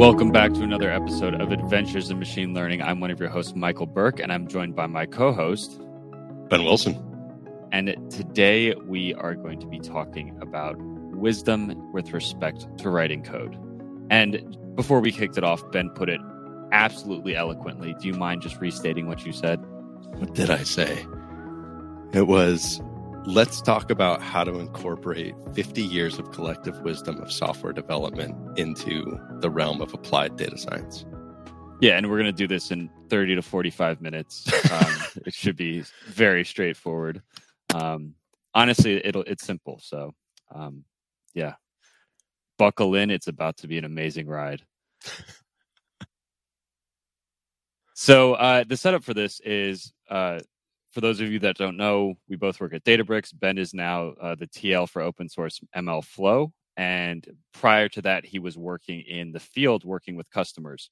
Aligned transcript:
Welcome 0.00 0.30
back 0.32 0.54
to 0.54 0.62
another 0.62 0.90
episode 0.90 1.38
of 1.38 1.52
Adventures 1.52 2.08
in 2.08 2.18
Machine 2.18 2.54
Learning. 2.54 2.80
I'm 2.80 3.00
one 3.00 3.10
of 3.10 3.20
your 3.20 3.28
hosts, 3.28 3.54
Michael 3.54 3.84
Berk, 3.84 4.18
and 4.18 4.32
I'm 4.32 4.48
joined 4.48 4.74
by 4.74 4.86
my 4.86 5.04
co 5.04 5.30
host, 5.30 5.78
Ben 6.48 6.64
Wilson. 6.64 6.96
And 7.70 7.94
today 8.10 8.74
we 8.86 9.12
are 9.12 9.34
going 9.34 9.60
to 9.60 9.66
be 9.66 9.78
talking 9.78 10.38
about 10.40 10.78
wisdom 10.78 11.92
with 11.92 12.14
respect 12.14 12.66
to 12.78 12.88
writing 12.88 13.22
code. 13.22 13.54
And 14.08 14.56
before 14.74 15.00
we 15.00 15.12
kicked 15.12 15.36
it 15.36 15.44
off, 15.44 15.62
Ben 15.70 15.90
put 15.90 16.08
it 16.08 16.20
absolutely 16.72 17.36
eloquently. 17.36 17.94
Do 18.00 18.08
you 18.08 18.14
mind 18.14 18.40
just 18.40 18.58
restating 18.58 19.06
what 19.06 19.26
you 19.26 19.32
said? 19.32 19.60
What 20.16 20.34
did 20.34 20.48
I 20.48 20.62
say? 20.62 21.04
It 22.14 22.26
was 22.26 22.80
let's 23.26 23.60
talk 23.60 23.90
about 23.90 24.22
how 24.22 24.44
to 24.44 24.58
incorporate 24.58 25.34
50 25.54 25.82
years 25.82 26.18
of 26.18 26.30
collective 26.32 26.80
wisdom 26.80 27.20
of 27.20 27.30
software 27.30 27.72
development 27.72 28.58
into 28.58 29.20
the 29.40 29.50
realm 29.50 29.82
of 29.82 29.92
applied 29.92 30.36
data 30.36 30.56
science. 30.56 31.04
Yeah, 31.80 31.96
and 31.96 32.10
we're 32.10 32.18
going 32.18 32.26
to 32.26 32.32
do 32.32 32.46
this 32.46 32.70
in 32.70 32.90
30 33.08 33.36
to 33.36 33.42
45 33.42 34.00
minutes. 34.00 34.50
Um, 34.70 34.94
it 35.26 35.34
should 35.34 35.56
be 35.56 35.84
very 36.06 36.44
straightforward. 36.44 37.22
Um, 37.74 38.14
honestly, 38.54 39.04
it'll 39.04 39.22
it's 39.22 39.44
simple. 39.44 39.80
So, 39.82 40.14
um, 40.54 40.84
yeah, 41.34 41.54
buckle 42.58 42.94
in. 42.94 43.10
It's 43.10 43.28
about 43.28 43.58
to 43.58 43.68
be 43.68 43.78
an 43.78 43.84
amazing 43.84 44.28
ride. 44.28 44.62
so, 47.94 48.34
uh, 48.34 48.64
the 48.66 48.76
setup 48.76 49.04
for 49.04 49.14
this 49.14 49.40
is 49.40 49.92
uh, 50.10 50.40
for 50.90 51.00
those 51.00 51.20
of 51.20 51.30
you 51.30 51.38
that 51.40 51.56
don't 51.56 51.76
know, 51.76 52.14
we 52.28 52.36
both 52.36 52.60
work 52.60 52.74
at 52.74 52.84
Databricks. 52.84 53.32
Ben 53.38 53.58
is 53.58 53.72
now 53.72 54.14
uh, 54.20 54.34
the 54.34 54.46
TL 54.48 54.88
for 54.88 55.02
open 55.02 55.28
source 55.28 55.60
MLflow. 55.76 56.50
And 56.76 57.26
prior 57.52 57.88
to 57.90 58.02
that, 58.02 58.24
he 58.24 58.38
was 58.38 58.56
working 58.56 59.02
in 59.02 59.32
the 59.32 59.40
field 59.40 59.84
working 59.84 60.16
with 60.16 60.30
customers. 60.30 60.90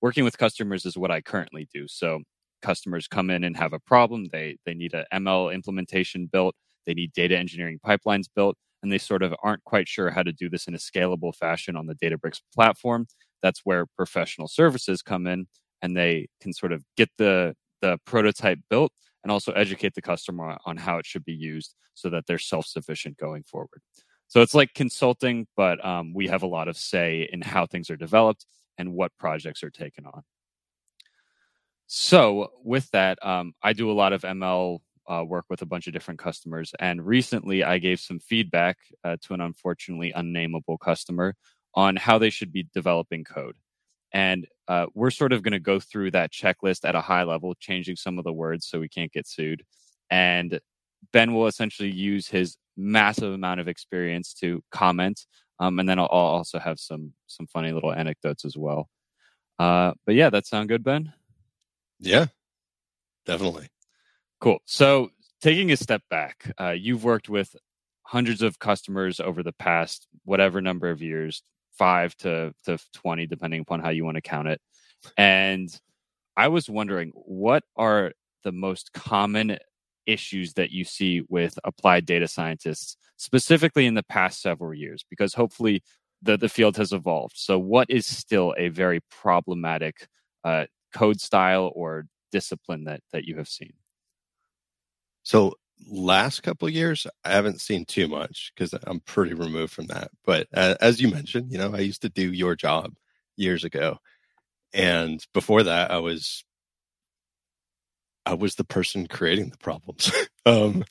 Working 0.00 0.24
with 0.24 0.38
customers 0.38 0.86
is 0.86 0.96
what 0.96 1.10
I 1.10 1.20
currently 1.20 1.68
do. 1.72 1.86
So 1.88 2.20
customers 2.62 3.08
come 3.08 3.30
in 3.30 3.44
and 3.44 3.56
have 3.56 3.72
a 3.72 3.80
problem. 3.80 4.26
They 4.32 4.56
they 4.64 4.74
need 4.74 4.94
an 4.94 5.04
ML 5.12 5.52
implementation 5.52 6.26
built. 6.26 6.54
They 6.86 6.94
need 6.94 7.12
data 7.12 7.36
engineering 7.36 7.80
pipelines 7.84 8.26
built, 8.34 8.56
and 8.82 8.92
they 8.92 8.98
sort 8.98 9.22
of 9.22 9.34
aren't 9.42 9.64
quite 9.64 9.88
sure 9.88 10.10
how 10.10 10.22
to 10.22 10.32
do 10.32 10.48
this 10.48 10.66
in 10.66 10.74
a 10.74 10.78
scalable 10.78 11.34
fashion 11.34 11.76
on 11.76 11.86
the 11.86 11.94
Databricks 11.94 12.40
platform. 12.54 13.06
That's 13.42 13.60
where 13.64 13.86
professional 13.96 14.48
services 14.48 15.02
come 15.02 15.26
in, 15.26 15.46
and 15.82 15.96
they 15.96 16.28
can 16.40 16.52
sort 16.52 16.72
of 16.72 16.82
get 16.96 17.10
the 17.18 17.54
the 17.80 17.98
prototype 18.04 18.58
built 18.68 18.92
and 19.22 19.30
also 19.30 19.52
educate 19.52 19.94
the 19.94 20.02
customer 20.02 20.56
on 20.64 20.76
how 20.76 20.98
it 20.98 21.06
should 21.06 21.24
be 21.24 21.32
used 21.32 21.74
so 21.94 22.10
that 22.10 22.26
they're 22.26 22.38
self-sufficient 22.38 23.16
going 23.16 23.42
forward. 23.42 23.80
So 24.28 24.42
it's 24.42 24.54
like 24.54 24.74
consulting 24.74 25.46
but 25.56 25.84
um, 25.84 26.14
we 26.14 26.28
have 26.28 26.42
a 26.42 26.46
lot 26.48 26.68
of 26.68 26.76
say 26.76 27.28
in 27.32 27.42
how 27.42 27.66
things 27.66 27.90
are 27.90 27.96
developed 27.96 28.46
and 28.78 28.94
what 28.94 29.12
projects 29.18 29.62
are 29.62 29.70
taken 29.70 30.06
on. 30.06 30.22
So 31.86 32.52
with 32.62 32.90
that 32.90 33.18
um, 33.24 33.54
i 33.62 33.72
do 33.72 33.90
a 33.90 33.92
lot 33.92 34.12
of 34.12 34.22
ml 34.22 34.78
uh, 35.08 35.24
work 35.24 35.46
with 35.50 35.60
a 35.62 35.66
bunch 35.66 35.88
of 35.88 35.92
different 35.92 36.20
customers 36.20 36.72
and 36.78 37.04
recently 37.04 37.64
i 37.64 37.78
gave 37.78 37.98
some 37.98 38.20
feedback 38.20 38.76
uh, 39.02 39.16
to 39.22 39.34
an 39.34 39.40
unfortunately 39.40 40.12
unnameable 40.14 40.78
customer 40.78 41.34
on 41.74 41.96
how 41.96 42.18
they 42.18 42.30
should 42.30 42.52
be 42.52 42.68
developing 42.74 43.24
code. 43.24 43.56
And 44.12 44.46
uh, 44.70 44.86
we're 44.94 45.10
sort 45.10 45.32
of 45.32 45.42
going 45.42 45.50
to 45.50 45.58
go 45.58 45.80
through 45.80 46.12
that 46.12 46.30
checklist 46.30 46.88
at 46.88 46.94
a 46.94 47.00
high 47.00 47.24
level, 47.24 47.56
changing 47.58 47.96
some 47.96 48.18
of 48.18 48.24
the 48.24 48.32
words 48.32 48.68
so 48.68 48.78
we 48.78 48.88
can't 48.88 49.10
get 49.10 49.26
sued. 49.26 49.64
And 50.10 50.60
Ben 51.12 51.34
will 51.34 51.48
essentially 51.48 51.90
use 51.90 52.28
his 52.28 52.56
massive 52.76 53.32
amount 53.32 53.58
of 53.58 53.66
experience 53.66 54.32
to 54.34 54.62
comment. 54.70 55.26
Um, 55.58 55.80
and 55.80 55.88
then 55.88 55.98
I'll, 55.98 56.08
I'll, 56.12 56.36
also 56.38 56.60
have 56.60 56.78
some 56.78 57.14
some 57.26 57.48
funny 57.48 57.72
little 57.72 57.92
anecdotes 57.92 58.44
as 58.44 58.56
well. 58.56 58.88
Uh, 59.58 59.94
but 60.06 60.14
yeah, 60.14 60.30
that 60.30 60.46
sound 60.46 60.68
good, 60.68 60.84
Ben? 60.84 61.12
Yeah, 61.98 62.26
definitely. 63.26 63.70
Cool. 64.40 64.60
So 64.66 65.10
taking 65.42 65.72
a 65.72 65.76
step 65.76 66.02
back, 66.10 66.54
uh, 66.60 66.76
you've 66.78 67.02
worked 67.02 67.28
with 67.28 67.56
hundreds 68.02 68.40
of 68.40 68.60
customers 68.60 69.18
over 69.18 69.42
the 69.42 69.52
past 69.52 70.06
whatever 70.24 70.60
number 70.60 70.90
of 70.90 71.02
years, 71.02 71.42
five 71.76 72.16
to, 72.18 72.52
to 72.64 72.78
20, 72.94 73.26
depending 73.26 73.60
upon 73.60 73.80
how 73.80 73.90
you 73.90 74.04
want 74.04 74.16
to 74.16 74.22
count 74.22 74.48
it. 74.48 74.60
And 75.16 75.68
I 76.36 76.48
was 76.48 76.68
wondering, 76.68 77.12
what 77.14 77.64
are 77.76 78.12
the 78.44 78.52
most 78.52 78.92
common 78.92 79.58
issues 80.06 80.54
that 80.54 80.70
you 80.70 80.84
see 80.84 81.22
with 81.28 81.58
applied 81.64 82.06
data 82.06 82.28
scientists, 82.28 82.96
specifically 83.16 83.86
in 83.86 83.94
the 83.94 84.02
past 84.02 84.40
several 84.40 84.74
years? 84.74 85.04
Because 85.08 85.34
hopefully 85.34 85.82
the, 86.22 86.36
the 86.36 86.48
field 86.48 86.76
has 86.76 86.92
evolved. 86.92 87.34
So, 87.36 87.58
what 87.58 87.90
is 87.90 88.06
still 88.06 88.54
a 88.58 88.68
very 88.68 89.00
problematic 89.10 90.06
uh, 90.44 90.66
code 90.94 91.20
style 91.20 91.72
or 91.74 92.06
discipline 92.32 92.84
that, 92.84 93.00
that 93.12 93.24
you 93.24 93.36
have 93.36 93.48
seen? 93.48 93.72
So, 95.22 95.54
last 95.88 96.42
couple 96.42 96.68
years 96.68 97.06
i 97.24 97.30
haven't 97.30 97.60
seen 97.60 97.84
too 97.84 98.08
much 98.08 98.52
because 98.54 98.74
i'm 98.84 99.00
pretty 99.00 99.34
removed 99.34 99.72
from 99.72 99.86
that. 99.86 100.10
But 100.24 100.46
uh, 100.54 100.74
as 100.80 101.00
you 101.00 101.08
mentioned 101.08 101.50
you 101.52 101.58
know 101.58 101.74
i 101.74 101.78
used 101.78 102.02
to 102.02 102.08
do 102.08 102.32
your 102.32 102.54
job 102.56 102.94
years 103.36 103.64
ago 103.64 103.98
and 104.72 105.24
before 105.34 105.62
that 105.62 105.90
i 105.90 105.98
was 105.98 106.44
i 108.26 108.34
was 108.34 108.54
the 108.54 108.64
person 108.64 109.06
creating 109.06 109.50
the 109.50 109.58
problems. 109.58 110.12
Um 110.46 110.84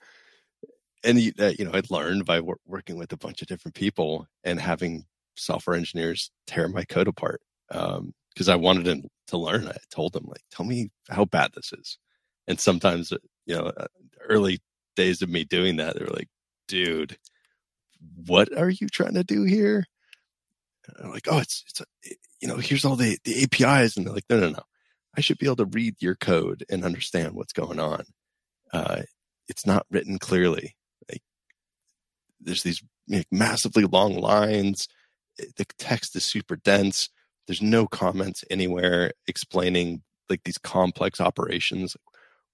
and 1.03 1.17
uh, 1.39 1.51
you 1.57 1.65
know 1.65 1.71
i'd 1.73 1.89
learned 1.89 2.23
by 2.23 2.39
wor- 2.39 2.59
working 2.67 2.97
with 2.97 3.11
a 3.11 3.17
bunch 3.17 3.41
of 3.41 3.47
different 3.47 3.73
people 3.73 4.27
and 4.43 4.59
having 4.59 5.05
software 5.35 5.75
engineers 5.75 6.29
tear 6.45 6.67
my 6.67 6.83
code 6.83 7.07
apart 7.07 7.41
um 7.71 8.13
because 8.31 8.47
i 8.47 8.55
wanted 8.55 8.85
them 8.85 9.01
to 9.29 9.37
learn. 9.37 9.67
I 9.67 9.77
told 9.91 10.13
them 10.13 10.25
like 10.27 10.41
tell 10.51 10.65
me 10.65 10.89
how 11.09 11.25
bad 11.25 11.51
this 11.55 11.71
is. 11.71 11.97
And 12.47 12.59
sometimes 12.59 13.11
uh, 13.11 13.17
you 13.45 13.55
know 13.55 13.71
uh, 13.77 13.87
early 14.27 14.59
days 14.99 15.21
of 15.21 15.29
me 15.29 15.45
doing 15.45 15.77
that, 15.77 15.95
they 15.97 16.03
were 16.03 16.11
like, 16.11 16.27
dude, 16.67 17.17
what 18.25 18.55
are 18.57 18.69
you 18.69 18.87
trying 18.89 19.13
to 19.13 19.23
do 19.23 19.43
here? 19.43 19.85
And 20.87 21.05
I'm 21.05 21.11
like, 21.11 21.27
oh, 21.29 21.39
it's, 21.39 21.63
it's, 21.69 21.79
a, 21.79 21.85
it, 22.03 22.17
you 22.41 22.47
know, 22.49 22.57
here's 22.57 22.83
all 22.83 22.97
the, 22.97 23.17
the 23.23 23.43
APIs. 23.43 23.95
And 23.95 24.05
they're 24.05 24.13
like, 24.13 24.25
no, 24.29 24.39
no, 24.39 24.49
no. 24.49 24.63
I 25.15 25.21
should 25.21 25.37
be 25.37 25.45
able 25.45 25.55
to 25.57 25.65
read 25.65 25.95
your 26.01 26.15
code 26.15 26.65
and 26.69 26.83
understand 26.83 27.33
what's 27.33 27.53
going 27.53 27.79
on. 27.79 28.03
Uh, 28.73 29.03
it's 29.47 29.65
not 29.65 29.85
written 29.89 30.19
clearly. 30.19 30.75
Like 31.09 31.21
there's 32.41 32.63
these 32.63 32.83
like, 33.07 33.25
massively 33.31 33.85
long 33.85 34.17
lines. 34.17 34.87
The 35.37 35.65
text 35.77 36.15
is 36.15 36.25
super 36.25 36.57
dense. 36.57 37.09
There's 37.47 37.61
no 37.61 37.87
comments 37.87 38.43
anywhere 38.51 39.13
explaining 39.27 40.03
like 40.29 40.43
these 40.43 40.57
complex 40.57 41.19
operations. 41.21 41.95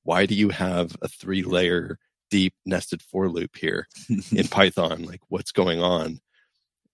Why 0.03 0.27
do 0.27 0.35
you 0.35 0.49
have 0.49 0.95
a 1.01 1.07
three 1.07 1.41
layer 1.41 1.97
deep 2.29 2.53
nested 2.65 3.01
for 3.01 3.29
loop 3.29 3.55
here 3.55 3.87
in 4.31 4.47
Python, 4.47 5.03
like 5.03 5.21
what's 5.29 5.51
going 5.51 5.81
on, 5.81 6.19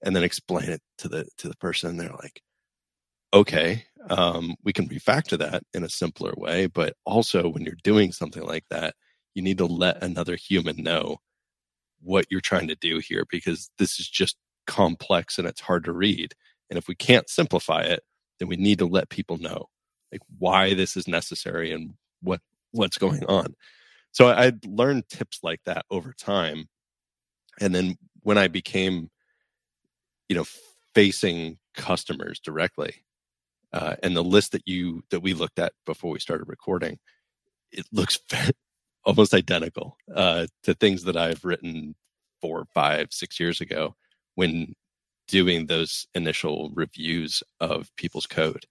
and 0.03 0.15
then 0.15 0.23
explain 0.23 0.69
it 0.69 0.81
to 0.99 1.07
the 1.07 1.27
to 1.37 1.47
the 1.47 1.57
person. 1.57 1.97
They're 1.97 2.09
like, 2.09 2.41
okay, 3.33 3.85
um, 4.09 4.55
we 4.63 4.73
can 4.73 4.87
refactor 4.89 5.37
that 5.37 5.63
in 5.73 5.83
a 5.83 5.89
simpler 5.89 6.33
way, 6.35 6.67
but 6.67 6.95
also 7.05 7.49
when 7.49 7.63
you're 7.63 7.75
doing 7.83 8.11
something 8.11 8.43
like 8.43 8.65
that, 8.69 8.95
you 9.33 9.41
need 9.41 9.57
to 9.59 9.65
let 9.65 10.03
another 10.03 10.35
human 10.35 10.77
know 10.77 11.17
what 12.01 12.25
you're 12.29 12.41
trying 12.41 12.67
to 12.67 12.75
do 12.75 12.99
here 12.99 13.25
because 13.29 13.69
this 13.77 13.99
is 13.99 14.09
just 14.09 14.37
complex 14.67 15.37
and 15.37 15.47
it's 15.47 15.61
hard 15.61 15.83
to 15.85 15.93
read. 15.93 16.33
And 16.69 16.77
if 16.77 16.87
we 16.87 16.95
can't 16.95 17.29
simplify 17.29 17.81
it, 17.81 18.01
then 18.39 18.47
we 18.47 18.55
need 18.55 18.79
to 18.79 18.85
let 18.85 19.09
people 19.09 19.37
know 19.37 19.69
like 20.11 20.21
why 20.39 20.73
this 20.73 20.97
is 20.97 21.07
necessary 21.07 21.71
and 21.71 21.93
what 22.21 22.41
what's 22.71 22.97
going 22.97 23.23
on. 23.25 23.55
So 24.11 24.27
I'd 24.27 24.65
learned 24.65 25.07
tips 25.09 25.39
like 25.43 25.61
that 25.65 25.85
over 25.89 26.13
time. 26.13 26.67
And 27.59 27.73
then 27.73 27.97
when 28.21 28.37
I 28.37 28.47
became, 28.47 29.09
you 30.29 30.35
know, 30.35 30.45
facing 30.93 31.57
customers 31.75 32.39
directly, 32.39 33.03
uh, 33.73 33.95
and 34.03 34.15
the 34.15 34.23
list 34.23 34.51
that 34.51 34.67
you 34.67 35.03
that 35.11 35.21
we 35.21 35.33
looked 35.33 35.59
at 35.59 35.73
before 35.85 36.11
we 36.11 36.19
started 36.19 36.47
recording, 36.47 36.99
it 37.71 37.85
looks 37.91 38.19
almost 39.05 39.33
identical 39.33 39.97
uh, 40.13 40.47
to 40.63 40.73
things 40.73 41.03
that 41.03 41.17
I've 41.17 41.45
written 41.45 41.95
four, 42.41 42.65
five, 42.73 43.09
six 43.11 43.39
years 43.39 43.61
ago 43.61 43.95
when 44.35 44.73
doing 45.27 45.67
those 45.67 46.07
initial 46.15 46.71
reviews 46.73 47.43
of 47.59 47.89
people's 47.95 48.27
code. 48.27 48.65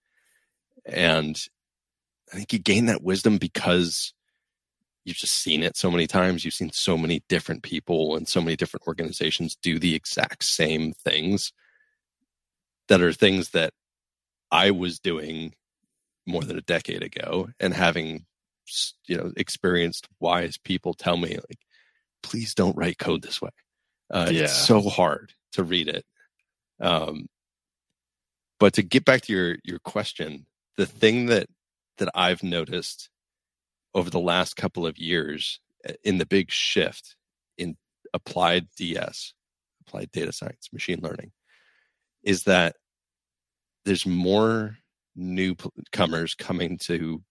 And 0.87 1.41
I 2.33 2.37
think 2.37 2.53
you 2.53 2.59
gain 2.59 2.87
that 2.87 3.03
wisdom 3.03 3.39
because 3.39 4.13
you've 5.05 5.17
just 5.17 5.35
seen 5.35 5.63
it 5.63 5.77
so 5.77 5.91
many 5.91 6.07
times. 6.07 6.45
You've 6.45 6.55
seen 6.55 6.73
so 6.73 6.97
many 6.97 7.23
different 7.29 7.63
people 7.63 8.17
and 8.17 8.29
so 8.29 8.41
many 8.41 8.57
different 8.57 8.87
organizations 8.87 9.57
do 9.57 9.79
the 9.79 9.95
exact 9.95 10.45
same 10.45 10.93
things 10.93 11.53
that 12.89 13.01
are 13.01 13.13
things 13.13 13.51
that 13.51 13.73
I 14.51 14.71
was 14.71 14.99
doing 14.99 15.55
more 16.27 16.43
than 16.43 16.59
a 16.59 16.63
decade 16.63 17.03
ago 17.03 17.49
and 17.59 17.75
having 17.75 18.27
you 19.07 19.17
know 19.17 19.33
experienced 19.37 20.07
wise 20.21 20.57
people 20.57 20.95
tell 20.95 21.17
me 21.17 21.31
like 21.35 21.59
please 22.23 22.55
don't 22.55 22.77
write 22.77 22.99
code 22.99 23.23
this 23.23 23.43
way 23.43 23.51
uh, 24.13 24.29
yeah. 24.31 24.43
it's 24.43 24.53
so 24.53 24.81
hard 24.81 25.33
to 25.51 25.65
read 25.65 25.89
it 25.89 26.05
um, 26.81 27.27
but 28.59 28.75
to 28.75 28.83
get 28.83 29.05
back 29.05 29.23
to 29.23 29.33
your 29.33 29.57
your 29.65 29.79
question, 29.79 30.47
the 30.77 30.87
thing 30.87 31.27
that 31.27 31.49
that 31.99 32.11
I've 32.15 32.43
noticed 32.43 33.09
over 33.95 34.11
the 34.11 34.21
last 34.21 34.57
couple 34.57 34.87
of 34.87 34.99
years 34.99 35.61
eh, 35.85 35.95
in 36.05 36.19
the 36.19 36.27
big 36.27 36.51
shift 36.51 37.17
in 37.59 37.77
applied 38.15 38.69
DS, 38.77 39.35
applied 39.87 40.11
data 40.13 40.33
science, 40.33 40.69
machine 40.73 41.01
learning, 41.03 41.33
is 42.23 42.45
that 42.45 42.77
there's 43.85 44.07
more 44.07 44.77
newcomers 45.17 46.35
coming 46.35 46.79
to 46.79 47.23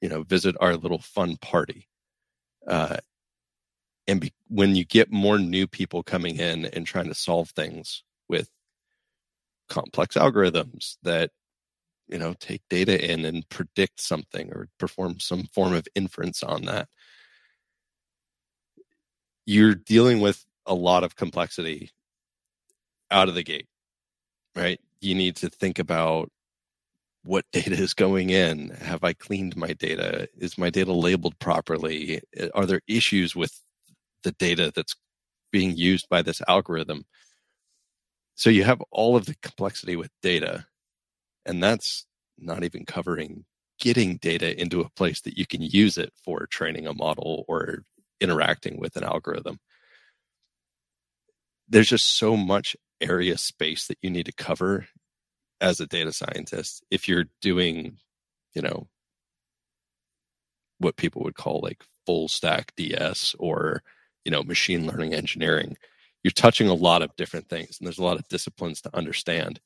you 0.00 0.08
know 0.08 0.22
visit 0.22 0.56
our 0.60 0.76
little 0.76 0.98
fun 0.98 1.36
party 1.36 1.88
uh, 2.66 2.96
and 4.06 4.20
be, 4.20 4.32
when 4.48 4.74
you 4.74 4.84
get 4.84 5.10
more 5.10 5.38
new 5.38 5.66
people 5.66 6.02
coming 6.02 6.38
in 6.38 6.66
and 6.66 6.86
trying 6.86 7.08
to 7.08 7.14
solve 7.14 7.50
things 7.50 8.02
with 8.28 8.48
complex 9.68 10.16
algorithms 10.16 10.96
that 11.02 11.30
you 12.08 12.18
know 12.18 12.34
take 12.34 12.62
data 12.70 13.12
in 13.12 13.24
and 13.24 13.48
predict 13.48 14.00
something 14.00 14.52
or 14.52 14.68
perform 14.78 15.20
some 15.20 15.44
form 15.52 15.74
of 15.74 15.86
inference 15.94 16.42
on 16.42 16.64
that. 16.66 16.88
You're 19.46 19.74
dealing 19.74 20.20
with 20.20 20.44
a 20.66 20.74
lot 20.74 21.04
of 21.04 21.16
complexity 21.16 21.90
out 23.10 23.28
of 23.28 23.34
the 23.34 23.44
gate 23.44 23.68
right? 24.56 24.80
You 25.00 25.14
need 25.14 25.36
to 25.36 25.50
think 25.50 25.78
about 25.78 26.30
what 27.24 27.44
data 27.52 27.74
is 27.74 27.94
going 27.94 28.30
in. 28.30 28.70
Have 28.70 29.04
i 29.04 29.12
cleaned 29.12 29.56
my 29.56 29.74
data? 29.74 30.28
Is 30.38 30.58
my 30.58 30.70
data 30.70 30.92
labeled 30.92 31.38
properly? 31.38 32.22
Eh, 32.36 32.48
are 32.54 32.66
there 32.66 32.80
issues 32.88 33.36
with 33.36 33.60
the 34.24 34.32
data 34.32 34.72
that's 34.74 34.96
being 35.52 35.76
used 35.76 36.08
by 36.08 36.22
this 36.22 36.42
algorithm? 36.48 37.04
So 38.34 38.50
you 38.50 38.64
have 38.64 38.82
all 38.90 39.16
of 39.16 39.26
the 39.26 39.36
complexity 39.42 39.96
with 39.96 40.10
data, 40.22 40.66
and 41.46 41.62
that's 41.62 42.06
not 42.38 42.64
even 42.64 42.86
covering 42.86 43.46
getting 43.80 44.16
data 44.18 44.58
into 44.60 44.80
a 44.80 44.90
place 44.90 45.20
that 45.22 45.38
you 45.38 45.46
can 45.46 45.62
use 45.62 45.98
it 45.98 46.12
for 46.24 46.46
training 46.46 46.86
a 46.86 46.94
model 46.94 47.44
or 47.48 47.84
interacting 48.20 48.80
with 48.80 48.96
an 48.96 49.04
algorithm. 49.04 49.58
There's 51.68 51.88
just 51.88 52.18
so 52.18 52.36
much 52.36 52.76
area 53.00 53.38
space 53.38 53.86
that 53.88 53.98
you 54.02 54.10
need 54.10 54.26
to 54.26 54.32
cover 54.32 54.88
as 55.60 55.80
a 55.80 55.86
data 55.86 56.12
scientist 56.12 56.84
if 56.90 57.08
you're 57.08 57.26
doing, 57.42 57.98
you 58.54 58.62
know, 58.62 58.88
what 60.78 60.96
people 60.96 61.22
would 61.22 61.36
call 61.36 61.60
like 61.62 61.84
full 62.06 62.28
stack 62.28 62.72
DS 62.76 63.34
or, 63.38 63.82
you 64.24 64.32
know, 64.32 64.42
machine 64.42 64.86
learning 64.86 65.14
engineering 65.14 65.76
you're 66.26 66.32
touching 66.32 66.68
a 66.68 66.74
lot 66.74 67.02
of 67.02 67.14
different 67.16 67.48
things 67.48 67.78
and 67.78 67.86
there's 67.86 68.00
a 68.00 68.04
lot 68.04 68.18
of 68.18 68.26
disciplines 68.28 68.80
to 68.82 68.96
understand 68.96 69.60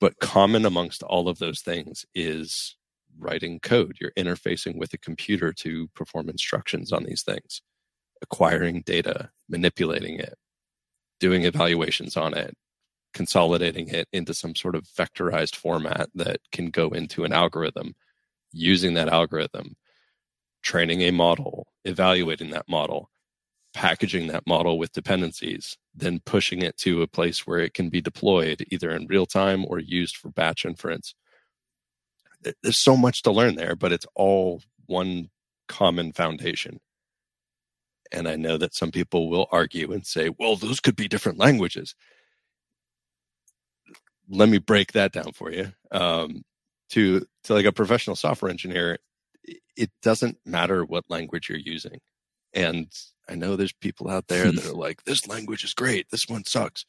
but 0.00 0.18
common 0.20 0.64
amongst 0.64 1.02
all 1.02 1.28
of 1.28 1.38
those 1.38 1.60
things 1.60 2.04
is 2.14 2.76
writing 3.18 3.60
code. 3.60 3.96
You're 4.00 4.12
interfacing 4.16 4.76
with 4.76 4.92
a 4.94 4.98
computer 4.98 5.52
to 5.54 5.88
perform 5.94 6.28
instructions 6.28 6.92
on 6.92 7.04
these 7.04 7.22
things 7.22 7.62
acquiring 8.22 8.82
data 8.84 9.30
manipulating 9.48 10.18
it 10.18 10.34
doing 11.20 11.44
evaluations 11.44 12.16
on 12.16 12.34
it 12.34 12.54
consolidating 13.12 13.88
it 13.88 14.06
into 14.12 14.32
some 14.32 14.54
sort 14.54 14.74
of 14.74 14.84
vectorized 14.84 15.56
format 15.56 16.08
that 16.14 16.38
can 16.52 16.70
go 16.70 16.88
into 16.90 17.24
an 17.24 17.32
algorithm 17.32 17.94
using 18.52 18.94
that 18.94 19.08
algorithm 19.08 19.74
training 20.62 21.00
a 21.02 21.10
model 21.10 21.66
evaluating 21.84 22.50
that 22.50 22.68
model 22.68 23.10
packaging 23.72 24.26
that 24.28 24.46
model 24.46 24.78
with 24.78 24.92
dependencies, 24.92 25.76
then 25.94 26.20
pushing 26.24 26.62
it 26.62 26.76
to 26.78 27.02
a 27.02 27.06
place 27.06 27.46
where 27.46 27.60
it 27.60 27.74
can 27.74 27.88
be 27.88 28.00
deployed 28.00 28.64
either 28.70 28.90
in 28.90 29.06
real 29.06 29.26
time 29.26 29.64
or 29.66 29.78
used 29.78 30.16
for 30.16 30.30
batch 30.30 30.64
inference. 30.64 31.14
There's 32.62 32.82
so 32.82 32.96
much 32.96 33.22
to 33.22 33.30
learn 33.30 33.56
there, 33.56 33.76
but 33.76 33.92
it's 33.92 34.06
all 34.14 34.62
one 34.86 35.30
common 35.68 36.12
foundation. 36.12 36.80
And 38.12 38.26
I 38.26 38.36
know 38.36 38.56
that 38.56 38.74
some 38.74 38.90
people 38.90 39.30
will 39.30 39.46
argue 39.52 39.92
and 39.92 40.04
say, 40.04 40.30
well, 40.36 40.56
those 40.56 40.80
could 40.80 40.96
be 40.96 41.06
different 41.06 41.38
languages. 41.38 41.94
Let 44.28 44.48
me 44.48 44.58
break 44.58 44.92
that 44.92 45.12
down 45.12 45.32
for 45.32 45.52
you. 45.52 45.72
Um, 45.92 46.42
to, 46.90 47.24
to 47.44 47.54
like 47.54 47.66
a 47.66 47.72
professional 47.72 48.16
software 48.16 48.50
engineer, 48.50 48.98
it 49.76 49.90
doesn't 50.02 50.38
matter 50.44 50.84
what 50.84 51.04
language 51.08 51.48
you're 51.48 51.58
using. 51.58 52.00
And 52.52 52.88
I 53.28 53.34
know 53.34 53.56
there's 53.56 53.72
people 53.72 54.10
out 54.10 54.28
there 54.28 54.50
that 54.50 54.66
are 54.66 54.72
like, 54.74 55.04
this 55.04 55.28
language 55.28 55.64
is 55.64 55.74
great. 55.74 56.10
This 56.10 56.26
one 56.28 56.44
sucks. 56.44 56.84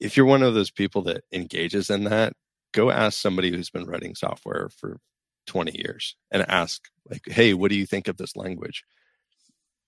If 0.00 0.16
you're 0.16 0.26
one 0.26 0.42
of 0.42 0.54
those 0.54 0.70
people 0.70 1.02
that 1.02 1.24
engages 1.32 1.88
in 1.88 2.04
that, 2.04 2.34
go 2.72 2.90
ask 2.90 3.18
somebody 3.18 3.50
who's 3.50 3.70
been 3.70 3.86
writing 3.86 4.14
software 4.14 4.68
for 4.68 4.98
20 5.46 5.78
years 5.78 6.16
and 6.30 6.44
ask, 6.48 6.82
like, 7.08 7.22
hey, 7.26 7.54
what 7.54 7.70
do 7.70 7.76
you 7.76 7.86
think 7.86 8.08
of 8.08 8.16
this 8.16 8.36
language? 8.36 8.84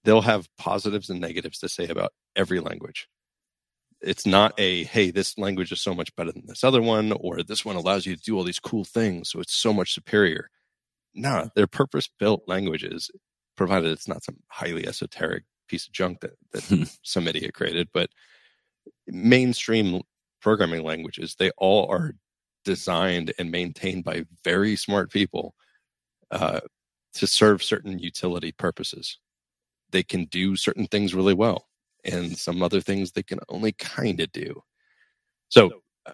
They'll 0.04 0.22
have 0.22 0.48
positives 0.56 1.10
and 1.10 1.20
negatives 1.20 1.58
to 1.58 1.68
say 1.68 1.88
about 1.88 2.12
every 2.34 2.60
language. 2.60 3.08
It's 4.00 4.26
not 4.26 4.54
a, 4.58 4.84
hey, 4.84 5.10
this 5.10 5.36
language 5.36 5.72
is 5.72 5.82
so 5.82 5.94
much 5.94 6.14
better 6.14 6.30
than 6.30 6.46
this 6.46 6.62
other 6.62 6.82
one, 6.82 7.12
or 7.12 7.42
this 7.42 7.64
one 7.64 7.76
allows 7.76 8.06
you 8.06 8.14
to 8.14 8.22
do 8.22 8.36
all 8.36 8.44
these 8.44 8.60
cool 8.60 8.84
things. 8.84 9.30
So 9.30 9.40
it's 9.40 9.56
so 9.56 9.72
much 9.72 9.92
superior. 9.92 10.50
No, 11.14 11.50
they're 11.54 11.66
purpose 11.66 12.08
built 12.18 12.42
languages 12.46 13.10
provided 13.56 13.90
it's 13.90 14.08
not 14.08 14.24
some 14.24 14.36
highly 14.48 14.86
esoteric 14.86 15.44
piece 15.68 15.86
of 15.86 15.92
junk 15.92 16.20
that, 16.20 16.32
that 16.52 16.64
hmm. 16.64 16.84
some 17.02 17.26
idiot 17.28 17.54
created. 17.54 17.88
But 17.92 18.10
mainstream 19.06 20.02
programming 20.40 20.82
languages, 20.82 21.36
they 21.38 21.50
all 21.56 21.90
are 21.90 22.14
designed 22.64 23.32
and 23.38 23.50
maintained 23.50 24.04
by 24.04 24.24
very 24.44 24.76
smart 24.76 25.10
people 25.10 25.54
uh, 26.30 26.60
to 27.14 27.26
serve 27.26 27.62
certain 27.62 27.98
utility 27.98 28.52
purposes. 28.52 29.18
They 29.90 30.02
can 30.02 30.24
do 30.26 30.56
certain 30.56 30.86
things 30.86 31.14
really 31.14 31.34
well, 31.34 31.68
and 32.04 32.36
some 32.36 32.62
other 32.62 32.80
things 32.80 33.12
they 33.12 33.22
can 33.22 33.38
only 33.48 33.72
kind 33.72 34.20
of 34.20 34.30
do. 34.32 34.62
So 35.48 35.70
uh, 36.04 36.12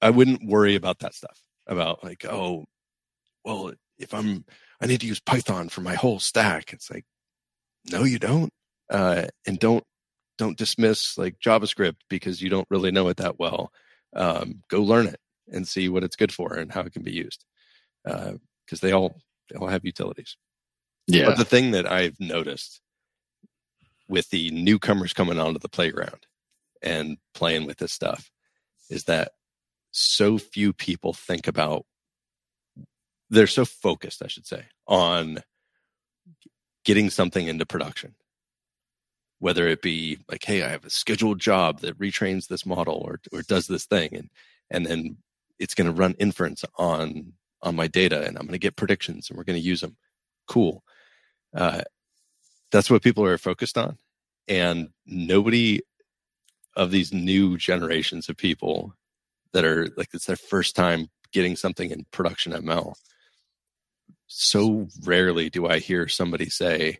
I 0.00 0.10
wouldn't 0.10 0.48
worry 0.48 0.74
about 0.74 1.00
that 1.00 1.14
stuff 1.14 1.40
about 1.66 2.02
like, 2.02 2.24
oh, 2.24 2.64
well, 3.44 3.72
if 3.98 4.14
I'm 4.14 4.44
I 4.80 4.86
need 4.86 5.00
to 5.00 5.06
use 5.06 5.20
Python 5.20 5.68
for 5.68 5.80
my 5.80 5.94
whole 5.94 6.20
stack. 6.20 6.72
It's 6.72 6.90
like, 6.90 7.04
no, 7.90 8.04
you 8.04 8.18
don't. 8.18 8.52
Uh, 8.90 9.26
and 9.46 9.58
don't 9.58 9.84
don't 10.38 10.58
dismiss 10.58 11.16
like 11.16 11.40
JavaScript 11.40 11.96
because 12.10 12.42
you 12.42 12.50
don't 12.50 12.68
really 12.70 12.90
know 12.90 13.08
it 13.08 13.16
that 13.16 13.38
well. 13.38 13.72
Um, 14.14 14.62
go 14.68 14.82
learn 14.82 15.06
it 15.06 15.20
and 15.48 15.66
see 15.66 15.88
what 15.88 16.04
it's 16.04 16.16
good 16.16 16.32
for 16.32 16.54
and 16.54 16.72
how 16.72 16.82
it 16.82 16.92
can 16.92 17.02
be 17.02 17.12
used. 17.12 17.44
Because 18.04 18.34
uh, 18.72 18.78
they 18.80 18.92
all 18.92 19.16
they 19.50 19.56
all 19.56 19.68
have 19.68 19.84
utilities. 19.84 20.36
Yeah. 21.06 21.26
But 21.26 21.38
the 21.38 21.44
thing 21.44 21.70
that 21.70 21.90
I've 21.90 22.18
noticed 22.20 22.80
with 24.08 24.28
the 24.30 24.50
newcomers 24.50 25.12
coming 25.12 25.38
onto 25.38 25.58
the 25.58 25.68
playground 25.68 26.26
and 26.82 27.16
playing 27.34 27.66
with 27.66 27.78
this 27.78 27.92
stuff 27.92 28.30
is 28.90 29.04
that 29.04 29.32
so 29.90 30.38
few 30.38 30.72
people 30.72 31.12
think 31.12 31.48
about 31.48 31.86
they're 33.30 33.46
so 33.46 33.64
focused, 33.64 34.22
I 34.22 34.28
should 34.28 34.46
say, 34.46 34.64
on 34.86 35.38
getting 36.84 37.10
something 37.10 37.48
into 37.48 37.66
production. 37.66 38.14
Whether 39.38 39.68
it 39.68 39.82
be 39.82 40.18
like, 40.30 40.44
hey, 40.44 40.62
I 40.62 40.68
have 40.70 40.84
a 40.84 40.90
scheduled 40.90 41.38
job 41.38 41.80
that 41.80 41.98
retrains 41.98 42.48
this 42.48 42.64
model 42.64 43.02
or 43.04 43.20
or 43.32 43.42
does 43.42 43.66
this 43.66 43.84
thing, 43.84 44.14
and 44.14 44.30
and 44.70 44.86
then 44.86 45.18
it's 45.58 45.74
going 45.74 45.86
to 45.86 45.92
run 45.92 46.14
inference 46.18 46.64
on 46.76 47.34
on 47.62 47.76
my 47.76 47.86
data, 47.86 48.26
and 48.26 48.36
I'm 48.36 48.44
going 48.46 48.52
to 48.52 48.58
get 48.58 48.76
predictions, 48.76 49.28
and 49.28 49.36
we're 49.36 49.44
going 49.44 49.60
to 49.60 49.66
use 49.66 49.82
them. 49.82 49.96
Cool. 50.48 50.82
Uh, 51.54 51.82
that's 52.70 52.90
what 52.90 53.02
people 53.02 53.24
are 53.24 53.36
focused 53.36 53.76
on, 53.76 53.98
and 54.48 54.88
nobody 55.04 55.80
of 56.76 56.90
these 56.90 57.12
new 57.12 57.56
generations 57.58 58.28
of 58.28 58.36
people 58.36 58.94
that 59.52 59.64
are 59.64 59.88
like 59.96 60.08
it's 60.12 60.26
their 60.26 60.36
first 60.36 60.76
time 60.76 61.08
getting 61.32 61.56
something 61.56 61.90
in 61.90 62.06
production 62.10 62.52
ML 62.52 62.94
so 64.26 64.88
rarely 65.04 65.50
do 65.50 65.66
I 65.66 65.78
hear 65.78 66.08
somebody 66.08 66.48
say, 66.48 66.98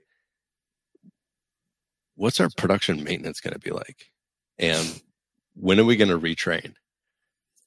What's 2.15 2.41
our 2.41 2.49
production 2.57 3.05
maintenance 3.05 3.41
going 3.41 3.53
to 3.53 3.61
be 3.61 3.73
like? 3.73 4.11
And 4.59 5.03
when 5.55 5.79
are 5.79 5.85
we 5.85 5.97
going 5.97 6.09
to 6.09 6.19
retrain? 6.19 6.75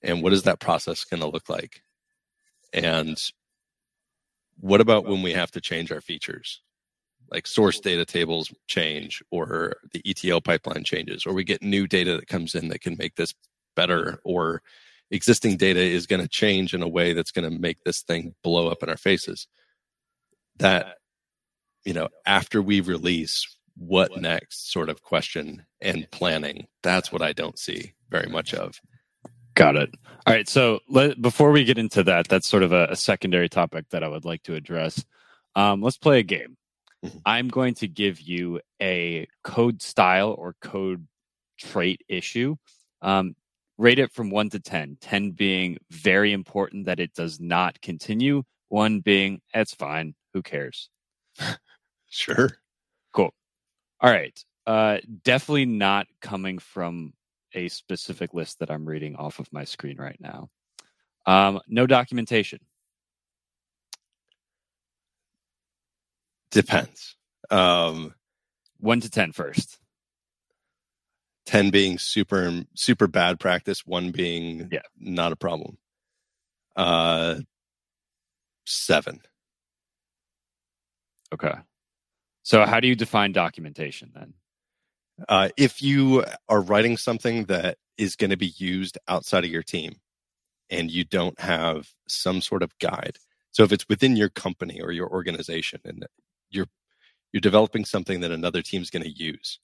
And 0.01 0.24
what 0.24 0.34
is 0.34 0.44
that 0.44 0.60
process 0.60 1.04
going 1.04 1.22
to 1.22 1.28
look 1.28 1.50
like? 1.50 1.84
And 2.74 3.22
what 4.60 4.82
about 4.82 5.06
when 5.06 5.22
we 5.22 5.34
have 5.34 5.51
to 5.51 5.62
change 5.62 5.92
our 5.92 6.01
features? 6.01 6.62
Like 7.30 7.46
source 7.46 7.80
data 7.80 8.06
tables 8.06 8.51
change, 8.68 9.22
or 9.30 9.78
the 9.94 10.01
ETL 10.04 10.42
pipeline 10.42 10.84
changes, 10.84 11.28
or 11.28 11.34
we 11.34 11.44
get 11.44 11.62
new 11.62 11.86
data 11.86 12.16
that 12.16 12.28
comes 12.28 12.56
in 12.56 12.70
that 12.70 12.82
can 12.82 12.96
make 12.98 13.16
this 13.16 13.36
better, 13.75 14.20
or 14.24 14.63
existing 15.12 15.58
data 15.58 15.80
is 15.80 16.08
going 16.08 16.22
to 16.22 16.28
change 16.28 16.74
in 16.74 16.82
a 16.82 16.88
way 16.88 17.13
that's 17.13 17.32
going 17.32 17.50
to 17.50 17.60
make 17.60 17.84
this 17.84 18.01
thing 18.01 18.36
blow 18.44 18.68
up 18.68 18.84
in 18.84 18.89
our 18.89 18.98
faces. 18.98 19.48
That, 20.58 20.98
you 21.86 21.94
know, 21.94 22.10
after 22.25 22.62
we 22.62 22.82
release, 22.82 23.48
what 23.78 24.20
next 24.20 24.72
sort 24.72 24.89
of 24.89 25.01
question 25.01 25.66
and 25.82 26.06
planning, 26.12 26.68
that's 26.84 27.12
what 27.12 27.22
I 27.22 27.32
don't 27.34 27.58
see 27.58 27.94
very 28.10 28.30
much 28.30 28.54
of. 28.54 28.80
Got 29.56 29.78
it. 29.78 29.89
All 30.28 30.34
right. 30.34 30.48
So 30.48 30.80
let, 30.89 31.22
before 31.22 31.51
we 31.51 31.63
get 31.63 31.78
into 31.78 32.04
that, 32.04 32.28
that's 32.28 32.48
sort 32.48 32.63
of 32.63 32.72
a, 32.74 32.88
a 32.92 32.96
secondary 32.96 33.50
topic 33.50 33.86
that 33.89 34.04
I 34.04 34.08
would 34.08 34.25
like 34.25 34.44
to 34.44 34.56
address. 34.56 35.04
Um, 35.56 35.82
let's 35.82 35.98
play 35.98 36.20
a 36.20 36.24
game. 36.24 36.58
Mhm. 37.04 37.22
I'm 37.25 37.48
going 37.48 37.74
to 37.75 37.88
give 37.88 38.20
you 38.20 38.60
a 38.82 39.28
code 39.44 39.82
style 39.82 40.36
or 40.38 40.56
code 40.62 41.08
trait 41.58 42.01
issue. 42.10 42.58
Um, 43.01 43.36
rate 43.79 43.98
it 43.98 44.12
from 44.12 44.29
one 44.29 44.51
to 44.51 44.59
10, 44.59 44.98
10 45.01 45.31
being 45.31 45.77
very 45.89 46.33
important 46.33 46.86
that 46.86 47.00
it 47.00 47.15
does 47.15 47.39
not 47.39 47.81
continue, 47.81 48.43
one 48.67 49.00
being, 49.00 49.41
it's 49.55 49.74
fine. 49.74 50.13
Who 50.33 50.43
cares? 50.43 50.89
Sure. 52.12 52.50
Cool. 53.13 53.31
All 54.01 54.12
right. 54.12 54.38
Uh, 54.65 54.98
definitely 55.24 55.65
not 55.65 56.07
coming 56.21 56.57
from 56.59 57.13
a 57.53 57.69
specific 57.69 58.33
list 58.33 58.59
that 58.59 58.71
I'm 58.71 58.86
reading 58.88 59.15
off 59.15 59.39
of 59.39 59.51
my 59.53 59.63
screen 59.63 59.98
right 59.98 60.19
now. 60.19 60.50
Um, 61.27 61.59
no 61.67 61.88
documentation. 61.88 62.59
Depends. 66.51 67.15
Um, 67.51 68.13
One 68.79 69.01
to 69.01 69.09
10 69.09 69.33
first. 69.33 69.77
10 71.50 71.72
being 71.72 71.98
super 71.98 72.63
super 72.75 73.08
bad 73.08 73.39
practice, 73.39 73.84
one 73.86 74.12
being 74.12 74.70
Yeah. 74.72 74.82
not 75.00 75.32
a 75.32 75.36
problem. 75.36 75.79
Uh 76.75 77.41
7. 78.65 79.20
Okay. 81.34 81.53
So, 82.44 82.65
how 82.65 82.79
do 82.79 82.88
you 82.88 82.96
define 82.96 83.32
documentation 83.32 84.12
then? 84.15 84.34
Uh 85.27 85.50
if 85.58 85.82
you 85.82 86.24
are 86.50 86.62
writing 86.62 86.98
something 86.98 87.46
that 87.46 87.77
is 87.98 88.15
going 88.15 88.29
to 88.29 88.38
be 88.38 88.53
used 88.58 88.98
outside 89.10 89.44
of 89.44 89.50
your 89.51 89.63
team 89.63 89.96
and 90.70 90.91
you 90.91 91.03
don't 91.03 91.39
have 91.39 91.89
some 92.08 92.41
sort 92.41 92.63
of 92.63 92.77
guide. 92.79 93.18
So 93.51 93.63
if 93.63 93.72
it's 93.74 93.89
within 93.89 94.15
your 94.15 94.29
company 94.29 94.82
or 94.82 94.91
your 94.91 95.10
organization 95.10 95.82
and 95.86 96.06
you're 96.51 96.68
you're 97.34 97.41
developing 97.41 97.86
something 97.86 98.22
that 98.22 98.32
another 98.32 98.62
team's 98.62 98.89
going 98.91 99.03
to 99.03 99.12
use, 99.12 99.60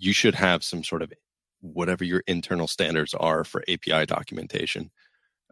you 0.00 0.12
should 0.12 0.34
have 0.34 0.64
some 0.64 0.82
sort 0.82 1.02
of 1.02 1.12
whatever 1.60 2.04
your 2.04 2.22
internal 2.26 2.66
standards 2.66 3.14
are 3.14 3.44
for 3.44 3.62
API 3.68 4.06
documentation. 4.06 4.90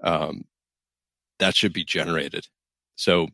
Um, 0.02 0.44
that 1.38 1.54
should 1.54 1.72
be 1.72 1.84
generated. 1.84 2.48
So 2.96 3.28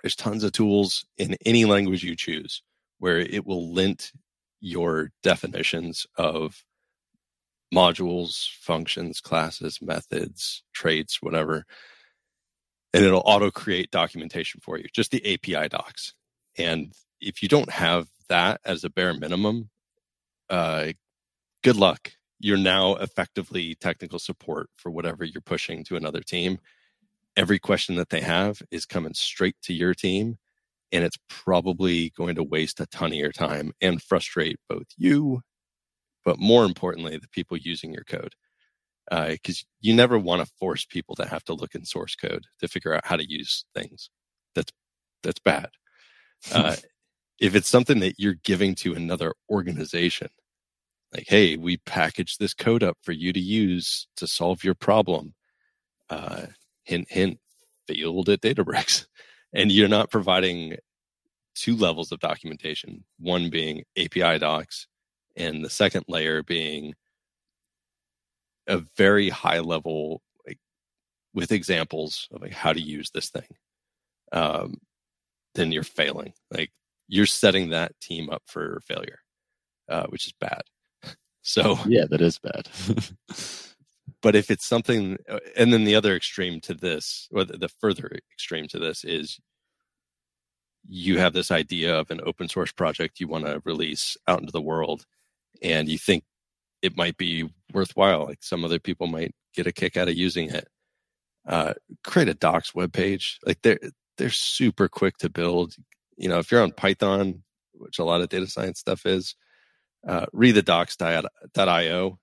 there's 0.00 0.14
tons 0.14 0.44
of 0.44 0.52
tools 0.52 1.04
in 1.18 1.36
any 1.44 1.64
language 1.64 2.04
you 2.04 2.14
choose 2.14 2.62
where 2.98 3.18
it 3.18 3.44
will 3.46 3.72
lint 3.72 4.12
your 4.60 5.10
definitions 5.22 6.06
of 6.16 6.64
modules, 7.74 8.48
functions, 8.60 9.20
classes, 9.20 9.80
methods, 9.82 10.62
traits, 10.72 11.20
whatever. 11.20 11.64
And 12.94 13.04
it'll 13.04 13.22
auto 13.24 13.50
create 13.50 13.90
documentation 13.90 14.60
for 14.62 14.78
you, 14.78 14.86
just 14.92 15.10
the 15.10 15.34
API 15.34 15.68
docs. 15.68 16.14
And 16.56 16.92
if 17.20 17.42
you 17.42 17.48
don't 17.48 17.70
have 17.70 18.08
that 18.28 18.60
as 18.64 18.84
a 18.84 18.90
bare 18.90 19.14
minimum, 19.14 19.68
uh, 20.50 20.92
good 21.62 21.76
luck. 21.76 22.12
You're 22.40 22.56
now 22.56 22.94
effectively 22.96 23.74
technical 23.74 24.18
support 24.18 24.70
for 24.76 24.90
whatever 24.90 25.24
you're 25.24 25.40
pushing 25.40 25.84
to 25.84 25.96
another 25.96 26.20
team. 26.20 26.58
Every 27.36 27.58
question 27.58 27.96
that 27.96 28.10
they 28.10 28.20
have 28.20 28.62
is 28.70 28.86
coming 28.86 29.14
straight 29.14 29.56
to 29.62 29.74
your 29.74 29.94
team, 29.94 30.38
and 30.92 31.04
it's 31.04 31.18
probably 31.28 32.10
going 32.10 32.36
to 32.36 32.42
waste 32.42 32.80
a 32.80 32.86
ton 32.86 33.12
of 33.12 33.18
your 33.18 33.32
time 33.32 33.72
and 33.80 34.02
frustrate 34.02 34.58
both 34.68 34.86
you, 34.96 35.40
but 36.24 36.38
more 36.38 36.64
importantly, 36.64 37.16
the 37.16 37.28
people 37.28 37.56
using 37.56 37.92
your 37.92 38.04
code. 38.04 38.34
Because 39.10 39.64
you 39.80 39.94
never 39.94 40.18
want 40.18 40.44
to 40.44 40.52
force 40.58 40.84
people 40.84 41.14
to 41.16 41.26
have 41.26 41.42
to 41.44 41.54
look 41.54 41.74
in 41.74 41.84
source 41.84 42.14
code 42.14 42.44
to 42.60 42.68
figure 42.68 42.92
out 42.92 43.06
how 43.06 43.16
to 43.16 43.28
use 43.28 43.64
things. 43.74 44.10
That's 44.54 44.72
that's 45.22 45.40
bad. 45.40 45.70
Uh, 46.52 46.76
if 47.40 47.54
it's 47.54 47.68
something 47.68 48.00
that 48.00 48.14
you're 48.18 48.36
giving 48.44 48.74
to 48.76 48.94
another 48.94 49.34
organization, 49.50 50.28
like, 51.12 51.26
hey, 51.28 51.56
we 51.56 51.78
package 51.78 52.36
this 52.36 52.54
code 52.54 52.82
up 52.82 52.98
for 53.02 53.12
you 53.12 53.32
to 53.32 53.40
use 53.40 54.06
to 54.16 54.26
solve 54.26 54.64
your 54.64 54.74
problem. 54.74 55.34
Uh, 56.10 56.46
hint, 56.84 57.06
hint, 57.10 57.38
field 57.86 58.28
at 58.28 58.40
Databricks. 58.40 59.06
And 59.54 59.72
you're 59.72 59.88
not 59.88 60.10
providing 60.10 60.76
two 61.54 61.74
levels 61.74 62.12
of 62.12 62.20
documentation, 62.20 63.02
one 63.18 63.48
being 63.48 63.84
API 63.96 64.38
docs, 64.38 64.86
and 65.36 65.64
the 65.64 65.70
second 65.70 66.04
layer 66.06 66.42
being 66.42 66.92
a 68.66 68.82
very 68.98 69.30
high 69.30 69.60
level, 69.60 70.20
like 70.46 70.58
with 71.32 71.50
examples 71.50 72.28
of 72.30 72.42
like 72.42 72.52
how 72.52 72.74
to 72.74 72.80
use 72.80 73.10
this 73.10 73.30
thing. 73.30 73.48
Um, 74.32 74.74
then 75.54 75.72
you're 75.72 75.82
failing. 75.82 76.34
Like 76.50 76.70
you're 77.08 77.24
setting 77.24 77.70
that 77.70 77.98
team 78.00 78.28
up 78.28 78.42
for 78.46 78.82
failure, 78.86 79.20
uh, 79.88 80.06
which 80.08 80.26
is 80.26 80.34
bad. 80.38 80.60
So, 81.48 81.78
Yeah, 81.88 82.04
that 82.10 82.20
is 82.20 82.38
bad. 82.38 82.68
but 84.20 84.36
if 84.36 84.50
it's 84.50 84.66
something, 84.66 85.16
uh, 85.28 85.38
and 85.56 85.72
then 85.72 85.84
the 85.84 85.94
other 85.94 86.14
extreme 86.14 86.60
to 86.60 86.74
this, 86.74 87.26
or 87.32 87.44
the, 87.44 87.56
the 87.56 87.70
further 87.80 88.10
extreme 88.34 88.68
to 88.68 88.78
this 88.78 89.02
is 89.02 89.40
you 90.86 91.18
have 91.18 91.32
this 91.32 91.50
idea 91.50 91.98
of 91.98 92.10
an 92.10 92.20
open 92.26 92.48
source 92.48 92.70
project 92.70 93.18
you 93.18 93.28
want 93.28 93.46
to 93.46 93.62
release 93.64 94.14
out 94.26 94.40
into 94.40 94.52
the 94.52 94.60
world, 94.60 95.06
and 95.62 95.88
you 95.88 95.96
think 95.96 96.24
it 96.82 96.98
might 96.98 97.16
be 97.16 97.48
worthwhile. 97.72 98.26
Like 98.26 98.42
some 98.42 98.62
other 98.62 98.78
people 98.78 99.06
might 99.06 99.34
get 99.54 99.66
a 99.66 99.72
kick 99.72 99.96
out 99.96 100.08
of 100.08 100.16
using 100.16 100.50
it. 100.50 100.68
Uh, 101.46 101.72
create 102.04 102.28
a 102.28 102.34
docs 102.34 102.74
web 102.74 102.92
page. 102.92 103.38
Like 103.46 103.62
they're 103.62 103.80
they're 104.18 104.28
super 104.28 104.86
quick 104.86 105.16
to 105.18 105.30
build. 105.30 105.76
You 106.18 106.28
know, 106.28 106.40
if 106.40 106.52
you're 106.52 106.62
on 106.62 106.72
Python, 106.72 107.42
which 107.72 107.98
a 107.98 108.04
lot 108.04 108.20
of 108.20 108.28
data 108.28 108.46
science 108.46 108.80
stuff 108.80 109.06
is, 109.06 109.34
uh, 110.06 110.26
read 110.32 110.52
the 110.52 110.62
docs.io. 110.62 112.18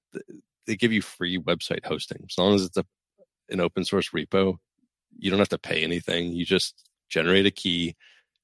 They 0.68 0.76
give 0.76 0.92
you 0.92 1.02
free 1.02 1.38
website 1.38 1.86
hosting 1.86 2.26
as 2.28 2.38
long 2.38 2.56
as 2.56 2.64
it's 2.64 2.78
a 2.78 2.86
an 3.50 3.60
open 3.60 3.86
source 3.86 4.10
repo. 4.10 4.58
You 5.18 5.30
don't 5.30 5.40
have 5.40 5.50
to 5.50 5.58
pay 5.58 5.84
anything. 5.84 6.34
You 6.34 6.46
just 6.46 6.90
generate 7.10 7.46
a 7.46 7.52
key, 7.52 7.96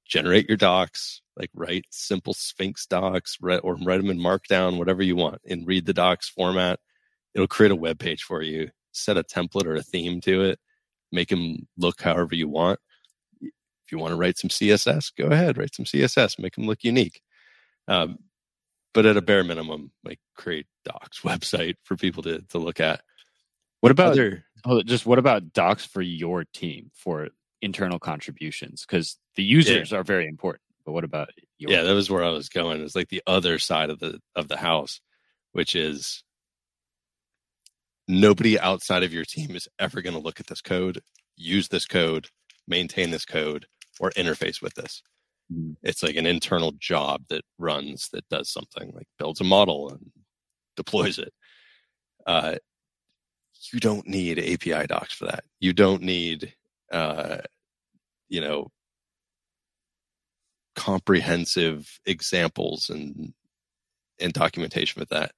generate 0.05 0.47
your 0.47 0.57
docs, 0.57 1.21
like 1.37 1.49
write 1.53 1.85
simple 1.89 2.33
Sphinx 2.33 2.85
docs, 2.85 3.37
or 3.41 3.75
write 3.75 3.97
them 3.97 4.09
in 4.09 4.19
Markdown, 4.19 4.77
whatever 4.77 5.01
you 5.01 5.15
want, 5.15 5.41
and 5.47 5.67
read 5.67 5.85
the 5.85 5.93
docs 5.93 6.29
format. 6.29 6.79
It'll 7.33 7.47
create 7.47 7.71
a 7.71 7.75
web 7.75 7.99
page 7.99 8.23
for 8.23 8.41
you. 8.41 8.69
Set 8.91 9.17
a 9.17 9.23
template 9.23 9.65
or 9.65 9.75
a 9.75 9.81
theme 9.81 10.21
to 10.21 10.43
it. 10.43 10.59
Make 11.11 11.29
them 11.29 11.67
look 11.77 12.01
however 12.01 12.35
you 12.35 12.47
want. 12.47 12.79
If 13.41 13.91
you 13.91 13.97
want 13.97 14.11
to 14.11 14.17
write 14.17 14.37
some 14.37 14.49
CSS, 14.49 15.11
go 15.17 15.25
ahead, 15.25 15.57
write 15.57 15.75
some 15.75 15.85
CSS. 15.85 16.39
Make 16.39 16.55
them 16.55 16.67
look 16.67 16.83
unique. 16.83 17.21
Um, 17.87 18.19
but 18.93 19.05
at 19.05 19.17
a 19.17 19.21
bare 19.21 19.43
minimum, 19.43 19.91
like 20.03 20.19
create 20.35 20.67
docs 20.85 21.19
website 21.23 21.75
for 21.83 21.95
people 21.95 22.23
to 22.23 22.41
to 22.49 22.57
look 22.57 22.79
at. 22.79 23.01
what 23.81 23.91
about 23.91 24.11
Other 24.13 24.45
oh, 24.65 24.83
just 24.83 25.05
what 25.05 25.19
about 25.19 25.53
docs 25.53 25.85
for 25.85 26.01
your 26.01 26.45
team 26.53 26.91
for 26.93 27.29
internal 27.61 27.99
contributions? 27.99 28.85
Because 28.85 29.17
the 29.35 29.43
users 29.43 29.93
are 29.93 30.03
very 30.03 30.27
important. 30.27 30.63
But 30.85 30.93
what 30.93 31.03
about 31.03 31.29
your 31.57 31.71
yeah, 31.71 31.83
that 31.83 31.93
was 31.93 32.09
where 32.09 32.23
I 32.23 32.29
was 32.29 32.49
going. 32.49 32.81
It's 32.81 32.95
like 32.95 33.09
the 33.09 33.23
other 33.27 33.59
side 33.59 33.89
of 33.89 33.99
the 33.99 34.19
of 34.35 34.47
the 34.47 34.57
house, 34.57 34.99
which 35.51 35.75
is 35.75 36.23
nobody 38.07 38.59
outside 38.59 39.03
of 39.03 39.13
your 39.13 39.25
team 39.25 39.55
is 39.55 39.67
ever 39.79 40.01
going 40.01 40.15
to 40.15 40.21
look 40.21 40.39
at 40.39 40.47
this 40.47 40.61
code, 40.61 41.01
use 41.35 41.67
this 41.67 41.85
code, 41.85 42.27
maintain 42.67 43.11
this 43.11 43.25
code, 43.25 43.67
or 43.99 44.11
interface 44.11 44.61
with 44.61 44.73
this. 44.73 45.01
Mhm. 45.51 45.75
It's 45.83 46.03
like 46.03 46.15
an 46.15 46.25
internal 46.25 46.71
job 46.73 47.23
that 47.29 47.43
runs 47.57 48.09
that 48.09 48.27
does 48.29 48.49
something 48.49 48.91
like 48.93 49.07
builds 49.17 49.41
a 49.41 49.43
model 49.43 49.89
and 49.89 50.11
deploys 50.75 51.19
it. 51.19 51.33
Uh, 52.27 52.57
you 53.71 53.79
don't 53.79 54.07
need 54.07 54.39
API 54.39 54.85
docs 54.87 55.13
for 55.13 55.25
that. 55.25 55.43
You 55.59 55.73
don't 55.73 56.01
need, 56.01 56.53
uh, 56.91 57.37
you 58.29 58.41
know, 58.41 58.69
comprehensive 60.75 61.99
examples 62.05 62.89
and 62.89 63.33
and 64.19 64.33
documentation 64.33 64.99
with 64.99 65.09
that. 65.09 65.31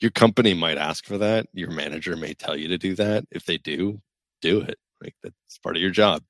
Your 0.00 0.10
company 0.12 0.54
might 0.54 0.78
ask 0.78 1.06
for 1.06 1.18
that. 1.18 1.46
Your 1.52 1.70
manager 1.70 2.16
may 2.16 2.34
tell 2.34 2.56
you 2.56 2.68
to 2.68 2.78
do 2.78 2.94
that. 2.96 3.24
If 3.32 3.46
they 3.46 3.58
do, 3.58 4.00
do 4.42 4.60
it. 4.62 4.78
Like 5.02 5.14
that's 5.22 5.58
part 5.62 5.76
of 5.76 5.82
your 5.82 5.90
job. 5.92 6.22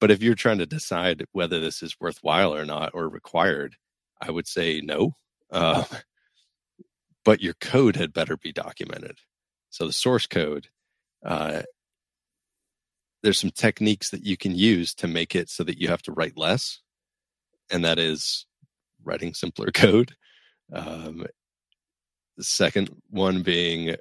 But 0.00 0.10
if 0.10 0.22
you're 0.22 0.34
trying 0.34 0.58
to 0.58 0.66
decide 0.66 1.24
whether 1.32 1.60
this 1.60 1.82
is 1.82 1.96
worthwhile 2.00 2.54
or 2.54 2.64
not 2.64 2.92
or 2.94 3.08
required, 3.08 3.76
I 4.20 4.30
would 4.30 4.46
say 4.46 4.80
no. 4.80 5.16
Uh, 5.50 5.84
but 7.24 7.40
your 7.42 7.54
code 7.54 7.96
had 7.96 8.12
better 8.12 8.36
be 8.36 8.52
documented. 8.52 9.18
So 9.70 9.86
the 9.86 9.92
source 9.92 10.26
code, 10.26 10.68
uh, 11.24 11.62
there's 13.22 13.40
some 13.40 13.50
techniques 13.50 14.10
that 14.10 14.24
you 14.24 14.36
can 14.36 14.54
use 14.54 14.94
to 14.94 15.08
make 15.08 15.34
it 15.34 15.50
so 15.50 15.64
that 15.64 15.78
you 15.78 15.88
have 15.88 16.02
to 16.02 16.12
write 16.12 16.38
less, 16.38 16.80
and 17.70 17.84
that 17.84 17.98
is 17.98 18.46
writing 19.04 19.34
simpler 19.34 19.70
code. 19.74 20.14
Um, 20.72 21.26
the 22.36 22.44
second 22.44 22.90
one 23.10 23.42
being 23.42 23.96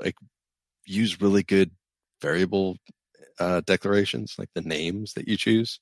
like 0.00 0.16
use 0.84 1.20
really 1.20 1.42
good 1.42 1.70
variable 2.20 2.76
uh, 3.38 3.60
declarations, 3.66 4.34
like 4.38 4.50
the 4.54 4.62
names 4.62 5.14
that 5.14 5.28
you 5.28 5.36
choose. 5.36 5.80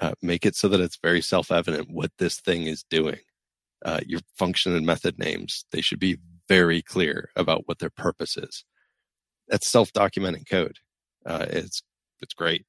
Uh, 0.00 0.12
make 0.22 0.44
it 0.44 0.56
so 0.56 0.68
that 0.68 0.80
it's 0.80 0.98
very 1.02 1.20
self-evident 1.20 1.88
what 1.90 2.10
this 2.18 2.40
thing 2.40 2.66
is 2.66 2.84
doing. 2.90 3.20
Uh, 3.84 4.00
your 4.06 4.20
function 4.36 4.74
and 4.74 4.86
method 4.86 5.18
names 5.18 5.66
they 5.72 5.80
should 5.80 6.00
be 6.00 6.18
very 6.48 6.82
clear 6.82 7.30
about 7.36 7.62
what 7.66 7.78
their 7.78 7.90
purpose 7.90 8.36
is. 8.36 8.64
That's 9.48 9.70
self-documenting 9.70 10.48
code. 10.48 10.78
Uh, 11.26 11.46
it's 11.50 11.82
it's 12.20 12.34
great, 12.34 12.64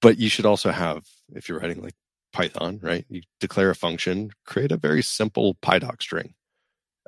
but 0.00 0.18
you 0.18 0.28
should 0.28 0.46
also 0.46 0.70
have 0.70 1.04
if 1.34 1.48
you're 1.48 1.58
writing 1.60 1.82
like 1.82 1.94
Python, 2.32 2.80
right? 2.82 3.04
You 3.08 3.22
declare 3.40 3.70
a 3.70 3.74
function, 3.74 4.30
create 4.46 4.72
a 4.72 4.76
very 4.76 5.02
simple 5.02 5.56
PyDoc 5.62 6.02
string. 6.02 6.34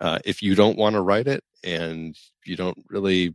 Uh, 0.00 0.18
if 0.24 0.42
you 0.42 0.54
don't 0.54 0.78
want 0.78 0.94
to 0.94 1.00
write 1.00 1.26
it 1.28 1.42
and 1.62 2.16
you 2.44 2.56
don't 2.56 2.78
really 2.88 3.34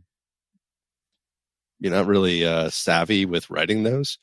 you're 1.80 1.92
not 1.92 2.06
really 2.06 2.44
uh, 2.44 2.70
savvy 2.70 3.24
with 3.24 3.50
writing 3.50 3.82
those, 3.82 4.18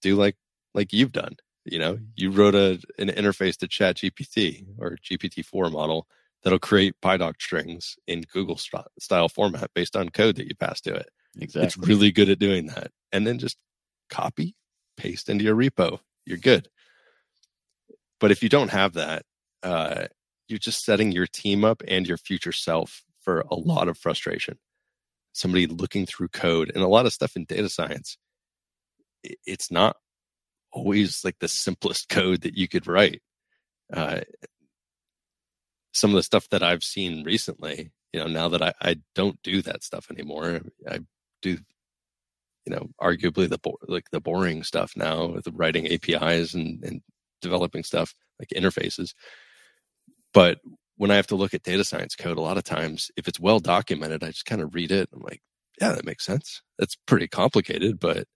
do 0.00 0.16
like 0.16 0.36
like 0.74 0.92
you've 0.92 1.12
done. 1.12 1.36
You 1.64 1.78
know, 1.78 1.98
you 2.16 2.30
wrote 2.30 2.54
a 2.54 2.80
an 2.98 3.08
interface 3.08 3.56
to 3.58 3.68
Chat 3.68 3.96
GPT 3.96 4.66
or 4.78 4.96
GPT-4 4.96 5.70
model 5.70 6.08
that'll 6.42 6.58
create 6.58 7.00
PyDoc 7.00 7.40
strings 7.40 7.96
in 8.08 8.22
Google 8.32 8.56
st- 8.56 8.86
style 8.98 9.28
format 9.28 9.70
based 9.74 9.94
on 9.94 10.08
code 10.08 10.36
that 10.36 10.48
you 10.48 10.56
pass 10.56 10.80
to 10.80 10.94
it. 10.94 11.10
Exactly. 11.38 11.66
It's 11.66 11.88
really 11.88 12.10
good 12.10 12.28
at 12.28 12.40
doing 12.40 12.66
that. 12.66 12.90
And 13.12 13.26
then 13.26 13.38
just 13.38 13.56
copy, 14.10 14.56
paste 14.96 15.28
into 15.28 15.44
your 15.44 15.54
repo. 15.54 16.00
You're 16.24 16.38
good. 16.38 16.68
But 18.18 18.32
if 18.32 18.42
you 18.42 18.48
don't 18.48 18.70
have 18.70 18.94
that, 18.94 19.24
uh, 19.62 20.06
you're 20.48 20.58
just 20.58 20.84
setting 20.84 21.12
your 21.12 21.26
team 21.26 21.64
up 21.64 21.82
and 21.86 22.06
your 22.06 22.16
future 22.16 22.52
self 22.52 23.04
for 23.20 23.44
a 23.50 23.54
lot 23.54 23.88
of 23.88 23.96
frustration 23.96 24.58
somebody 25.32 25.66
looking 25.66 26.06
through 26.06 26.28
code 26.28 26.70
and 26.74 26.82
a 26.82 26.88
lot 26.88 27.06
of 27.06 27.12
stuff 27.12 27.36
in 27.36 27.44
data 27.44 27.68
science 27.68 28.18
it's 29.22 29.70
not 29.70 29.96
always 30.72 31.24
like 31.24 31.38
the 31.40 31.48
simplest 31.48 32.08
code 32.08 32.42
that 32.42 32.56
you 32.56 32.66
could 32.66 32.86
write. 32.86 33.22
Uh, 33.92 34.20
some 35.92 36.10
of 36.10 36.16
the 36.16 36.22
stuff 36.22 36.48
that 36.48 36.62
i've 36.62 36.82
seen 36.82 37.22
recently 37.22 37.92
you 38.14 38.20
know 38.20 38.26
now 38.26 38.48
that 38.48 38.62
i, 38.62 38.72
I 38.80 38.96
don't 39.14 39.38
do 39.42 39.60
that 39.60 39.84
stuff 39.84 40.10
anymore 40.10 40.62
i 40.88 41.00
do 41.42 41.58
you 42.64 42.74
know 42.74 42.88
arguably 42.98 43.46
the 43.46 43.58
like 43.88 44.10
the 44.10 44.20
boring 44.20 44.62
stuff 44.62 44.92
now 44.96 45.26
with 45.26 45.46
writing 45.52 45.86
apis 45.92 46.54
and, 46.54 46.82
and 46.82 47.02
developing 47.42 47.82
stuff 47.82 48.14
like 48.38 48.48
interfaces. 48.56 49.12
But 50.32 50.60
when 50.96 51.10
I 51.10 51.16
have 51.16 51.26
to 51.28 51.36
look 51.36 51.54
at 51.54 51.62
data 51.62 51.84
science 51.84 52.14
code, 52.14 52.38
a 52.38 52.42
lot 52.42 52.58
of 52.58 52.64
times, 52.64 53.10
if 53.16 53.28
it's 53.28 53.40
well 53.40 53.58
documented, 53.58 54.22
I 54.22 54.28
just 54.28 54.46
kind 54.46 54.60
of 54.60 54.74
read 54.74 54.92
it. 54.92 55.08
I'm 55.12 55.22
like, 55.22 55.40
yeah, 55.80 55.92
that 55.92 56.04
makes 56.04 56.24
sense. 56.24 56.62
That's 56.78 56.96
pretty 57.06 57.28
complicated, 57.28 57.98
but 57.98 58.26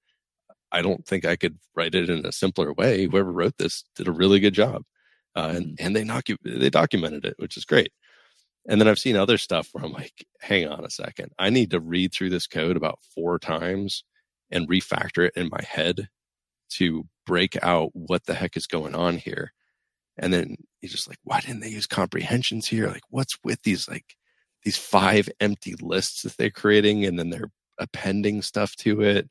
I 0.73 0.83
don't 0.83 1.07
think 1.07 1.25
I 1.25 1.37
could 1.37 1.59
write 1.75 1.95
it 1.95 2.11
in 2.11 2.25
a 2.27 2.33
simpler 2.33 2.73
way. 2.73 3.07
Whoever 3.07 3.33
wrote 3.33 3.57
this 3.59 3.85
did 3.95 4.09
a 4.09 4.13
really 4.13 4.41
good 4.41 4.55
job, 4.55 4.83
uh, 5.35 5.53
and 5.55 5.67
mm-hmm. 5.67 5.87
and 5.87 5.97
they 5.97 6.05
knock 6.05 6.29
you, 6.29 6.37
they 6.45 6.71
documented 6.71 7.25
it, 7.25 7.35
which 7.39 7.57
is 7.57 7.65
great. 7.65 7.93
And 8.69 8.81
then 8.81 8.89
I've 8.89 8.99
seen 8.99 9.17
other 9.17 9.39
stuff 9.39 9.69
where 9.73 9.85
I'm 9.85 9.93
like, 9.93 10.27
hang 10.41 10.67
on 10.67 10.85
a 10.85 10.91
second, 10.91 11.33
I 11.39 11.51
need 11.51 11.71
to 11.71 11.81
read 11.81 12.13
through 12.13 12.31
this 12.31 12.47
code 12.47 12.77
about 12.77 12.99
four 13.15 13.39
times 13.39 14.05
and 14.51 14.69
refactor 14.69 15.27
it 15.27 15.35
in 15.37 15.49
my 15.51 15.63
head 15.63 16.09
to 16.69 17.05
break 17.27 17.57
out 17.63 17.91
what 17.93 18.27
the 18.27 18.35
heck 18.35 18.57
is 18.57 18.67
going 18.67 18.95
on 18.95 19.19
here 19.19 19.53
and 20.19 20.33
then 20.33 20.57
he's 20.81 20.93
just 20.93 21.09
like, 21.09 21.19
why 21.25 21.41
didn't 21.41 21.61
they 21.61 21.69
use 21.69 21.87
comprehensions 21.87 22.67
here? 22.67 22.89
Like, 22.89 23.03
what's 23.11 23.37
with 23.45 23.63
these 23.63 23.89
like 23.89 24.17
these 24.65 24.77
five 24.77 25.29
empty 25.41 25.75
lists 25.81 26.23
that 26.23 26.37
they're 26.37 26.51
creating, 26.51 27.05
and 27.05 27.19
then 27.19 27.31
they're 27.31 27.51
appending 27.79 28.43
stuff 28.43 28.75
to 28.77 29.03
it 29.03 29.29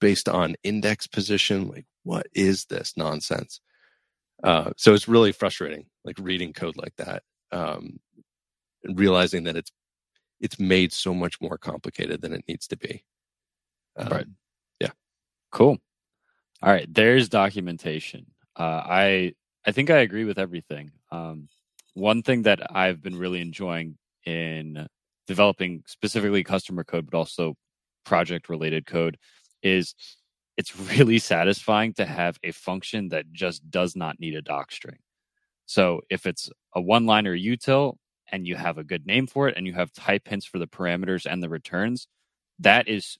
based 0.00 0.28
on 0.28 0.56
index 0.62 1.06
position? 1.06 1.68
Like, 1.68 1.86
what 2.02 2.26
is 2.34 2.66
this 2.66 2.92
nonsense? 2.96 3.60
Uh, 4.44 4.70
so 4.76 4.92
it's 4.94 5.08
really 5.08 5.32
frustrating, 5.32 5.86
like 6.04 6.16
reading 6.20 6.52
code 6.52 6.76
like 6.76 6.94
that, 6.96 7.22
um, 7.52 7.98
and 8.84 8.98
realizing 8.98 9.44
that 9.44 9.56
it's 9.56 9.72
it's 10.40 10.60
made 10.60 10.92
so 10.92 11.14
much 11.14 11.40
more 11.40 11.56
complicated 11.56 12.20
than 12.20 12.32
it 12.32 12.44
needs 12.46 12.66
to 12.66 12.76
be. 12.76 13.02
Um, 13.96 14.08
right. 14.08 14.26
Yeah. 14.80 14.90
Cool. 15.50 15.78
All 16.62 16.72
right. 16.72 16.86
There's 16.92 17.30
documentation. 17.30 18.26
Uh, 18.54 18.82
I 18.84 19.32
I 19.66 19.72
think 19.72 19.90
I 19.90 19.98
agree 19.98 20.24
with 20.24 20.38
everything. 20.38 20.92
Um, 21.10 21.48
one 21.94 22.22
thing 22.22 22.42
that 22.42 22.60
I've 22.74 23.02
been 23.02 23.16
really 23.16 23.40
enjoying 23.40 23.96
in 24.24 24.86
developing 25.26 25.82
specifically 25.86 26.44
customer 26.44 26.84
code, 26.84 27.08
but 27.10 27.16
also 27.16 27.54
project 28.04 28.48
related 28.48 28.86
code 28.86 29.18
is 29.62 29.94
it's 30.56 30.78
really 30.98 31.18
satisfying 31.18 31.92
to 31.94 32.04
have 32.04 32.38
a 32.44 32.52
function 32.52 33.08
that 33.08 33.32
just 33.32 33.68
does 33.70 33.96
not 33.96 34.20
need 34.20 34.34
a 34.34 34.42
doc 34.42 34.72
string. 34.72 34.98
So 35.66 36.02
if 36.10 36.26
it's 36.26 36.50
a 36.74 36.80
one 36.80 37.06
liner 37.06 37.36
util 37.36 37.96
and 38.32 38.46
you 38.46 38.56
have 38.56 38.78
a 38.78 38.84
good 38.84 39.06
name 39.06 39.26
for 39.26 39.48
it 39.48 39.56
and 39.56 39.66
you 39.66 39.74
have 39.74 39.92
type 39.92 40.28
hints 40.28 40.46
for 40.46 40.58
the 40.58 40.68
parameters 40.68 41.26
and 41.30 41.42
the 41.42 41.48
returns, 41.48 42.08
that 42.60 42.88
is 42.88 43.18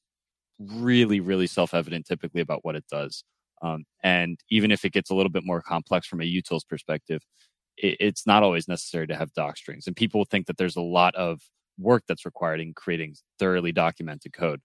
really, 0.58 1.20
really 1.20 1.46
self 1.48 1.74
evident 1.74 2.06
typically 2.06 2.40
about 2.42 2.64
what 2.64 2.76
it 2.76 2.86
does. 2.90 3.24
Um, 3.62 3.84
and 4.02 4.38
even 4.50 4.70
if 4.70 4.84
it 4.84 4.92
gets 4.92 5.10
a 5.10 5.14
little 5.14 5.30
bit 5.30 5.44
more 5.44 5.62
complex 5.62 6.06
from 6.06 6.20
a 6.20 6.24
utils 6.24 6.66
perspective, 6.68 7.22
it, 7.76 7.96
it's 8.00 8.26
not 8.26 8.42
always 8.42 8.68
necessary 8.68 9.06
to 9.06 9.16
have 9.16 9.32
doc 9.32 9.56
strings. 9.56 9.86
And 9.86 9.96
people 9.96 10.24
think 10.24 10.46
that 10.46 10.56
there's 10.56 10.76
a 10.76 10.82
lot 10.82 11.14
of 11.14 11.40
work 11.78 12.04
that's 12.08 12.24
required 12.24 12.60
in 12.60 12.74
creating 12.74 13.16
thoroughly 13.38 13.72
documented 13.72 14.32
code. 14.32 14.60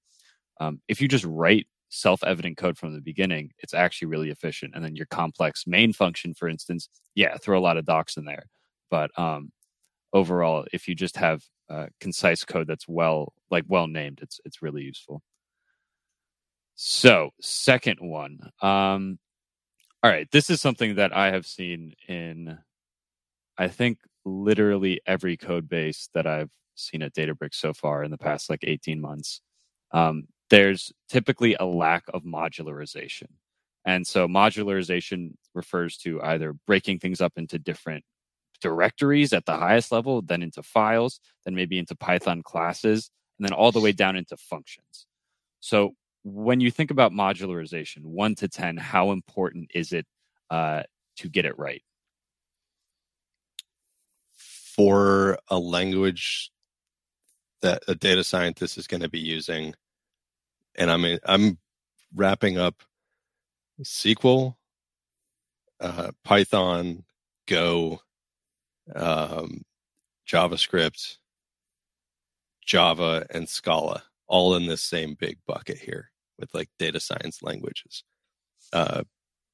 Um, 0.59 0.81
if 0.87 1.01
you 1.01 1.07
just 1.07 1.25
write 1.25 1.67
self-evident 1.89 2.57
code 2.57 2.77
from 2.77 2.93
the 2.93 3.01
beginning, 3.01 3.51
it's 3.59 3.73
actually 3.73 4.07
really 4.07 4.29
efficient. 4.29 4.73
And 4.75 4.83
then 4.83 4.95
your 4.95 5.07
complex 5.07 5.65
main 5.67 5.93
function, 5.93 6.33
for 6.33 6.47
instance, 6.47 6.89
yeah, 7.15 7.37
throw 7.37 7.59
a 7.59 7.61
lot 7.61 7.77
of 7.77 7.85
docs 7.85 8.17
in 8.17 8.25
there. 8.25 8.45
But 8.89 9.11
um, 9.17 9.51
overall, 10.13 10.65
if 10.73 10.87
you 10.87 10.95
just 10.95 11.17
have 11.17 11.43
uh, 11.69 11.87
concise 11.99 12.43
code 12.45 12.67
that's 12.67 12.87
well, 12.87 13.33
like 13.49 13.65
well 13.67 13.87
named, 13.87 14.19
it's 14.21 14.39
it's 14.45 14.61
really 14.61 14.83
useful. 14.83 15.21
So, 16.83 17.29
second 17.39 17.99
one. 17.99 18.39
Um, 18.59 19.19
all 20.01 20.09
right, 20.09 20.27
this 20.31 20.49
is 20.49 20.61
something 20.61 20.95
that 20.95 21.15
I 21.15 21.29
have 21.29 21.45
seen 21.45 21.93
in, 22.07 22.57
I 23.55 23.67
think, 23.67 23.99
literally 24.25 24.99
every 25.05 25.37
code 25.37 25.69
base 25.69 26.09
that 26.15 26.25
I've 26.25 26.49
seen 26.73 27.03
at 27.03 27.13
Databricks 27.13 27.53
so 27.53 27.71
far 27.75 28.03
in 28.03 28.09
the 28.09 28.17
past 28.17 28.49
like 28.49 28.63
18 28.63 28.99
months. 28.99 29.41
Um, 29.91 30.23
there's 30.49 30.91
typically 31.07 31.53
a 31.53 31.65
lack 31.65 32.05
of 32.15 32.23
modularization. 32.23 33.27
And 33.85 34.07
so, 34.07 34.27
modularization 34.27 35.35
refers 35.53 35.97
to 35.97 36.19
either 36.23 36.55
breaking 36.65 36.97
things 36.97 37.21
up 37.21 37.33
into 37.35 37.59
different 37.59 38.03
directories 38.59 39.33
at 39.33 39.45
the 39.45 39.55
highest 39.55 39.91
level, 39.91 40.23
then 40.23 40.41
into 40.41 40.63
files, 40.63 41.19
then 41.45 41.53
maybe 41.53 41.77
into 41.77 41.93
Python 41.95 42.41
classes, 42.41 43.11
and 43.37 43.47
then 43.47 43.53
all 43.53 43.71
the 43.71 43.79
way 43.79 43.91
down 43.91 44.15
into 44.15 44.35
functions. 44.35 45.05
So, 45.59 45.93
when 46.23 46.59
you 46.59 46.69
think 46.69 46.91
about 46.91 47.11
modularization, 47.11 48.03
one 48.03 48.35
to 48.35 48.47
10, 48.47 48.77
how 48.77 49.11
important 49.11 49.71
is 49.73 49.91
it 49.91 50.05
uh, 50.49 50.83
to 51.17 51.29
get 51.29 51.45
it 51.45 51.57
right? 51.57 51.81
For 54.75 55.37
a 55.49 55.57
language 55.57 56.51
that 57.61 57.83
a 57.87 57.95
data 57.95 58.23
scientist 58.23 58.77
is 58.77 58.87
going 58.87 59.01
to 59.01 59.09
be 59.09 59.19
using, 59.19 59.73
and 60.75 60.91
I 60.91 60.97
mean, 60.97 61.19
I'm 61.25 61.57
wrapping 62.15 62.57
up 62.57 62.81
SQL, 63.81 64.55
uh, 65.79 66.11
Python, 66.23 67.03
Go, 67.47 67.99
um, 68.95 69.63
JavaScript, 70.27 71.17
Java, 72.65 73.25
and 73.31 73.49
Scala 73.49 74.03
all 74.27 74.55
in 74.55 74.65
this 74.65 74.81
same 74.81 75.15
big 75.19 75.37
bucket 75.45 75.77
here 75.77 76.10
with 76.41 76.53
like 76.53 76.69
data 76.77 76.99
science 76.99 77.41
languages, 77.41 78.03
uh, 78.73 79.03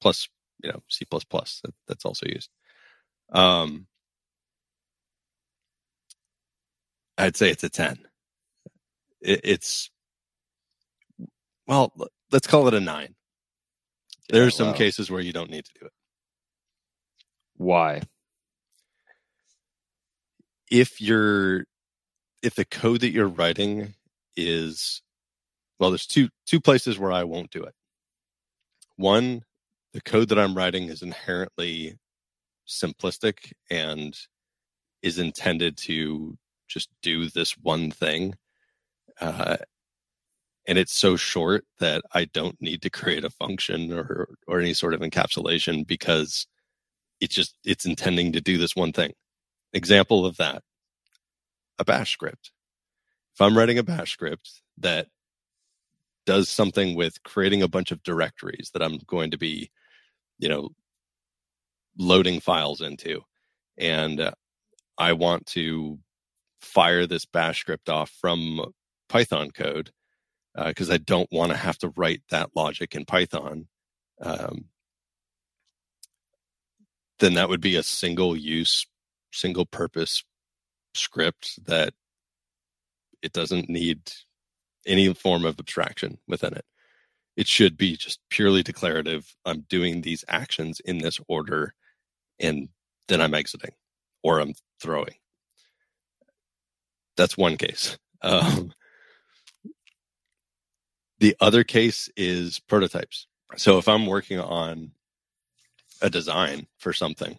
plus 0.02 0.28
you 0.64 0.72
know 0.72 0.82
C 0.90 1.06
plus 1.06 1.24
plus 1.24 1.62
that's 1.88 2.06
also 2.06 2.26
used. 2.26 2.50
Um, 3.32 3.88
I'd 7.18 7.38
say 7.38 7.52
it's 7.52 7.64
a 7.64 7.70
ten. 7.70 8.00
It, 9.22 9.42
it's 9.44 9.92
well, 11.68 11.94
let's 12.32 12.48
call 12.48 12.68
it 12.68 12.74
a 12.74 12.80
nine. 12.80 13.16
There 14.30 14.46
are 14.46 14.52
some 14.52 14.74
cases 14.74 15.10
where 15.10 15.22
you 15.22 15.32
don't 15.32 15.52
need 15.52 15.66
to 15.66 15.72
do 15.80 15.86
it. 15.86 15.92
Why? 17.56 18.02
If 20.70 21.00
you're 21.00 21.66
if 22.42 22.56
the 22.56 22.66
code 22.66 23.02
that 23.02 23.12
you're 23.12 23.28
writing 23.28 23.94
is 24.36 25.02
well, 25.80 25.92
there's 25.92 26.08
two 26.08 26.30
two 26.46 26.60
places 26.60 26.98
where 27.00 27.12
I 27.12 27.24
won't 27.24 27.52
do 27.52 27.64
it. 27.64 27.74
One, 28.96 29.44
the 29.94 30.02
code 30.02 30.30
that 30.30 30.40
I'm 30.40 30.56
writing 30.56 30.90
is 30.90 31.02
inherently 31.02 31.98
simplistic 32.68 33.54
and 33.70 34.18
is 35.02 35.20
intended 35.20 35.78
to 35.78 36.38
just 36.68 36.90
do 37.02 37.30
this 37.30 37.54
one 37.58 37.92
thing. 37.92 38.36
Uh, 39.22 39.58
and 40.68 40.78
it's 40.78 40.96
so 40.96 41.16
short 41.16 41.66
that 41.80 42.02
I 42.14 42.26
don't 42.26 42.62
need 42.62 42.82
to 42.82 42.90
create 42.90 43.24
a 43.24 43.30
function 43.30 43.94
or 43.94 44.28
or 44.48 44.60
any 44.60 44.74
sort 44.74 44.94
of 44.94 45.02
encapsulation 45.02 45.88
because 45.88 46.48
it's 47.22 47.36
just 47.36 47.56
it's 47.64 47.86
intending 47.86 48.34
to 48.34 48.42
do 48.42 48.58
this 48.58 48.76
one 48.76 48.92
thing. 48.94 49.14
Example 49.74 50.26
of 50.26 50.38
that: 50.38 50.64
a 51.80 51.86
Bash 51.86 52.12
script. 52.14 52.52
If 53.36 53.42
I'm 53.42 53.58
writing 53.58 53.78
a 53.78 53.84
Bash 53.84 54.12
script 54.12 54.62
that 54.80 55.08
does 56.28 56.50
something 56.50 56.96
with 56.96 57.24
creating 57.24 57.64
a 57.64 57.68
bunch 57.68 57.92
of 57.92 58.04
directories 58.04 58.70
that 58.74 58.84
I'm 58.84 59.00
going 59.08 59.32
to 59.32 59.38
be, 59.38 59.72
you 60.38 60.50
know, 60.50 60.70
loading 61.98 62.42
files 62.42 62.82
into, 62.82 63.22
and 63.78 64.20
uh, 64.20 64.32
I 64.98 65.14
want 65.14 65.48
to 65.48 65.98
fire 66.62 67.08
this 67.08 67.26
Bash 67.26 67.62
script 67.62 67.90
off 67.90 68.12
from 68.22 68.74
Python 69.10 69.52
code 69.52 69.92
because 70.54 70.90
uh, 70.90 70.96
I 70.96 70.98
don't 70.98 71.32
want 71.32 71.52
to 71.52 71.58
have 71.58 71.78
to 71.80 71.94
write 71.96 72.24
that 72.30 72.50
logic 72.56 72.94
in 72.94 73.06
Python, 73.06 73.68
um, 74.22 74.66
then 77.20 77.36
that 77.36 77.48
would 77.50 77.62
be 77.62 77.78
a 77.78 77.84
single 77.84 78.36
use, 78.36 78.86
single 79.32 79.66
purpose 79.66 80.24
script 80.94 81.64
that 81.66 81.94
it 83.22 83.34
doesn't 83.34 83.70
need 83.70 84.12
any 84.88 85.14
form 85.14 85.46
of 85.46 85.60
abstraction 85.60 86.18
within 86.28 86.54
it. 86.54 86.66
It 87.36 87.48
should 87.48 87.78
be 87.78 87.96
just 87.96 88.20
purely 88.30 88.64
declarative. 88.64 89.36
I'm 89.46 89.62
doing 89.70 90.02
these 90.02 90.26
actions 90.28 90.80
in 90.80 91.00
this 91.00 91.20
order, 91.28 91.74
and 92.40 92.70
then 93.08 93.22
I'm 93.22 93.36
exiting 93.36 93.72
or 94.24 94.40
I'm 94.40 94.54
throwing. 94.82 95.16
That's 97.16 97.38
one 97.38 97.58
case. 97.58 97.98
Um, 98.22 98.74
the 101.20 101.36
other 101.40 101.64
case 101.64 102.10
is 102.16 102.60
prototypes. 102.60 103.28
So 103.56 103.78
if 103.78 103.88
I'm 103.88 104.06
working 104.06 104.40
on 104.40 104.92
a 106.02 106.10
design 106.10 106.68
for 106.78 106.94
something 106.94 107.38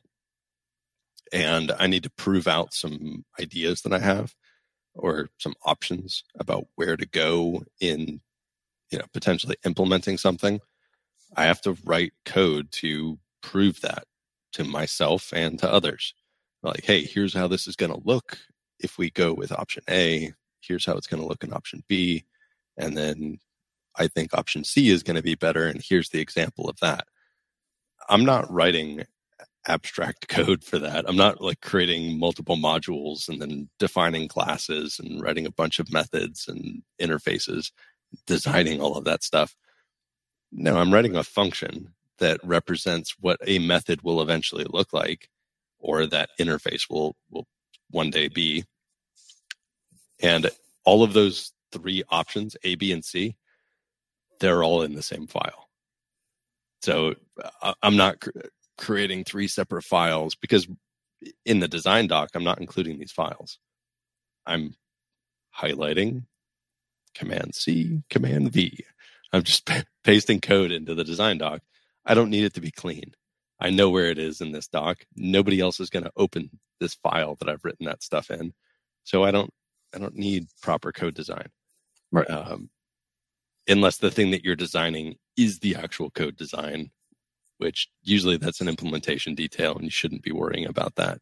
and 1.32 1.72
I 1.78 1.86
need 1.86 2.04
to 2.04 2.10
prove 2.10 2.48
out 2.48 2.74
some 2.74 3.24
ideas 3.40 3.82
that 3.82 3.92
I 3.92 3.98
have 3.98 4.34
or 4.98 5.28
some 5.38 5.54
options 5.64 6.24
about 6.38 6.66
where 6.74 6.96
to 6.96 7.06
go 7.06 7.64
in 7.80 8.20
you 8.90 8.98
know 8.98 9.04
potentially 9.12 9.56
implementing 9.64 10.18
something, 10.18 10.60
I 11.36 11.44
have 11.44 11.60
to 11.62 11.76
write 11.84 12.12
code 12.24 12.70
to 12.72 13.18
prove 13.42 13.80
that 13.82 14.04
to 14.52 14.64
myself 14.64 15.32
and 15.32 15.58
to 15.58 15.72
others. 15.72 16.14
Like, 16.62 16.84
hey, 16.84 17.02
here's 17.02 17.34
how 17.34 17.48
this 17.48 17.66
is 17.66 17.76
going 17.76 17.92
to 17.92 18.02
look 18.04 18.38
if 18.80 18.98
we 18.98 19.10
go 19.10 19.32
with 19.32 19.52
option 19.52 19.82
A. 19.88 20.32
Here's 20.60 20.84
how 20.84 20.94
it's 20.94 21.06
going 21.06 21.22
to 21.22 21.28
look 21.28 21.44
in 21.44 21.52
option 21.52 21.84
B. 21.88 22.24
And 22.76 22.96
then 22.96 23.38
I 23.96 24.08
think 24.08 24.34
option 24.34 24.64
C 24.64 24.90
is 24.90 25.02
going 25.02 25.16
to 25.16 25.22
be 25.22 25.34
better. 25.34 25.66
And 25.66 25.82
here's 25.82 26.10
the 26.10 26.20
example 26.20 26.68
of 26.68 26.78
that. 26.80 27.06
I'm 28.08 28.24
not 28.24 28.50
writing 28.50 29.04
abstract 29.68 30.28
code 30.28 30.64
for 30.64 30.78
that. 30.78 31.04
I'm 31.08 31.16
not 31.16 31.40
like 31.40 31.60
creating 31.60 32.18
multiple 32.18 32.56
modules 32.56 33.28
and 33.28 33.40
then 33.40 33.68
defining 33.78 34.28
classes 34.28 34.98
and 34.98 35.20
writing 35.20 35.46
a 35.46 35.52
bunch 35.52 35.78
of 35.78 35.92
methods 35.92 36.48
and 36.48 36.82
interfaces, 37.00 37.70
designing 38.26 38.80
all 38.80 38.96
of 38.96 39.04
that 39.04 39.22
stuff. 39.22 39.54
No, 40.50 40.78
I'm 40.78 40.92
writing 40.92 41.14
a 41.14 41.22
function 41.22 41.94
that 42.18 42.40
represents 42.42 43.14
what 43.20 43.38
a 43.46 43.58
method 43.58 44.02
will 44.02 44.20
eventually 44.20 44.64
look 44.68 44.92
like 44.92 45.28
or 45.78 46.06
that 46.06 46.30
interface 46.40 46.90
will 46.90 47.14
will 47.30 47.46
one 47.90 48.10
day 48.10 48.28
be. 48.28 48.64
And 50.20 50.50
all 50.84 51.02
of 51.02 51.12
those 51.12 51.52
three 51.70 52.02
options, 52.08 52.56
A, 52.64 52.74
B, 52.74 52.92
and 52.92 53.04
C, 53.04 53.36
they're 54.40 54.64
all 54.64 54.82
in 54.82 54.94
the 54.94 55.02
same 55.02 55.26
file. 55.26 55.68
So 56.82 57.14
uh, 57.62 57.74
I'm 57.82 57.96
not 57.96 58.24
creating 58.78 59.24
three 59.24 59.48
separate 59.48 59.82
files 59.82 60.34
because 60.34 60.66
in 61.44 61.60
the 61.60 61.68
design 61.68 62.06
doc, 62.06 62.30
I'm 62.34 62.44
not 62.44 62.60
including 62.60 62.98
these 62.98 63.12
files. 63.12 63.58
I'm 64.46 64.76
highlighting 65.56 66.24
Command 67.14 67.54
C, 67.54 68.02
Command 68.08 68.52
V. 68.52 68.84
I'm 69.32 69.42
just 69.42 69.66
p- 69.66 69.82
pasting 70.04 70.40
code 70.40 70.72
into 70.72 70.94
the 70.94 71.04
design 71.04 71.38
doc. 71.38 71.60
I 72.06 72.14
don't 72.14 72.30
need 72.30 72.44
it 72.44 72.54
to 72.54 72.60
be 72.60 72.70
clean. 72.70 73.12
I 73.60 73.70
know 73.70 73.90
where 73.90 74.06
it 74.06 74.18
is 74.18 74.40
in 74.40 74.52
this 74.52 74.68
doc. 74.68 74.98
Nobody 75.16 75.60
else 75.60 75.80
is 75.80 75.90
going 75.90 76.04
to 76.04 76.12
open 76.16 76.50
this 76.80 76.94
file 76.94 77.34
that 77.36 77.48
I've 77.48 77.64
written 77.64 77.86
that 77.86 78.02
stuff 78.02 78.30
in. 78.30 78.52
So 79.04 79.24
I 79.24 79.30
don't 79.30 79.50
I 79.94 79.98
don't 79.98 80.14
need 80.14 80.46
proper 80.62 80.92
code 80.92 81.14
design. 81.14 81.48
Right. 82.12 82.28
Um, 82.30 82.70
unless 83.66 83.98
the 83.98 84.10
thing 84.10 84.30
that 84.30 84.44
you're 84.44 84.56
designing 84.56 85.16
is 85.36 85.58
the 85.58 85.76
actual 85.76 86.10
code 86.10 86.36
design, 86.36 86.90
which 87.58 87.88
usually 88.02 88.36
that's 88.36 88.60
an 88.60 88.68
implementation 88.68 89.34
detail 89.34 89.74
and 89.74 89.84
you 89.84 89.90
shouldn't 89.90 90.22
be 90.22 90.32
worrying 90.32 90.66
about 90.66 90.94
that. 90.96 91.20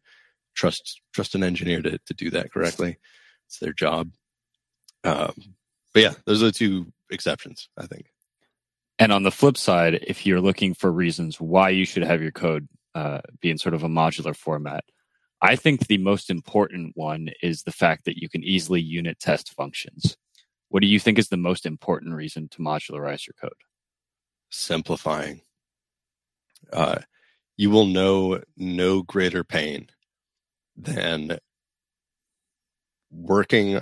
Trust 0.55 1.01
trust 1.13 1.35
an 1.35 1.43
engineer 1.43 1.81
to, 1.81 1.99
to 1.99 2.13
do 2.13 2.29
that 2.31 2.51
correctly. 2.51 2.97
It's 3.45 3.59
their 3.59 3.73
job. 3.73 4.09
Um, 5.03 5.33
but 5.93 6.03
yeah, 6.03 6.13
those 6.25 6.41
are 6.41 6.47
the 6.47 6.51
two 6.51 6.91
exceptions, 7.11 7.69
I 7.77 7.85
think. 7.85 8.07
And 8.99 9.11
on 9.11 9.23
the 9.23 9.31
flip 9.31 9.57
side, 9.57 10.03
if 10.07 10.25
you're 10.25 10.41
looking 10.41 10.73
for 10.73 10.91
reasons 10.91 11.39
why 11.39 11.69
you 11.69 11.85
should 11.85 12.03
have 12.03 12.21
your 12.21 12.31
code 12.31 12.67
uh, 12.95 13.21
be 13.41 13.51
in 13.51 13.57
sort 13.57 13.75
of 13.75 13.83
a 13.83 13.87
modular 13.87 14.35
format, 14.35 14.83
I 15.41 15.55
think 15.55 15.85
the 15.85 15.99
most 15.99 16.31
important 16.31 16.93
one 16.95 17.29
is 17.43 17.61
the 17.61 17.71
fact 17.71 18.05
that 18.05 18.17
you 18.17 18.27
can 18.27 18.43
easily 18.43 18.81
unit 18.81 19.19
test 19.19 19.53
functions. 19.53 20.17
What 20.69 20.81
do 20.81 20.87
you 20.87 20.99
think 20.99 21.19
is 21.19 21.29
the 21.29 21.37
most 21.37 21.65
important 21.65 22.15
reason 22.15 22.49
to 22.49 22.59
modularize 22.59 23.27
your 23.27 23.35
code? 23.39 23.53
Simplifying. 24.49 25.41
Uh, 26.71 26.99
you 27.55 27.69
will 27.69 27.85
know 27.85 28.41
no 28.55 29.01
greater 29.01 29.43
pain 29.43 29.87
than 30.75 31.37
working 33.11 33.81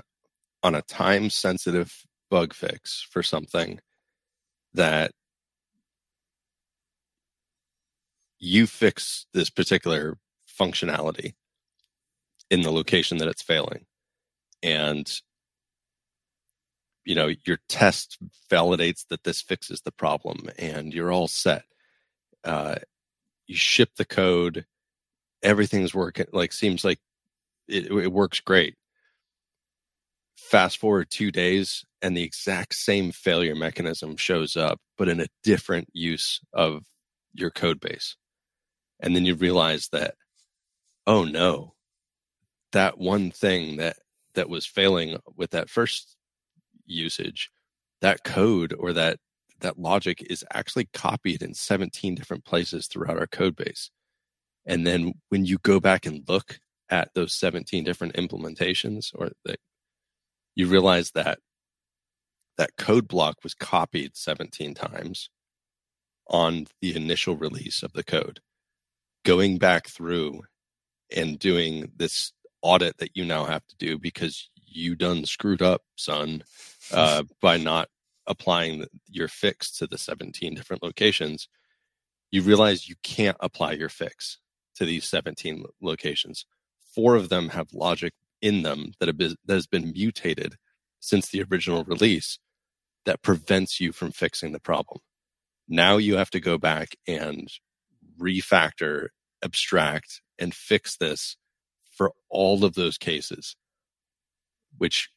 on 0.63 0.75
a 0.75 0.81
time 0.83 1.29
sensitive 1.29 2.05
bug 2.29 2.53
fix 2.53 3.05
for 3.09 3.21
something 3.21 3.79
that 4.73 5.11
you 8.39 8.67
fix 8.67 9.25
this 9.33 9.49
particular 9.49 10.17
functionality 10.59 11.33
in 12.49 12.61
the 12.61 12.71
location 12.71 13.17
that 13.17 13.27
it's 13.27 13.41
failing. 13.41 13.85
And 14.63 15.11
you 17.05 17.15
know 17.15 17.31
your 17.45 17.59
test 17.69 18.17
validates 18.51 19.05
that 19.09 19.23
this 19.23 19.41
fixes 19.41 19.81
the 19.81 19.91
problem 19.91 20.49
and 20.57 20.93
you're 20.93 21.11
all 21.11 21.27
set 21.27 21.63
uh, 22.45 22.75
you 23.47 23.55
ship 23.55 23.89
the 23.97 24.05
code 24.05 24.65
everything's 25.43 25.93
working 25.93 26.25
like 26.33 26.51
seems 26.51 26.83
like 26.83 26.99
it, 27.67 27.91
it 27.91 28.11
works 28.11 28.39
great. 28.39 28.75
Fast 30.35 30.77
forward 30.77 31.09
two 31.09 31.31
days 31.31 31.85
and 32.01 32.15
the 32.15 32.23
exact 32.23 32.75
same 32.75 33.11
failure 33.11 33.55
mechanism 33.55 34.17
shows 34.17 34.55
up 34.55 34.79
but 34.97 35.07
in 35.07 35.19
a 35.19 35.27
different 35.43 35.87
use 35.93 36.39
of 36.53 36.83
your 37.33 37.51
code 37.51 37.79
base. 37.79 38.15
And 38.99 39.15
then 39.15 39.25
you 39.25 39.35
realize 39.35 39.89
that 39.89 40.15
oh 41.07 41.23
no 41.23 41.73
that 42.71 42.97
one 42.97 43.31
thing 43.31 43.77
that 43.77 43.97
that 44.33 44.49
was 44.49 44.65
failing 44.65 45.17
with 45.37 45.51
that 45.51 45.69
first 45.69 46.17
usage, 46.85 47.49
that 48.01 48.23
code 48.23 48.73
or 48.77 48.93
that 48.93 49.17
that 49.61 49.79
logic 49.79 50.25
is 50.29 50.43
actually 50.53 50.89
copied 50.93 51.41
in 51.41 51.53
17 51.53 52.15
different 52.15 52.45
places 52.45 52.87
throughout 52.87 53.17
our 53.17 53.27
code 53.27 53.55
base. 53.55 53.89
And 54.65 54.85
then 54.85 55.13
when 55.29 55.45
you 55.45 55.57
go 55.59 55.79
back 55.79 56.05
and 56.05 56.27
look 56.27 56.59
at 56.89 57.13
those 57.13 57.33
17 57.33 57.83
different 57.83 58.13
implementations 58.15 59.11
or 59.15 59.31
that 59.45 59.59
you 60.55 60.67
realize 60.67 61.11
that 61.11 61.39
that 62.57 62.77
code 62.77 63.07
block 63.07 63.37
was 63.43 63.53
copied 63.53 64.15
17 64.15 64.73
times 64.73 65.29
on 66.27 66.67
the 66.81 66.95
initial 66.95 67.35
release 67.35 67.83
of 67.83 67.93
the 67.93 68.03
code. 68.03 68.39
Going 69.23 69.57
back 69.57 69.87
through 69.87 70.43
and 71.15 71.37
doing 71.37 71.91
this 71.95 72.31
audit 72.61 72.97
that 72.97 73.11
you 73.13 73.25
now 73.25 73.45
have 73.45 73.65
to 73.67 73.75
do 73.77 73.99
because 73.99 74.49
you 74.65 74.95
done 74.95 75.25
screwed 75.25 75.61
up, 75.61 75.81
son, 75.95 76.43
uh, 76.91 77.23
by 77.41 77.57
not 77.57 77.89
applying 78.27 78.85
your 79.07 79.27
fix 79.27 79.71
to 79.77 79.87
the 79.87 79.97
17 79.97 80.55
different 80.55 80.83
locations, 80.83 81.47
you 82.31 82.41
realize 82.41 82.89
you 82.89 82.95
can't 83.03 83.37
apply 83.39 83.73
your 83.73 83.89
fix 83.89 84.39
to 84.75 84.85
these 84.85 85.05
17 85.05 85.65
locations. 85.81 86.45
Four 86.93 87.15
of 87.15 87.29
them 87.29 87.49
have 87.49 87.73
logic 87.73 88.13
in 88.41 88.63
them 88.63 88.93
that, 88.99 89.15
been, 89.17 89.35
that 89.45 89.53
has 89.53 89.67
been 89.67 89.91
mutated 89.91 90.55
since 90.99 91.29
the 91.29 91.43
original 91.49 91.83
release 91.83 92.39
that 93.05 93.21
prevents 93.21 93.79
you 93.79 93.91
from 93.91 94.11
fixing 94.11 94.51
the 94.51 94.59
problem. 94.59 94.99
Now 95.67 95.97
you 95.97 96.17
have 96.17 96.31
to 96.31 96.39
go 96.39 96.57
back 96.57 96.95
and 97.07 97.49
refactor, 98.19 99.07
abstract, 99.43 100.21
and 100.39 100.53
fix 100.53 100.97
this 100.97 101.37
for 101.89 102.11
all 102.29 102.65
of 102.65 102.73
those 102.73 102.97
cases 102.97 103.55
which 104.77 105.09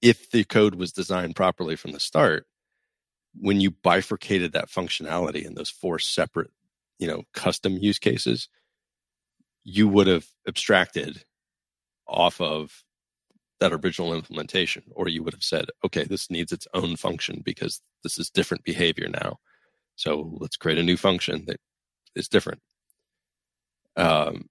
if 0.00 0.30
the 0.30 0.44
code 0.44 0.74
was 0.74 0.92
designed 0.92 1.36
properly 1.36 1.76
from 1.76 1.92
the 1.92 2.00
start, 2.00 2.46
when 3.34 3.60
you 3.60 3.70
bifurcated 3.70 4.52
that 4.52 4.70
functionality 4.70 5.44
in 5.44 5.54
those 5.54 5.70
four 5.70 5.98
separate, 5.98 6.50
you 6.98 7.06
know, 7.06 7.22
custom 7.34 7.76
use 7.76 7.98
cases, 7.98 8.48
you 9.64 9.88
would 9.88 10.06
have 10.06 10.26
abstracted 10.46 11.24
off 12.06 12.40
of 12.40 12.84
that 13.60 13.72
original 13.72 14.14
implementation, 14.14 14.84
or 14.92 15.08
you 15.08 15.22
would 15.22 15.34
have 15.34 15.42
said, 15.42 15.66
okay, 15.84 16.04
this 16.04 16.30
needs 16.30 16.52
its 16.52 16.66
own 16.74 16.96
function 16.96 17.42
because 17.44 17.82
this 18.02 18.18
is 18.18 18.30
different 18.30 18.64
behavior 18.64 19.08
now. 19.08 19.38
So 19.96 20.36
let's 20.40 20.56
create 20.56 20.78
a 20.78 20.82
new 20.82 20.96
function 20.96 21.44
that 21.46 21.58
is 22.14 22.28
different. 22.28 22.60
Um, 23.96 24.48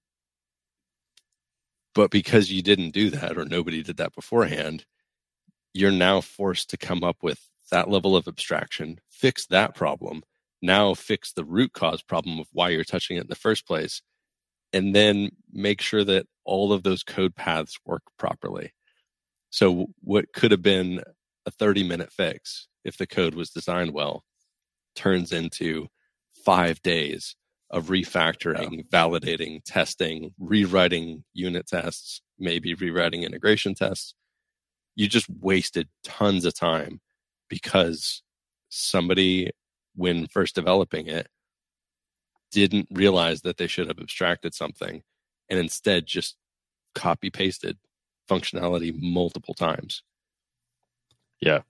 but 1.94 2.10
because 2.10 2.52
you 2.52 2.62
didn't 2.62 2.90
do 2.90 3.10
that, 3.10 3.38
or 3.38 3.46
nobody 3.46 3.82
did 3.82 3.96
that 3.96 4.14
beforehand, 4.14 4.84
you're 5.74 5.90
now 5.90 6.20
forced 6.20 6.70
to 6.70 6.76
come 6.76 7.04
up 7.04 7.16
with 7.22 7.48
that 7.70 7.88
level 7.88 8.16
of 8.16 8.26
abstraction, 8.26 8.98
fix 9.10 9.46
that 9.46 9.74
problem, 9.74 10.22
now 10.62 10.94
fix 10.94 11.32
the 11.32 11.44
root 11.44 11.72
cause 11.72 12.02
problem 12.02 12.40
of 12.40 12.46
why 12.52 12.70
you're 12.70 12.84
touching 12.84 13.16
it 13.16 13.22
in 13.22 13.28
the 13.28 13.34
first 13.34 13.66
place, 13.66 14.02
and 14.72 14.94
then 14.94 15.30
make 15.52 15.80
sure 15.80 16.04
that 16.04 16.26
all 16.44 16.72
of 16.72 16.82
those 16.82 17.02
code 17.02 17.34
paths 17.34 17.78
work 17.84 18.02
properly. 18.18 18.72
So, 19.50 19.86
what 20.00 20.32
could 20.32 20.50
have 20.50 20.62
been 20.62 21.02
a 21.46 21.50
30 21.50 21.86
minute 21.86 22.12
fix 22.12 22.68
if 22.84 22.96
the 22.96 23.06
code 23.06 23.34
was 23.34 23.50
designed 23.50 23.92
well 23.92 24.24
turns 24.94 25.32
into 25.32 25.88
five 26.44 26.82
days 26.82 27.36
of 27.70 27.86
refactoring, 27.86 28.76
yeah. 28.76 28.82
validating, 28.90 29.60
testing, 29.64 30.32
rewriting 30.38 31.24
unit 31.34 31.66
tests, 31.66 32.22
maybe 32.38 32.74
rewriting 32.74 33.22
integration 33.22 33.74
tests. 33.74 34.14
You 34.98 35.06
just 35.06 35.30
wasted 35.30 35.88
tons 36.02 36.44
of 36.44 36.54
time 36.54 37.00
because 37.48 38.20
somebody, 38.68 39.52
when 39.94 40.26
first 40.26 40.56
developing 40.56 41.06
it, 41.06 41.28
didn't 42.50 42.88
realize 42.90 43.42
that 43.42 43.58
they 43.58 43.68
should 43.68 43.86
have 43.86 44.00
abstracted 44.00 44.54
something 44.54 45.04
and 45.48 45.60
instead 45.60 46.04
just 46.04 46.36
copy 46.96 47.30
pasted 47.30 47.78
functionality 48.28 48.92
multiple 49.00 49.54
times. 49.54 50.02
Yeah. 51.40 51.60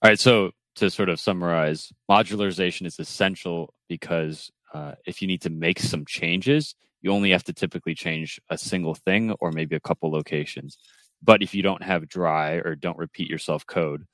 All 0.00 0.08
right. 0.08 0.18
So 0.18 0.52
to 0.76 0.88
sort 0.88 1.10
of 1.10 1.20
summarize, 1.20 1.92
modularization 2.10 2.86
is 2.86 2.98
essential 2.98 3.74
because 3.86 4.50
uh, 4.72 4.92
if 5.04 5.20
you 5.20 5.28
need 5.28 5.42
to 5.42 5.50
make 5.50 5.78
some 5.78 6.06
changes, 6.06 6.74
you 7.02 7.10
only 7.12 7.32
have 7.32 7.44
to 7.44 7.52
typically 7.52 7.94
change 7.94 8.40
a 8.48 8.56
single 8.56 8.94
thing 8.94 9.32
or 9.40 9.52
maybe 9.52 9.76
a 9.76 9.80
couple 9.80 10.10
locations. 10.10 10.78
But 11.22 11.42
if 11.42 11.54
you 11.54 11.62
don't 11.62 11.82
have 11.82 12.08
dry 12.08 12.54
or 12.54 12.74
don't 12.74 12.98
repeat 12.98 13.28
yourself 13.28 13.66
code, 13.66 14.04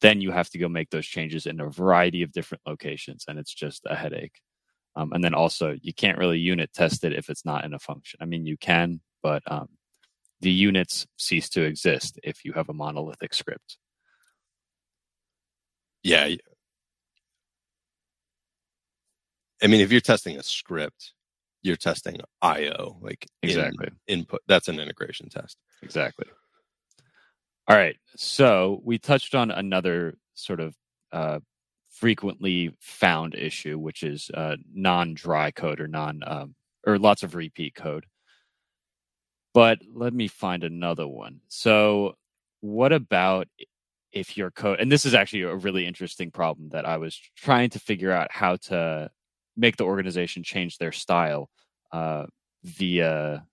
then 0.00 0.20
you 0.20 0.30
have 0.30 0.50
to 0.50 0.58
go 0.58 0.68
make 0.68 0.90
those 0.90 1.06
changes 1.06 1.46
in 1.46 1.60
a 1.60 1.68
variety 1.68 2.22
of 2.22 2.32
different 2.32 2.62
locations, 2.66 3.24
and 3.28 3.38
it's 3.38 3.54
just 3.54 3.82
a 3.86 3.94
headache. 3.94 4.40
Um, 4.96 5.12
and 5.12 5.24
then 5.24 5.34
also, 5.34 5.76
you 5.80 5.92
can't 5.92 6.18
really 6.18 6.38
unit 6.38 6.72
test 6.72 7.04
it 7.04 7.12
if 7.12 7.28
it's 7.28 7.44
not 7.44 7.64
in 7.64 7.74
a 7.74 7.78
function. 7.78 8.18
I 8.22 8.26
mean, 8.26 8.46
you 8.46 8.56
can, 8.56 9.00
but 9.22 9.42
um, 9.50 9.68
the 10.40 10.50
units 10.50 11.06
cease 11.16 11.48
to 11.50 11.62
exist 11.62 12.18
if 12.22 12.44
you 12.44 12.52
have 12.52 12.68
a 12.68 12.74
monolithic 12.74 13.34
script. 13.34 13.78
Yeah. 16.02 16.36
I 19.62 19.66
mean, 19.66 19.80
if 19.80 19.90
you're 19.90 20.02
testing 20.02 20.36
a 20.36 20.42
script, 20.42 21.12
you're 21.64 21.76
testing 21.76 22.20
IO, 22.42 22.98
like 23.00 23.26
exactly 23.42 23.88
in, 24.06 24.20
input. 24.20 24.42
That's 24.46 24.68
an 24.68 24.78
integration 24.78 25.30
test. 25.30 25.56
Exactly. 25.82 26.26
All 27.66 27.76
right. 27.76 27.96
So 28.16 28.80
we 28.84 28.98
touched 28.98 29.34
on 29.34 29.50
another 29.50 30.16
sort 30.34 30.60
of 30.60 30.76
uh, 31.10 31.40
frequently 31.90 32.76
found 32.80 33.34
issue, 33.34 33.78
which 33.78 34.02
is 34.02 34.30
uh, 34.34 34.56
non-dry 34.72 35.50
code 35.52 35.80
or 35.80 35.88
non 35.88 36.22
um, 36.26 36.54
or 36.86 36.98
lots 36.98 37.22
of 37.22 37.34
repeat 37.34 37.74
code. 37.74 38.04
But 39.54 39.78
let 39.90 40.12
me 40.12 40.28
find 40.28 40.64
another 40.64 41.08
one. 41.08 41.40
So, 41.48 42.16
what 42.60 42.92
about 42.92 43.48
if 44.12 44.36
your 44.36 44.50
code? 44.50 44.80
And 44.80 44.92
this 44.92 45.06
is 45.06 45.14
actually 45.14 45.42
a 45.42 45.54
really 45.54 45.86
interesting 45.86 46.30
problem 46.30 46.70
that 46.70 46.84
I 46.84 46.98
was 46.98 47.18
trying 47.36 47.70
to 47.70 47.78
figure 47.78 48.12
out 48.12 48.30
how 48.30 48.56
to 48.56 49.10
make 49.56 49.76
the 49.76 49.84
organization 49.84 50.42
change 50.42 50.78
their 50.78 50.92
style 50.92 51.48
uh, 51.92 52.26
via. 52.62 53.44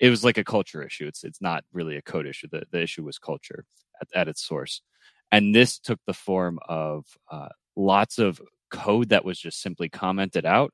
It 0.00 0.10
was 0.10 0.24
like 0.24 0.38
a 0.38 0.44
culture 0.44 0.82
issue. 0.82 1.06
It's 1.06 1.24
it's 1.24 1.40
not 1.40 1.64
really 1.72 1.96
a 1.96 2.02
code 2.02 2.26
issue. 2.26 2.48
The 2.50 2.64
the 2.70 2.82
issue 2.82 3.04
was 3.04 3.18
culture 3.18 3.64
at, 4.00 4.08
at 4.14 4.28
its 4.28 4.44
source, 4.44 4.82
and 5.32 5.54
this 5.54 5.78
took 5.78 6.00
the 6.06 6.14
form 6.14 6.58
of 6.68 7.04
uh, 7.30 7.48
lots 7.76 8.18
of 8.18 8.40
code 8.70 9.10
that 9.10 9.24
was 9.24 9.38
just 9.38 9.60
simply 9.62 9.88
commented 9.88 10.44
out, 10.44 10.72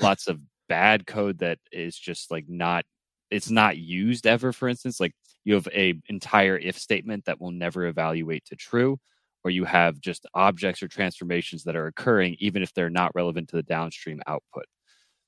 lots 0.00 0.28
of 0.28 0.40
bad 0.68 1.06
code 1.06 1.38
that 1.38 1.58
is 1.72 1.96
just 1.96 2.30
like 2.30 2.44
not 2.48 2.84
it's 3.30 3.50
not 3.50 3.76
used 3.76 4.26
ever 4.26 4.52
for 4.52 4.68
instance 4.68 5.00
like 5.00 5.12
you 5.44 5.54
have 5.54 5.68
a 5.72 5.94
entire 6.08 6.56
if 6.58 6.78
statement 6.78 7.24
that 7.24 7.40
will 7.40 7.50
never 7.50 7.86
evaluate 7.86 8.44
to 8.44 8.54
true 8.54 8.98
or 9.44 9.50
you 9.50 9.64
have 9.64 10.00
just 10.00 10.26
objects 10.34 10.82
or 10.82 10.88
transformations 10.88 11.64
that 11.64 11.76
are 11.76 11.86
occurring 11.86 12.36
even 12.38 12.62
if 12.62 12.72
they're 12.74 12.90
not 12.90 13.14
relevant 13.14 13.48
to 13.48 13.56
the 13.56 13.62
downstream 13.62 14.20
output. 14.26 14.66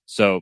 So 0.07 0.41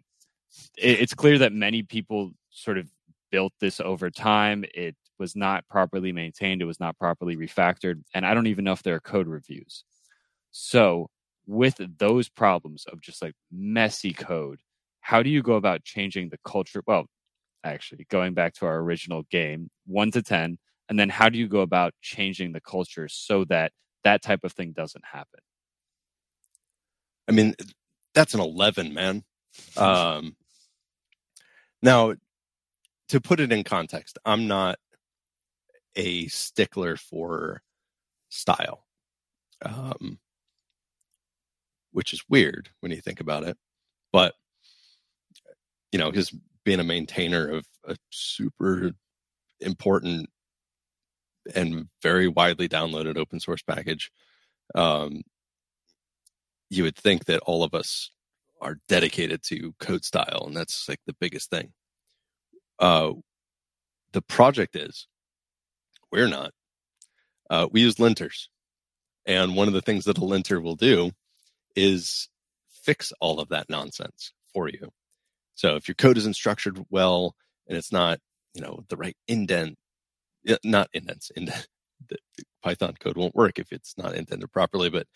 it's 0.76 1.14
clear 1.14 1.38
that 1.38 1.52
many 1.52 1.82
people 1.82 2.32
sort 2.50 2.78
of 2.78 2.88
built 3.30 3.52
this 3.60 3.80
over 3.80 4.10
time. 4.10 4.64
It 4.74 4.96
was 5.18 5.36
not 5.36 5.68
properly 5.68 6.12
maintained. 6.12 6.62
It 6.62 6.66
was 6.66 6.80
not 6.80 6.98
properly 6.98 7.36
refactored. 7.36 8.02
And 8.14 8.24
i 8.24 8.34
don't 8.34 8.46
even 8.46 8.64
know 8.64 8.72
if 8.72 8.82
there 8.82 8.94
are 8.94 9.00
code 9.00 9.28
reviews. 9.28 9.84
So 10.50 11.10
with 11.46 11.80
those 11.98 12.28
problems 12.28 12.84
of 12.86 13.00
just 13.00 13.22
like 13.22 13.34
messy 13.50 14.12
code 14.12 14.60
how 15.00 15.22
do 15.22 15.30
you 15.30 15.42
go 15.42 15.54
about 15.54 15.84
changing 15.84 16.28
the 16.28 16.38
culture? 16.44 16.82
Well 16.86 17.06
actually 17.64 18.06
going 18.10 18.34
back 18.34 18.54
to 18.54 18.66
our 18.66 18.78
original 18.78 19.24
game, 19.30 19.70
one 19.86 20.10
to 20.12 20.22
10. 20.22 20.58
And 20.88 20.98
then 20.98 21.08
how 21.08 21.28
do 21.28 21.38
you 21.38 21.48
go 21.48 21.60
about 21.60 21.94
changing 22.00 22.52
the 22.52 22.60
culture 22.60 23.08
so 23.08 23.44
that 23.46 23.72
that 24.04 24.22
type 24.22 24.40
of 24.44 24.52
thing 24.52 24.72
doesn't 24.72 25.04
happen? 25.04 25.40
I 27.28 27.32
mean, 27.32 27.54
that's 28.14 28.34
an 28.34 28.40
11, 28.40 28.92
man. 28.94 29.24
Um, 29.76 30.36
now, 31.82 32.14
to 33.08 33.20
put 33.20 33.40
it 33.40 33.50
in 33.50 33.64
context, 33.64 34.18
I'm 34.24 34.46
not 34.46 34.78
a 35.96 36.28
stickler 36.28 36.96
for 36.96 37.62
style, 38.28 38.84
um, 39.64 40.20
which 41.92 42.12
is 42.12 42.22
weird 42.28 42.68
when 42.80 42.92
you 42.92 43.00
think 43.00 43.20
about 43.20 43.42
it. 43.42 43.56
But, 44.12 44.34
you 45.90 45.98
know, 45.98 46.12
his 46.12 46.32
being 46.64 46.80
a 46.80 46.84
maintainer 46.84 47.48
of 47.48 47.66
a 47.84 47.96
super 48.10 48.92
important 49.60 50.28
and 51.54 51.88
very 52.02 52.28
widely 52.28 52.68
downloaded 52.68 53.16
open 53.16 53.40
source 53.40 53.62
package, 53.62 54.10
um, 54.74 55.22
you 56.70 56.82
would 56.82 56.96
think 56.96 57.24
that 57.26 57.40
all 57.40 57.62
of 57.62 57.74
us 57.74 58.10
are 58.60 58.78
dedicated 58.88 59.42
to 59.44 59.74
code 59.78 60.04
style, 60.04 60.44
and 60.46 60.56
that's 60.56 60.88
like 60.88 61.00
the 61.06 61.16
biggest 61.20 61.50
thing. 61.50 61.72
Uh, 62.78 63.12
the 64.12 64.22
project 64.22 64.76
is 64.76 65.06
we're 66.10 66.28
not. 66.28 66.52
Uh, 67.50 67.66
we 67.70 67.80
use 67.80 67.96
linters, 67.96 68.48
and 69.26 69.56
one 69.56 69.68
of 69.68 69.74
the 69.74 69.82
things 69.82 70.04
that 70.04 70.18
a 70.18 70.24
linter 70.24 70.60
will 70.60 70.76
do 70.76 71.10
is 71.74 72.28
fix 72.82 73.12
all 73.20 73.40
of 73.40 73.48
that 73.48 73.70
nonsense 73.70 74.32
for 74.52 74.68
you. 74.68 74.90
So 75.54 75.76
if 75.76 75.88
your 75.88 75.94
code 75.94 76.16
isn't 76.18 76.36
structured 76.36 76.78
well 76.90 77.34
and 77.66 77.76
it's 77.76 77.92
not, 77.92 78.20
you 78.54 78.62
know, 78.62 78.84
the 78.88 78.96
right 78.96 79.16
indent, 79.26 79.76
not 80.64 80.88
indents, 80.92 81.30
indent, 81.36 81.68
the 82.08 82.16
Python 82.62 82.94
code 83.00 83.16
won't 83.16 83.34
work 83.34 83.58
if 83.58 83.72
it's 83.72 83.94
not 83.98 84.14
indented 84.14 84.52
properly. 84.52 84.90
But 84.90 85.06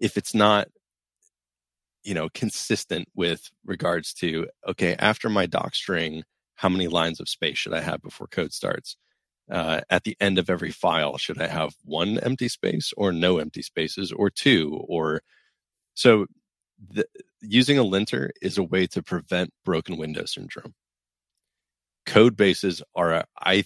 if 0.00 0.16
it's 0.16 0.34
not, 0.34 0.68
you 2.02 2.14
know, 2.14 2.28
consistent 2.34 3.08
with 3.14 3.50
regards 3.64 4.12
to, 4.14 4.46
okay, 4.68 4.96
after 4.98 5.28
my 5.28 5.46
doc 5.46 5.74
string, 5.74 6.24
how 6.56 6.68
many 6.68 6.88
lines 6.88 7.20
of 7.20 7.28
space 7.28 7.58
should 7.58 7.74
I 7.74 7.80
have 7.80 8.02
before 8.02 8.26
code 8.26 8.52
starts? 8.52 8.96
Uh, 9.50 9.80
at 9.90 10.04
the 10.04 10.16
end 10.20 10.38
of 10.38 10.48
every 10.48 10.70
file, 10.70 11.18
should 11.18 11.40
I 11.40 11.48
have 11.48 11.74
one 11.84 12.18
empty 12.20 12.48
space 12.48 12.92
or 12.96 13.12
no 13.12 13.38
empty 13.38 13.62
spaces 13.62 14.10
or 14.12 14.30
two? 14.30 14.80
Or 14.88 15.22
so 15.94 16.26
the, 16.90 17.06
using 17.40 17.78
a 17.78 17.82
linter 17.82 18.30
is 18.40 18.58
a 18.58 18.62
way 18.62 18.86
to 18.88 19.02
prevent 19.02 19.52
broken 19.64 19.96
window 19.98 20.24
syndrome. 20.24 20.74
Code 22.06 22.36
bases 22.36 22.82
are, 22.94 23.24
I, 23.38 23.64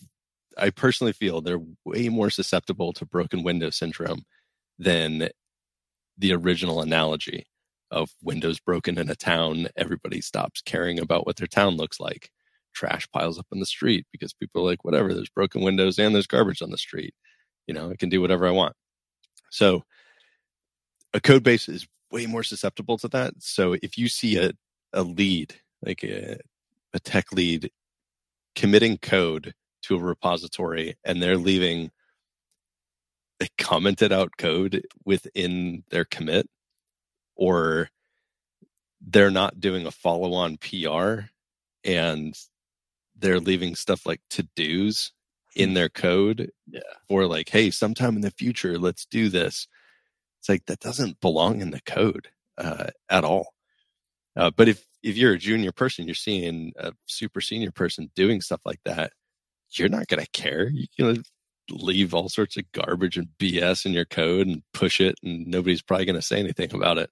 I 0.58 0.70
personally 0.70 1.12
feel 1.12 1.40
they're 1.40 1.60
way 1.84 2.08
more 2.08 2.30
susceptible 2.30 2.92
to 2.94 3.06
broken 3.06 3.42
window 3.42 3.70
syndrome 3.70 4.24
than 4.78 5.28
the 6.16 6.32
original 6.32 6.80
analogy 6.80 7.46
of 7.90 8.10
windows 8.22 8.60
broken 8.60 8.98
in 8.98 9.08
a 9.08 9.14
town. 9.14 9.68
Everybody 9.76 10.20
stops 10.20 10.60
caring 10.60 10.98
about 10.98 11.26
what 11.26 11.36
their 11.36 11.46
town 11.46 11.76
looks 11.76 12.00
like. 12.00 12.30
trash 12.74 13.08
piles 13.10 13.38
up 13.38 13.46
in 13.52 13.60
the 13.60 13.66
street 13.66 14.06
because 14.12 14.32
people 14.32 14.62
are 14.62 14.66
like, 14.70 14.84
whatever, 14.84 15.12
there's 15.12 15.28
broken 15.28 15.62
windows 15.62 15.98
and 15.98 16.14
there's 16.14 16.26
garbage 16.26 16.62
on 16.62 16.70
the 16.70 16.78
street. 16.78 17.14
You 17.66 17.74
know, 17.74 17.90
I 17.90 17.96
can 17.96 18.08
do 18.08 18.20
whatever 18.20 18.46
I 18.46 18.52
want. 18.52 18.74
So 19.50 19.84
a 21.12 21.20
code 21.20 21.42
base 21.42 21.68
is 21.68 21.86
way 22.10 22.26
more 22.26 22.42
susceptible 22.42 22.98
to 22.98 23.08
that. 23.08 23.34
So 23.38 23.74
if 23.82 23.98
you 23.98 24.08
see 24.08 24.38
a, 24.38 24.52
a 24.92 25.02
lead, 25.02 25.54
like 25.82 26.04
a, 26.04 26.38
a 26.94 27.00
tech 27.00 27.32
lead 27.32 27.70
committing 28.54 28.98
code 28.98 29.54
to 29.82 29.96
a 29.96 30.00
repository 30.00 30.96
and 31.04 31.22
they're 31.22 31.36
leaving 31.36 31.90
a 33.40 33.48
commented 33.58 34.12
out 34.12 34.32
code 34.38 34.82
within 35.04 35.84
their 35.90 36.04
commit 36.04 36.48
or 37.36 37.88
they're 39.00 39.30
not 39.30 39.60
doing 39.60 39.86
a 39.86 39.90
follow 39.90 40.32
on 40.34 40.56
PR 40.58 41.20
and 41.84 42.36
they're 43.16 43.40
leaving 43.40 43.74
stuff 43.74 44.06
like 44.06 44.20
to 44.30 44.46
dos 44.56 45.12
in 45.56 45.74
their 45.74 45.88
code 45.88 46.50
Yeah. 46.66 46.80
or 47.08 47.26
like, 47.26 47.48
hey, 47.48 47.70
sometime 47.70 48.16
in 48.16 48.22
the 48.22 48.30
future, 48.30 48.78
let's 48.78 49.06
do 49.06 49.28
this. 49.28 49.66
It's 50.40 50.48
like 50.48 50.66
that 50.66 50.80
doesn't 50.80 51.20
belong 51.20 51.60
in 51.60 51.70
the 51.70 51.80
code 51.82 52.28
uh, 52.58 52.88
at 53.10 53.24
all. 53.24 53.54
Uh, 54.36 54.50
but 54.56 54.68
if 54.68 54.84
if 55.02 55.16
you're 55.16 55.32
a 55.34 55.38
junior 55.38 55.72
person, 55.72 56.06
you're 56.06 56.14
seeing 56.14 56.72
a 56.78 56.92
super 57.06 57.40
senior 57.40 57.70
person 57.72 58.10
doing 58.16 58.40
stuff 58.40 58.60
like 58.64 58.80
that, 58.84 59.12
you're 59.72 59.88
not 59.88 60.08
going 60.08 60.22
to 60.22 60.30
care. 60.30 60.70
Going 60.98 61.16
to 61.16 61.24
leave 61.70 62.14
all 62.14 62.28
sorts 62.28 62.56
of 62.56 62.70
garbage 62.72 63.16
and 63.16 63.28
BS 63.38 63.84
in 63.84 63.92
your 63.92 64.04
code 64.04 64.46
and 64.46 64.62
push 64.72 65.00
it, 65.00 65.16
and 65.22 65.46
nobody's 65.46 65.82
probably 65.82 66.06
going 66.06 66.16
to 66.16 66.22
say 66.22 66.38
anything 66.38 66.74
about 66.74 66.98
it. 66.98 67.10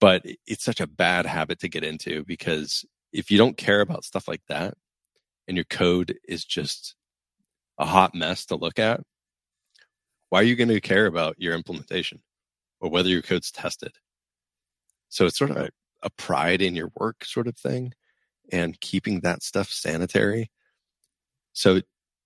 But 0.00 0.24
it's 0.46 0.64
such 0.64 0.80
a 0.80 0.86
bad 0.86 1.26
habit 1.26 1.60
to 1.60 1.68
get 1.68 1.84
into 1.84 2.24
because 2.24 2.84
if 3.12 3.30
you 3.30 3.38
don't 3.38 3.56
care 3.56 3.80
about 3.80 4.04
stuff 4.04 4.26
like 4.26 4.42
that 4.48 4.74
and 5.46 5.56
your 5.56 5.64
code 5.64 6.18
is 6.26 6.44
just 6.44 6.96
a 7.78 7.86
hot 7.86 8.14
mess 8.14 8.46
to 8.46 8.56
look 8.56 8.78
at, 8.78 9.00
why 10.28 10.40
are 10.40 10.44
you 10.44 10.56
going 10.56 10.68
to 10.68 10.80
care 10.80 11.06
about 11.06 11.36
your 11.38 11.54
implementation 11.54 12.22
or 12.80 12.90
whether 12.90 13.08
your 13.08 13.22
code's 13.22 13.50
tested? 13.50 13.92
So 15.08 15.26
it's 15.26 15.38
sort 15.38 15.50
of 15.50 15.58
a, 15.58 15.70
a 16.02 16.10
pride 16.10 16.62
in 16.62 16.74
your 16.74 16.90
work 16.98 17.24
sort 17.24 17.46
of 17.46 17.56
thing 17.56 17.92
and 18.50 18.80
keeping 18.80 19.20
that 19.20 19.42
stuff 19.42 19.68
sanitary. 19.68 20.50
So 21.52 21.80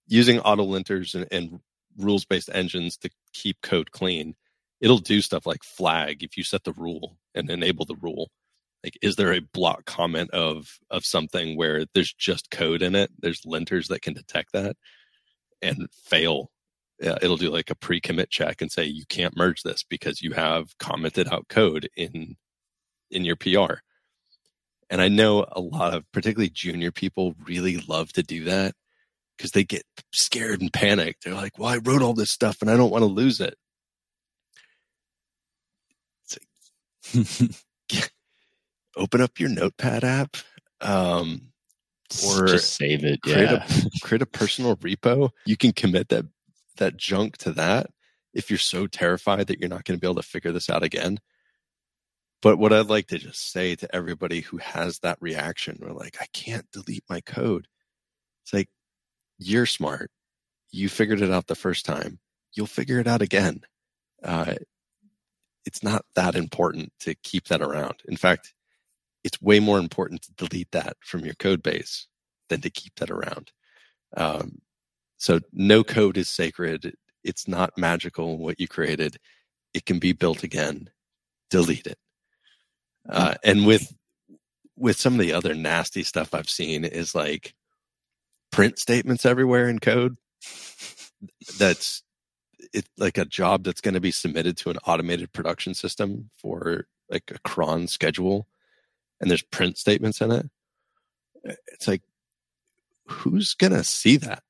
using 0.06 0.38
auto 0.40 0.64
linters 0.64 1.14
and, 1.14 1.26
and 1.30 1.60
rules 1.96 2.24
based 2.24 2.50
engines 2.52 2.96
to 2.98 3.10
keep 3.32 3.60
code 3.62 3.90
clean, 3.90 4.34
it'll 4.80 4.98
do 4.98 5.20
stuff 5.20 5.46
like 5.46 5.64
flag 5.64 6.22
if 6.22 6.36
you 6.36 6.44
set 6.44 6.64
the 6.64 6.72
rule 6.72 7.18
and 7.34 7.50
enable 7.50 7.84
the 7.84 7.96
rule. 8.00 8.30
Like, 8.84 8.98
is 9.02 9.16
there 9.16 9.32
a 9.32 9.40
block 9.40 9.84
comment 9.84 10.30
of 10.30 10.78
of 10.90 11.04
something 11.04 11.56
where 11.56 11.84
there's 11.94 12.12
just 12.12 12.50
code 12.50 12.82
in 12.82 12.94
it? 12.94 13.10
There's 13.18 13.42
linters 13.42 13.88
that 13.88 14.02
can 14.02 14.14
detect 14.14 14.52
that 14.52 14.76
and 15.62 15.88
fail. 16.04 16.50
It'll 17.00 17.36
do 17.36 17.50
like 17.50 17.70
a 17.70 17.74
pre 17.74 18.00
commit 18.00 18.30
check 18.30 18.62
and 18.62 18.70
say 18.70 18.84
you 18.84 19.04
can't 19.08 19.36
merge 19.36 19.62
this 19.62 19.82
because 19.82 20.22
you 20.22 20.32
have 20.32 20.78
commented 20.78 21.28
out 21.28 21.48
code 21.48 21.88
in 21.96 22.36
in 23.10 23.24
your 23.24 23.36
PR. 23.36 23.80
And 24.88 25.00
I 25.00 25.08
know 25.08 25.46
a 25.50 25.60
lot 25.60 25.94
of 25.94 26.04
particularly 26.12 26.50
junior 26.50 26.92
people 26.92 27.34
really 27.44 27.78
love 27.88 28.12
to 28.12 28.22
do 28.22 28.44
that 28.44 28.74
because 29.36 29.50
they 29.52 29.64
get 29.64 29.82
scared 30.12 30.60
and 30.60 30.72
panicked. 30.72 31.24
They're 31.24 31.34
like, 31.34 31.58
well, 31.58 31.68
I 31.68 31.78
wrote 31.78 32.02
all 32.02 32.14
this 32.14 32.30
stuff 32.30 32.58
and 32.60 32.70
I 32.70 32.76
don't 32.76 32.90
want 32.90 33.02
to 33.02 33.06
lose 33.06 33.40
it. 33.40 33.54
Open 38.96 39.20
up 39.20 39.38
your 39.38 39.48
notepad 39.50 40.04
app. 40.04 40.36
Um, 40.80 41.52
or 42.26 42.46
just 42.46 42.76
save 42.76 43.04
it. 43.04 43.20
create 43.22 43.50
Yeah. 43.50 43.66
a 43.68 44.00
create 44.02 44.22
a 44.22 44.26
personal 44.26 44.76
repo. 44.76 45.30
You 45.44 45.56
can 45.56 45.72
commit 45.72 46.08
that 46.08 46.24
that 46.76 46.96
junk 46.96 47.36
to 47.38 47.52
that 47.52 47.88
if 48.34 48.50
you're 48.50 48.58
so 48.58 48.86
terrified 48.86 49.46
that 49.48 49.58
you're 49.60 49.68
not 49.68 49.84
going 49.84 49.98
to 49.98 50.00
be 50.00 50.06
able 50.06 50.20
to 50.20 50.28
figure 50.28 50.52
this 50.52 50.68
out 50.70 50.82
again. 50.82 51.18
But 52.42 52.58
what 52.58 52.72
I'd 52.72 52.86
like 52.86 53.06
to 53.08 53.18
just 53.18 53.50
say 53.50 53.74
to 53.76 53.94
everybody 53.94 54.40
who 54.42 54.58
has 54.58 54.98
that 55.00 55.16
reaction, 55.20 55.78
we're 55.80 55.92
like, 55.92 56.16
I 56.20 56.26
can't 56.34 56.70
delete 56.70 57.04
my 57.08 57.20
code. 57.22 57.66
It's 58.44 58.52
like, 58.52 58.68
you're 59.38 59.66
smart. 59.66 60.10
You 60.70 60.88
figured 60.88 61.20
it 61.20 61.30
out 61.30 61.46
the 61.46 61.54
first 61.54 61.84
time. 61.84 62.18
You'll 62.54 62.66
figure 62.66 62.98
it 62.98 63.06
out 63.06 63.22
again. 63.22 63.62
Uh, 64.22 64.54
it's 65.64 65.82
not 65.82 66.04
that 66.14 66.34
important 66.34 66.92
to 67.00 67.14
keep 67.14 67.48
that 67.48 67.62
around. 67.62 67.96
In 68.06 68.16
fact, 68.16 68.54
it's 69.24 69.42
way 69.42 69.58
more 69.58 69.78
important 69.78 70.22
to 70.22 70.32
delete 70.34 70.70
that 70.70 70.96
from 71.00 71.24
your 71.24 71.34
code 71.34 71.62
base 71.62 72.06
than 72.48 72.60
to 72.60 72.70
keep 72.70 72.94
that 72.96 73.10
around. 73.10 73.50
Um, 74.16 74.60
so 75.18 75.40
no 75.52 75.82
code 75.82 76.16
is 76.16 76.28
sacred. 76.28 76.94
It's 77.24 77.48
not 77.48 77.76
magical 77.76 78.38
what 78.38 78.60
you 78.60 78.68
created. 78.68 79.18
It 79.74 79.84
can 79.84 79.98
be 79.98 80.12
built 80.12 80.44
again. 80.44 80.90
Delete 81.50 81.86
it. 81.86 81.98
Uh, 83.08 83.34
and 83.44 83.66
with 83.66 83.92
with 84.76 84.96
some 84.98 85.14
of 85.14 85.20
the 85.20 85.32
other 85.32 85.54
nasty 85.54 86.02
stuff 86.02 86.34
I've 86.34 86.50
seen 86.50 86.84
is 86.84 87.14
like 87.14 87.54
print 88.56 88.78
statements 88.78 89.26
everywhere 89.26 89.68
in 89.68 89.78
code. 89.78 90.16
That's 91.58 92.02
it 92.72 92.88
like 92.96 93.18
a 93.18 93.26
job 93.26 93.64
that's 93.64 93.82
going 93.82 93.92
to 93.94 94.00
be 94.00 94.10
submitted 94.10 94.56
to 94.56 94.70
an 94.70 94.78
automated 94.86 95.30
production 95.34 95.74
system 95.74 96.30
for 96.38 96.86
like 97.10 97.30
a 97.34 97.38
cron 97.40 97.86
schedule 97.86 98.48
and 99.20 99.30
there's 99.30 99.42
print 99.42 99.76
statements 99.76 100.22
in 100.22 100.32
it. 100.32 100.48
It's 101.44 101.86
like 101.86 102.00
who's 103.06 103.52
going 103.52 103.74
to 103.74 103.84
see 103.84 104.16
that? 104.16 104.42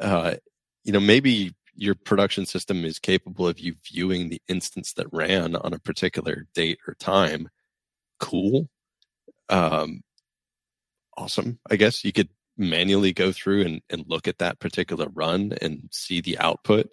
Uh, 0.00 0.36
you 0.84 0.92
know, 0.92 1.00
maybe 1.00 1.54
your 1.74 1.94
production 1.94 2.46
system 2.46 2.82
is 2.82 2.98
capable 2.98 3.46
of 3.46 3.60
you 3.60 3.74
viewing 3.84 4.30
the 4.30 4.40
instance 4.48 4.94
that 4.94 5.12
ran 5.12 5.54
on 5.54 5.74
a 5.74 5.78
particular 5.78 6.46
date 6.54 6.78
or 6.88 6.94
time. 6.94 7.50
Cool. 8.18 8.70
Um, 9.50 10.02
awesome. 11.14 11.58
I 11.70 11.76
guess 11.76 12.06
you 12.06 12.12
could 12.12 12.30
manually 12.58 13.12
go 13.12 13.32
through 13.32 13.62
and, 13.62 13.80
and 13.88 14.04
look 14.08 14.26
at 14.28 14.38
that 14.38 14.58
particular 14.58 15.06
run 15.14 15.52
and 15.62 15.88
see 15.92 16.20
the 16.20 16.38
output. 16.38 16.90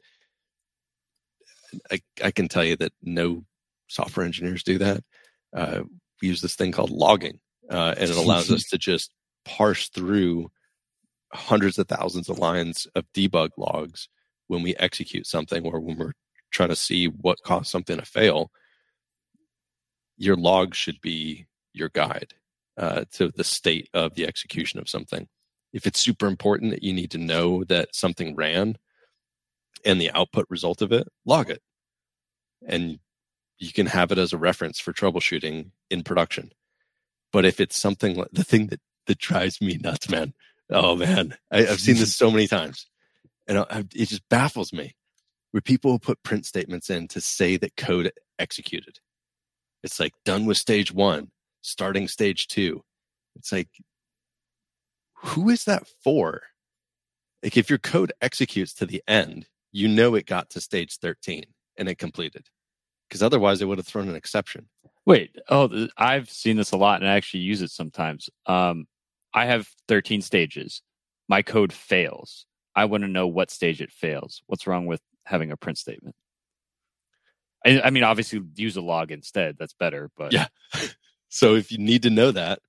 I, 1.92 2.00
I 2.24 2.32
can 2.32 2.48
tell 2.48 2.64
you 2.64 2.78
that 2.78 2.94
no 3.02 3.44
software 3.88 4.26
engineers 4.26 4.64
do 4.64 4.78
that. 4.78 5.04
Uh, 5.54 5.82
we 6.22 6.28
use 6.28 6.42
this 6.42 6.56
thing 6.56 6.72
called 6.72 6.92
logging, 6.92 7.40
uh, 7.70 7.96
and 7.98 8.10
it 8.10 8.16
allows 8.16 8.52
us 8.52 8.64
to 8.70 8.78
just 8.78 9.12
parse 9.44 9.90
through 9.90 10.52
hundreds 11.34 11.78
of 11.78 11.88
thousands 11.88 12.30
of 12.30 12.40
lines 12.40 12.88
of 12.96 13.12
debug 13.14 13.50
logs 13.58 14.08
when 14.48 14.62
we 14.62 14.76
execute 14.76 15.26
something 15.26 15.66
or 15.66 15.80
when 15.80 15.98
we're 15.98 16.14
trying 16.52 16.70
to 16.70 16.76
see 16.76 17.08
what 17.08 17.44
caused 17.44 17.68
something 17.68 17.98
to 17.98 18.06
fail. 18.06 18.52
Your 20.18 20.36
log 20.36 20.76
should 20.76 21.02
be 21.02 21.48
your 21.74 21.90
guide 21.90 22.36
uh, 22.78 23.06
to 23.14 23.30
the 23.30 23.44
state 23.44 23.90
of 23.94 24.16
the 24.16 24.26
execution 24.26 24.80
of 24.80 24.90
something. 24.90 25.28
If 25.76 25.86
it's 25.86 26.00
super 26.00 26.26
important 26.26 26.72
that 26.72 26.84
you 26.84 26.94
need 26.94 27.12
to 27.12 27.18
know 27.18 27.66
that 27.66 27.94
something 27.94 28.34
ran 28.34 28.78
and 29.84 30.00
the 30.00 30.10
output 30.12 30.46
result 30.50 30.82
of 30.82 30.94
it, 30.94 31.10
log 31.26 31.50
it. 31.50 31.62
And 32.66 33.00
you 33.60 33.74
can 33.74 33.88
have 33.88 34.10
it 34.14 34.18
as 34.18 34.32
a 34.32 34.38
reference 34.38 34.80
for 34.80 34.94
troubleshooting 34.94 35.72
in 35.90 36.04
production. 36.04 36.54
But 37.34 37.44
if 37.44 37.60
it's 37.60 37.76
something 37.76 38.16
like 38.16 38.30
the 38.32 38.46
thing 38.46 38.68
that, 38.68 38.80
that 39.08 39.20
drives 39.20 39.60
me 39.60 39.78
nuts, 39.78 40.10
man. 40.10 40.34
Oh 40.70 40.96
man, 40.96 41.36
I, 41.52 41.68
I've 41.68 41.82
seen 41.82 41.98
this 41.98 42.16
so 42.16 42.32
many 42.32 42.48
times, 42.48 42.88
and 43.46 43.58
I, 43.60 43.84
it 43.94 44.08
just 44.08 44.28
baffles 44.30 44.72
me. 44.72 44.96
Where 45.52 45.62
people 45.62 46.00
put 46.00 46.24
print 46.24 46.46
statements 46.46 46.90
in 46.90 47.08
to 47.10 47.22
say 47.22 47.58
that 47.58 47.76
code 47.76 48.12
executed. 48.40 49.00
It's 49.84 50.00
like 50.00 50.14
done 50.24 50.46
with 50.46 50.58
stage 50.58 50.92
one, 50.92 51.32
starting 51.62 52.08
stage 52.08 52.48
two. 52.48 52.84
It's 53.36 53.52
like, 53.52 53.70
who 55.16 55.50
is 55.50 55.66
that 55.66 55.88
for? 56.04 56.44
Like, 57.44 57.58
if 57.58 57.70
your 57.70 57.80
code 57.80 58.14
executes 58.22 58.74
to 58.76 58.86
the 58.86 59.04
end, 59.08 59.48
you 59.72 59.88
know 59.88 60.16
it 60.16 60.26
got 60.26 60.50
to 60.52 60.62
stage 60.62 60.98
13 60.98 61.44
and 61.78 61.90
it 61.90 61.98
completed. 61.98 62.48
Because 63.08 63.22
otherwise, 63.22 63.62
it 63.62 63.66
would 63.66 63.78
have 63.78 63.88
thrown 63.88 64.10
an 64.10 64.16
exception. 64.16 64.68
Wait, 65.06 65.36
oh, 65.50 65.88
I've 65.98 66.30
seen 66.30 66.58
this 66.58 66.72
a 66.72 66.78
lot 66.78 67.02
and 67.02 67.10
I 67.10 67.16
actually 67.16 67.42
use 67.42 67.62
it 67.62 67.70
sometimes. 67.70 68.30
Um, 68.48 68.88
I 69.34 69.46
have 69.46 69.68
13 69.88 70.22
stages. 70.22 70.82
My 71.28 71.42
code 71.42 71.72
fails. 71.72 72.46
I 72.76 72.86
want 72.86 73.04
to 73.04 73.08
know 73.08 73.28
what 73.28 73.52
stage 73.52 73.82
it 73.82 73.92
fails. 73.92 74.42
What's 74.48 74.66
wrong 74.66 74.86
with 74.86 75.02
having 75.26 75.52
a 75.52 75.58
print 75.58 75.78
statement? 75.78 76.16
I, 77.66 77.82
I 77.82 77.90
mean, 77.90 78.04
obviously, 78.04 78.42
use 78.56 78.76
a 78.76 78.82
log 78.82 79.12
instead. 79.12 79.58
That's 79.60 79.74
better. 79.74 80.10
But 80.18 80.34
Yeah. 80.34 80.48
So 81.36 81.56
if 81.56 81.70
you 81.70 81.78
need 81.78 82.04
to 82.04 82.10
know 82.10 82.32
that, 82.32 82.60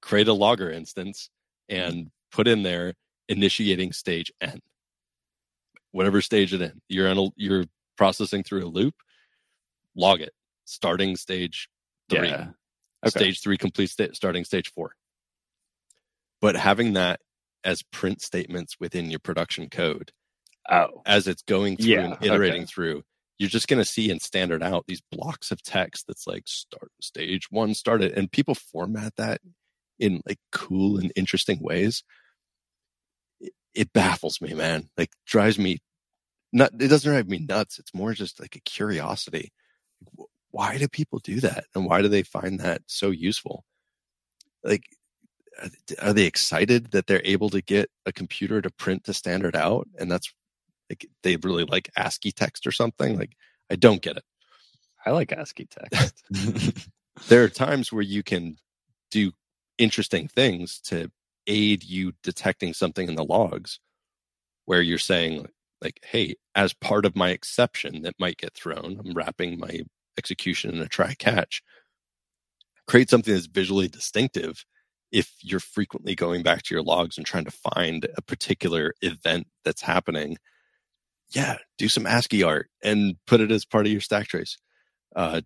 create 0.00 0.28
a 0.28 0.32
logger 0.32 0.70
instance 0.70 1.30
Mm-hmm. 1.70 1.88
and 1.90 2.10
put 2.32 2.46
in 2.48 2.62
there 2.62 2.94
initiating 3.28 3.92
stage 3.92 4.32
N. 4.40 4.60
Whatever 5.92 6.20
stage 6.20 6.52
it 6.52 6.60
in. 6.62 6.80
You're 6.88 7.08
in 7.08 7.18
a, 7.18 7.28
you're 7.36 7.64
processing 7.96 8.42
through 8.42 8.64
a 8.64 8.68
loop, 8.68 8.94
log 9.96 10.20
it. 10.20 10.32
Starting 10.64 11.16
stage 11.16 11.68
three. 12.10 12.28
yeah. 12.28 12.48
Okay. 13.04 13.10
Stage 13.10 13.40
three 13.42 13.56
complete 13.56 13.90
sta- 13.90 14.12
starting 14.14 14.44
stage 14.44 14.70
four. 14.72 14.92
but 16.40 16.56
having 16.56 16.94
that 16.94 17.20
as 17.64 17.82
print 17.82 18.20
statements 18.22 18.76
within 18.80 19.10
your 19.10 19.18
production 19.20 19.68
code 19.68 20.12
oh 20.70 21.02
as 21.06 21.26
it's 21.26 21.42
going 21.42 21.76
through 21.76 21.86
Yeah, 21.86 22.04
and 22.14 22.24
iterating 22.24 22.62
okay. 22.62 22.66
through 22.66 23.02
you're 23.38 23.48
just 23.50 23.68
going 23.68 23.80
to 23.82 23.84
see 23.84 24.10
in 24.10 24.18
standard 24.20 24.62
out 24.62 24.84
these 24.86 25.02
blocks 25.12 25.50
of 25.50 25.62
text 25.62 26.06
that's 26.06 26.26
like 26.26 26.44
start 26.46 26.90
stage 27.00 27.48
one 27.50 27.74
started 27.74 28.12
and 28.12 28.30
people 28.30 28.54
format 28.54 29.14
that 29.16 29.40
in 29.98 30.20
like 30.26 30.38
cool 30.52 30.98
and 30.98 31.12
interesting 31.16 31.58
ways 31.60 32.02
it, 33.40 33.52
it 33.74 33.92
baffles 33.92 34.40
me 34.40 34.54
man 34.54 34.88
like 34.96 35.10
drives 35.26 35.58
me 35.58 35.78
not 36.52 36.70
it 36.80 36.88
doesn't 36.88 37.10
drive 37.10 37.28
me 37.28 37.38
nuts 37.38 37.78
it's 37.78 37.94
more 37.94 38.12
just 38.12 38.40
like 38.40 38.56
a 38.56 38.60
curiosity 38.60 39.52
why 40.50 40.78
do 40.78 40.88
people 40.88 41.18
do 41.20 41.40
that 41.40 41.64
and 41.74 41.86
why 41.86 42.02
do 42.02 42.08
they 42.08 42.22
find 42.22 42.60
that 42.60 42.82
so 42.86 43.10
useful 43.10 43.64
like 44.64 44.84
are 45.62 45.68
they- 45.68 45.96
are 46.02 46.12
they 46.12 46.24
excited 46.26 46.90
that 46.90 47.06
they're 47.06 47.22
able 47.24 47.48
to 47.50 47.62
get 47.62 47.88
a 48.04 48.12
computer 48.12 48.60
to 48.60 48.70
print 48.70 49.04
the 49.04 49.14
standard 49.14 49.56
out 49.56 49.88
and 49.98 50.10
that's 50.10 50.32
like 50.90 51.06
they 51.22 51.36
really 51.36 51.64
like 51.64 51.90
ASCII 51.96 52.32
text 52.32 52.66
or 52.66 52.72
something. 52.72 53.18
Like 53.18 53.36
I 53.70 53.76
don't 53.76 54.02
get 54.02 54.16
it. 54.16 54.24
I 55.04 55.10
like 55.10 55.32
ASCII 55.32 55.66
text. 55.66 56.24
There 57.28 57.42
are 57.42 57.48
times 57.48 57.90
where 57.90 58.02
you 58.02 58.22
can 58.22 58.58
do 59.10 59.32
interesting 59.78 60.28
things 60.28 60.80
to 60.80 61.10
aid 61.46 61.84
you 61.84 62.12
detecting 62.22 62.72
something 62.72 63.08
in 63.08 63.14
the 63.14 63.24
logs 63.24 63.78
where 64.64 64.82
you're 64.82 64.98
saying 64.98 65.46
like, 65.82 66.00
hey, 66.04 66.34
as 66.54 66.72
part 66.72 67.04
of 67.04 67.14
my 67.14 67.30
exception 67.30 68.02
that 68.02 68.14
might 68.18 68.38
get 68.38 68.54
thrown, 68.54 69.00
I'm 69.04 69.14
wrapping 69.14 69.58
my 69.58 69.80
execution 70.18 70.74
in 70.74 70.80
a 70.80 70.88
try 70.88 71.14
catch. 71.14 71.62
Create 72.86 73.10
something 73.10 73.34
that's 73.34 73.46
visually 73.46 73.88
distinctive 73.88 74.64
if 75.12 75.32
you're 75.40 75.60
frequently 75.60 76.14
going 76.14 76.42
back 76.42 76.62
to 76.62 76.74
your 76.74 76.82
logs 76.82 77.16
and 77.16 77.26
trying 77.26 77.44
to 77.44 77.50
find 77.74 78.06
a 78.16 78.22
particular 78.22 78.94
event 79.02 79.46
that's 79.64 79.82
happening 79.82 80.36
yeah, 81.30 81.58
do 81.78 81.88
some 81.88 82.06
ASCII 82.06 82.42
art 82.42 82.68
and 82.82 83.16
put 83.26 83.40
it 83.40 83.50
as 83.50 83.64
part 83.64 83.86
of 83.86 83.92
your 83.92 84.00
stack 84.00 84.28
trace. 84.28 84.58
Uh, 85.14 85.40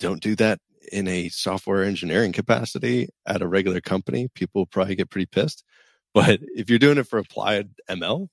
don't 0.00 0.20
do 0.20 0.34
that 0.36 0.58
in 0.92 1.08
a 1.08 1.28
software 1.28 1.84
engineering 1.84 2.32
capacity 2.32 3.08
at 3.26 3.42
a 3.42 3.48
regular 3.48 3.80
company. 3.80 4.28
People 4.34 4.66
probably 4.66 4.94
get 4.96 5.10
pretty 5.10 5.26
pissed. 5.26 5.64
But 6.12 6.40
if 6.54 6.70
you're 6.70 6.78
doing 6.78 6.98
it 6.98 7.08
for 7.08 7.18
applied 7.18 7.70
ML, 7.90 8.28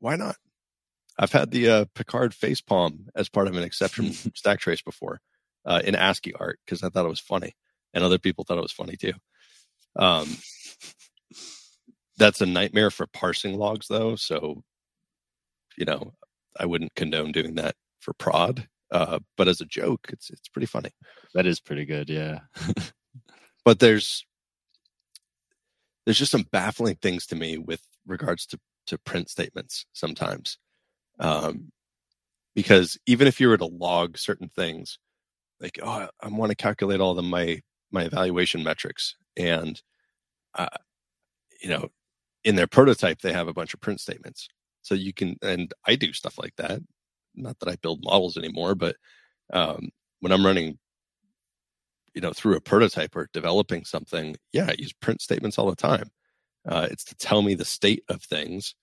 why 0.00 0.16
not? 0.16 0.36
I've 1.18 1.32
had 1.32 1.50
the 1.50 1.68
uh, 1.68 1.84
Picard 1.94 2.32
facepalm 2.32 3.06
as 3.14 3.28
part 3.28 3.48
of 3.48 3.56
an 3.56 3.62
exception 3.62 4.12
stack 4.34 4.60
trace 4.60 4.82
before 4.82 5.20
uh, 5.64 5.80
in 5.84 5.94
ASCII 5.94 6.34
art 6.34 6.58
because 6.64 6.82
I 6.82 6.88
thought 6.88 7.06
it 7.06 7.10
was 7.10 7.20
funny, 7.20 7.54
and 7.94 8.04
other 8.04 8.18
people 8.18 8.44
thought 8.44 8.58
it 8.58 8.62
was 8.62 8.72
funny 8.72 8.96
too. 8.96 9.12
Um, 9.96 10.36
that's 12.18 12.40
a 12.40 12.46
nightmare 12.46 12.90
for 12.90 13.06
parsing 13.06 13.56
logs, 13.58 13.88
though. 13.88 14.16
So, 14.16 14.62
you 15.76 15.84
know, 15.84 16.12
I 16.58 16.66
wouldn't 16.66 16.94
condone 16.94 17.32
doing 17.32 17.56
that 17.56 17.74
for 18.00 18.14
prod. 18.14 18.68
Uh, 18.96 19.18
but 19.36 19.46
as 19.46 19.60
a 19.60 19.66
joke, 19.66 20.08
it's 20.10 20.30
it's 20.30 20.48
pretty 20.48 20.66
funny. 20.66 20.90
that 21.34 21.44
is 21.46 21.60
pretty 21.60 21.84
good. 21.84 22.08
Yeah. 22.08 22.40
But 23.64 23.80
there's 23.80 24.24
there's 26.04 26.20
just 26.20 26.30
some 26.30 26.46
baffling 26.52 26.94
things 27.02 27.26
to 27.26 27.34
me 27.34 27.58
with 27.58 27.82
regards 28.06 28.46
to 28.46 28.60
to 28.86 28.96
print 28.96 29.28
statements 29.28 29.86
sometimes, 29.92 30.58
um, 31.18 31.72
because 32.54 32.96
even 33.06 33.26
if 33.26 33.40
you 33.40 33.48
were 33.48 33.58
to 33.58 33.66
log 33.66 34.18
certain 34.18 34.50
things, 34.54 35.00
like 35.60 35.80
oh, 35.82 35.88
I, 35.88 36.08
I 36.22 36.28
want 36.28 36.50
to 36.50 36.54
calculate 36.56 37.00
all 37.00 37.14
the 37.14 37.24
my 37.24 37.60
my 37.90 38.04
evaluation 38.04 38.62
metrics, 38.62 39.16
and 39.36 39.82
uh, 40.54 40.68
you 41.60 41.70
know, 41.70 41.88
in 42.44 42.54
their 42.54 42.68
prototype 42.68 43.20
they 43.20 43.32
have 43.32 43.48
a 43.48 43.52
bunch 43.52 43.74
of 43.74 43.80
print 43.80 44.00
statements, 44.00 44.46
so 44.82 44.94
you 44.94 45.12
can 45.12 45.38
and 45.42 45.74
I 45.84 45.96
do 45.96 46.12
stuff 46.12 46.38
like 46.38 46.54
that. 46.58 46.82
Not 47.36 47.58
that 47.60 47.68
I 47.68 47.76
build 47.76 48.02
models 48.02 48.36
anymore, 48.36 48.74
but 48.74 48.96
um, 49.52 49.90
when 50.20 50.32
I'm 50.32 50.44
running 50.44 50.78
you 52.16 52.22
know 52.22 52.32
through 52.32 52.56
a 52.56 52.60
prototype 52.60 53.14
or 53.14 53.28
developing 53.32 53.84
something 53.84 54.34
yeah 54.52 54.66
i 54.68 54.74
use 54.78 54.92
print 54.94 55.20
statements 55.20 55.58
all 55.58 55.68
the 55.68 55.76
time. 55.76 56.10
Uh, 56.66 56.88
it's 56.90 57.04
to 57.04 57.14
tell 57.14 57.42
me 57.42 57.54
the 57.54 57.64
state 57.64 58.02
of 58.08 58.20
things. 58.22 58.74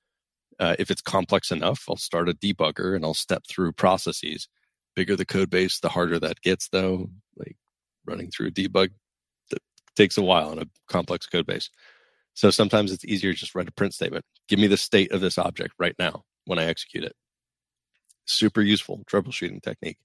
Uh, 0.57 0.75
if 0.79 0.89
it's 0.89 1.01
complex 1.01 1.51
enough 1.51 1.83
i'll 1.89 1.97
start 1.97 2.29
a 2.29 2.33
debugger 2.33 2.95
and 2.95 3.03
i'll 3.03 3.13
step 3.13 3.43
through 3.49 3.73
processes. 3.73 4.47
Bigger 4.95 5.15
the 5.15 5.25
code 5.25 5.49
base 5.49 5.79
the 5.79 5.89
harder 5.89 6.19
that 6.19 6.41
gets 6.41 6.69
though. 6.69 7.09
Like 7.35 7.57
running 8.05 8.29
through 8.29 8.47
a 8.47 8.51
debug 8.51 8.89
that 9.49 9.61
takes 9.95 10.17
a 10.17 10.21
while 10.21 10.49
on 10.51 10.59
a 10.59 10.67
complex 10.87 11.25
code 11.25 11.47
base. 11.47 11.69
So 12.35 12.51
sometimes 12.51 12.91
it's 12.91 13.05
easier 13.05 13.33
to 13.33 13.39
just 13.39 13.55
write 13.55 13.67
a 13.67 13.71
print 13.71 13.93
statement. 13.93 14.25
Give 14.47 14.59
me 14.59 14.67
the 14.67 14.77
state 14.77 15.11
of 15.11 15.21
this 15.21 15.37
object 15.37 15.73
right 15.79 15.95
now 15.97 16.23
when 16.45 16.59
i 16.59 16.65
execute 16.65 17.03
it 17.03 17.15
super 18.25 18.61
useful 18.61 19.03
troubleshooting 19.05 19.61
technique 19.61 19.97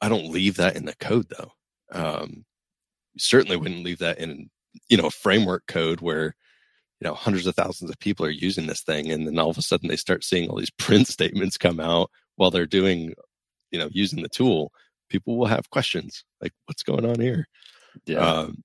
i 0.00 0.08
don't 0.08 0.30
leave 0.30 0.56
that 0.56 0.76
in 0.76 0.84
the 0.84 0.94
code 0.96 1.26
though 1.36 1.52
um, 1.92 2.44
certainly 3.18 3.56
wouldn't 3.56 3.84
leave 3.84 3.98
that 3.98 4.18
in 4.18 4.48
you 4.88 4.96
know 4.96 5.10
framework 5.10 5.66
code 5.66 6.00
where 6.00 6.34
you 7.00 7.06
know 7.08 7.14
hundreds 7.14 7.46
of 7.46 7.54
thousands 7.54 7.90
of 7.90 7.98
people 7.98 8.24
are 8.26 8.30
using 8.30 8.66
this 8.66 8.82
thing 8.82 9.10
and 9.10 9.26
then 9.26 9.38
all 9.38 9.50
of 9.50 9.58
a 9.58 9.62
sudden 9.62 9.88
they 9.88 9.96
start 9.96 10.24
seeing 10.24 10.48
all 10.48 10.58
these 10.58 10.70
print 10.78 11.06
statements 11.08 11.56
come 11.58 11.80
out 11.80 12.10
while 12.36 12.50
they're 12.50 12.66
doing 12.66 13.12
you 13.70 13.78
know 13.78 13.88
using 13.92 14.22
the 14.22 14.28
tool 14.28 14.72
people 15.08 15.36
will 15.36 15.46
have 15.46 15.70
questions 15.70 16.24
like 16.40 16.52
what's 16.66 16.82
going 16.82 17.04
on 17.04 17.20
here 17.20 17.46
Yeah. 18.06 18.18
um, 18.18 18.62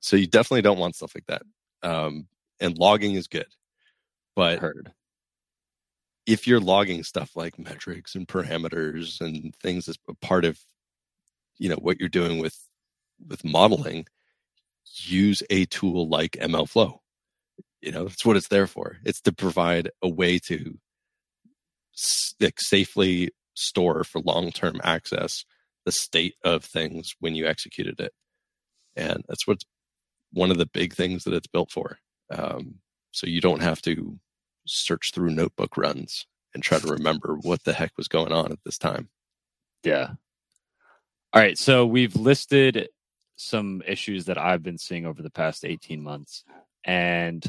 so 0.00 0.16
you 0.16 0.26
definitely 0.26 0.62
don't 0.62 0.78
want 0.78 0.96
stuff 0.96 1.12
like 1.14 1.26
that 1.26 1.42
um, 1.82 2.26
and 2.60 2.76
logging 2.78 3.14
is 3.14 3.28
good 3.28 3.46
but 4.34 4.58
heard. 4.60 4.92
If 6.28 6.46
you're 6.46 6.60
logging 6.60 7.02
stuff 7.04 7.30
like 7.34 7.58
metrics 7.58 8.14
and 8.14 8.28
parameters 8.28 9.20
and 9.20 9.54
things 9.62 9.88
as 9.88 9.96
a 10.08 10.14
part 10.14 10.44
of 10.44 10.58
you 11.58 11.68
know 11.68 11.76
what 11.76 11.98
you're 11.98 12.08
doing 12.08 12.38
with 12.38 12.54
with 13.26 13.44
modeling 13.44 14.06
use 15.04 15.42
a 15.50 15.64
tool 15.66 16.08
like 16.08 16.32
MLflow. 16.32 16.98
You 17.80 17.92
know 17.92 18.04
that's 18.04 18.26
what 18.26 18.36
it's 18.36 18.48
there 18.48 18.66
for. 18.66 18.98
It's 19.04 19.22
to 19.22 19.32
provide 19.32 19.90
a 20.02 20.08
way 20.08 20.38
to 20.48 20.78
like, 22.40 22.60
safely 22.60 23.30
store 23.54 24.04
for 24.04 24.20
long-term 24.20 24.80
access 24.84 25.44
the 25.84 25.92
state 25.92 26.34
of 26.44 26.64
things 26.64 27.12
when 27.18 27.34
you 27.34 27.46
executed 27.46 27.98
it. 27.98 28.12
And 28.94 29.24
that's 29.26 29.46
what's 29.46 29.64
one 30.32 30.50
of 30.50 30.58
the 30.58 30.66
big 30.66 30.92
things 30.94 31.24
that 31.24 31.34
it's 31.34 31.46
built 31.46 31.70
for. 31.72 31.98
Um, 32.30 32.76
so 33.12 33.26
you 33.26 33.40
don't 33.40 33.62
have 33.62 33.80
to 33.82 34.18
search 34.68 35.12
through 35.12 35.30
notebook 35.30 35.76
runs 35.76 36.26
and 36.54 36.62
try 36.62 36.78
to 36.78 36.88
remember 36.88 37.36
what 37.42 37.64
the 37.64 37.72
heck 37.72 37.92
was 37.96 38.08
going 38.08 38.32
on 38.32 38.52
at 38.52 38.58
this 38.64 38.78
time 38.78 39.08
Yeah. 39.84 40.10
All 41.32 41.42
right. 41.42 41.58
So 41.58 41.86
we've 41.86 42.16
listed 42.16 42.88
some 43.36 43.82
issues 43.86 44.24
that 44.26 44.38
I've 44.38 44.62
been 44.62 44.78
seeing 44.78 45.06
over 45.06 45.22
the 45.22 45.30
past 45.30 45.64
18 45.64 46.02
months. 46.02 46.44
And 46.84 47.44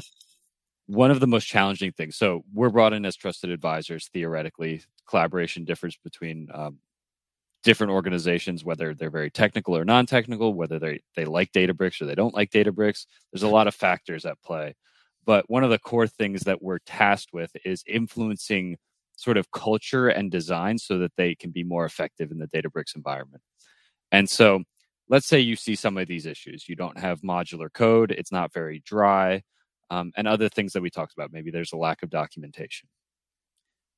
one 0.86 1.10
of 1.10 1.20
the 1.20 1.26
most 1.26 1.46
challenging 1.46 1.92
things 1.92 2.16
so 2.16 2.44
we're 2.52 2.68
brought 2.70 2.92
in 2.92 3.04
as 3.06 3.16
trusted 3.16 3.50
advisors, 3.50 4.08
theoretically. 4.12 4.82
Collaboration 5.08 5.64
differs 5.64 5.96
between 6.04 6.48
um, 6.52 6.78
different 7.62 7.92
organizations, 7.92 8.64
whether 8.64 8.94
they're 8.94 9.10
very 9.10 9.30
technical 9.30 9.76
or 9.76 9.84
non 9.84 10.06
technical, 10.06 10.54
whether 10.54 10.78
they, 10.78 11.00
they 11.16 11.24
like 11.24 11.52
Databricks 11.52 12.00
or 12.00 12.06
they 12.06 12.14
don't 12.14 12.34
like 12.34 12.50
Databricks. 12.50 13.06
There's 13.32 13.42
a 13.42 13.48
lot 13.48 13.66
of 13.66 13.74
factors 13.74 14.24
at 14.24 14.40
play. 14.42 14.76
But 15.24 15.48
one 15.48 15.64
of 15.64 15.70
the 15.70 15.78
core 15.78 16.06
things 16.06 16.42
that 16.42 16.62
we're 16.62 16.78
tasked 16.80 17.32
with 17.32 17.50
is 17.64 17.84
influencing 17.86 18.78
sort 19.16 19.36
of 19.36 19.50
culture 19.50 20.08
and 20.08 20.30
design 20.30 20.78
so 20.78 20.98
that 20.98 21.12
they 21.16 21.34
can 21.34 21.50
be 21.50 21.62
more 21.62 21.84
effective 21.84 22.30
in 22.30 22.38
the 22.38 22.46
Databricks 22.46 22.96
environment. 22.96 23.42
And 24.10 24.28
so 24.28 24.62
let's 25.10 25.26
say 25.26 25.40
you 25.40 25.56
see 25.56 25.74
some 25.74 25.98
of 25.98 26.08
these 26.08 26.24
issues. 26.24 26.68
You 26.68 26.76
don't 26.76 26.98
have 26.98 27.20
modular 27.20 27.70
code, 27.72 28.12
it's 28.12 28.32
not 28.32 28.52
very 28.52 28.82
dry, 28.84 29.42
um, 29.90 30.12
and 30.16 30.26
other 30.26 30.48
things 30.48 30.72
that 30.72 30.82
we 30.82 30.88
talked 30.88 31.12
about. 31.12 31.32
Maybe 31.32 31.50
there's 31.50 31.72
a 31.72 31.76
lack 31.76 32.02
of 32.02 32.08
documentation. 32.10 32.88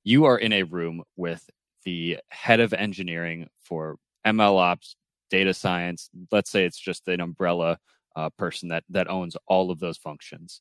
You 0.03 0.25
are 0.25 0.39
in 0.39 0.53
a 0.53 0.65
room 0.65 1.05
with 1.17 1.49
the 1.85 2.19
head 2.31 2.61
of 2.61 2.73
engineering 2.73 3.49
for 3.63 3.97
ML 4.27 4.59
ops, 4.59 4.97
data 5.31 5.55
science. 5.55 6.11
Let's 6.33 6.51
say 6.51 6.65
it's 6.65 6.79
just 6.79 7.07
an 7.09 7.21
umbrella 7.21 7.79
uh, 8.17 8.31
person 8.31 8.71
that, 8.71 8.85
that 8.91 9.09
owns 9.09 9.37
all 9.47 9.71
of 9.71 9.79
those 9.79 9.99
functions. 9.99 10.61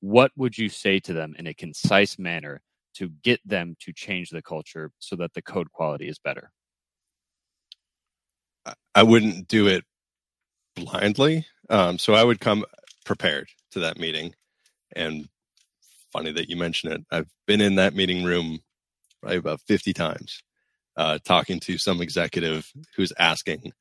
What 0.00 0.32
would 0.36 0.58
you 0.58 0.68
say 0.68 1.00
to 1.00 1.12
them 1.12 1.34
in 1.38 1.46
a 1.46 1.54
concise 1.54 2.18
manner 2.18 2.62
to 2.94 3.10
get 3.22 3.40
them 3.46 3.76
to 3.80 3.92
change 3.92 4.30
the 4.30 4.42
culture 4.42 4.92
so 4.98 5.16
that 5.16 5.34
the 5.34 5.42
code 5.42 5.72
quality 5.72 6.08
is 6.08 6.18
better? 6.18 6.52
I- 8.66 9.02
wouldn't 9.04 9.48
do 9.48 9.68
it 9.68 9.84
blindly. 10.76 11.46
Um, 11.70 11.98
so 11.98 12.14
I 12.14 12.24
would 12.24 12.40
come 12.40 12.64
prepared 13.04 13.48
to 13.72 13.80
that 13.80 13.98
meeting. 13.98 14.34
And 14.96 15.28
funny 16.12 16.32
that 16.32 16.50
you 16.50 16.56
mention 16.56 16.92
it. 16.92 17.02
I've 17.10 17.28
been 17.46 17.60
in 17.60 17.76
that 17.76 17.94
meeting 17.94 18.24
room 18.24 18.60
probably 19.20 19.38
about 19.38 19.60
50 19.62 19.92
times, 19.92 20.42
uh, 20.96 21.18
talking 21.24 21.60
to 21.60 21.78
some 21.78 22.02
executive 22.02 22.70
who's 22.96 23.12
asking, 23.18 23.72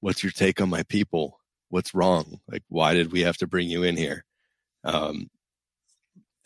What's 0.00 0.22
your 0.22 0.32
take 0.32 0.60
on 0.60 0.70
my 0.70 0.82
people? 0.84 1.40
What's 1.70 1.94
wrong? 1.94 2.40
Like, 2.48 2.62
why 2.68 2.94
did 2.94 3.12
we 3.12 3.22
have 3.22 3.38
to 3.38 3.46
bring 3.46 3.68
you 3.68 3.82
in 3.84 3.96
here? 3.96 4.24
um, 4.84 5.28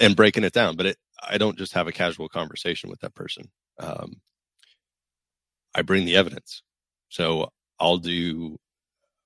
and 0.01 0.16
breaking 0.16 0.44
it 0.44 0.53
down. 0.53 0.76
But 0.76 0.86
it, 0.86 0.96
I 1.26 1.38
don't 1.38 1.59
just 1.59 1.72
have 1.74 1.88
a 1.88 1.92
casual 1.92 2.28
conversation 2.28 2.90
with 2.90 3.01
that 3.01 3.14
person. 3.14 3.51
Um, 3.78 4.20
I 5.74 5.82
bring 5.82 6.05
the 6.05 6.16
evidence. 6.16 6.62
So 7.09 7.51
I'll 7.78 7.99
do, 7.99 8.59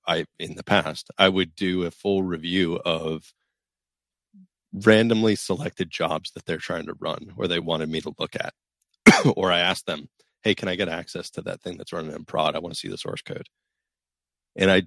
I, 0.07 0.25
in 0.39 0.55
the 0.55 0.63
past, 0.63 1.09
I 1.17 1.29
would 1.29 1.55
do 1.55 1.83
a 1.83 1.91
full 1.91 2.23
review 2.23 2.79
of 2.85 3.33
randomly 4.73 5.35
selected 5.35 5.89
jobs 5.91 6.31
that 6.31 6.45
they're 6.45 6.57
trying 6.57 6.87
to 6.87 6.95
run 6.99 7.33
or 7.37 7.47
they 7.47 7.59
wanted 7.59 7.89
me 7.89 8.01
to 8.01 8.13
look 8.19 8.35
at. 8.35 8.53
or 9.35 9.51
I 9.51 9.59
asked 9.59 9.85
them, 9.85 10.09
hey, 10.43 10.55
can 10.55 10.67
I 10.67 10.75
get 10.75 10.89
access 10.89 11.29
to 11.31 11.41
that 11.43 11.61
thing 11.61 11.77
that's 11.77 11.93
running 11.93 12.13
in 12.13 12.25
prod? 12.25 12.55
I 12.55 12.59
want 12.59 12.73
to 12.73 12.79
see 12.79 12.89
the 12.89 12.97
source 12.97 13.21
code. 13.21 13.47
And 14.55 14.69
I, 14.69 14.83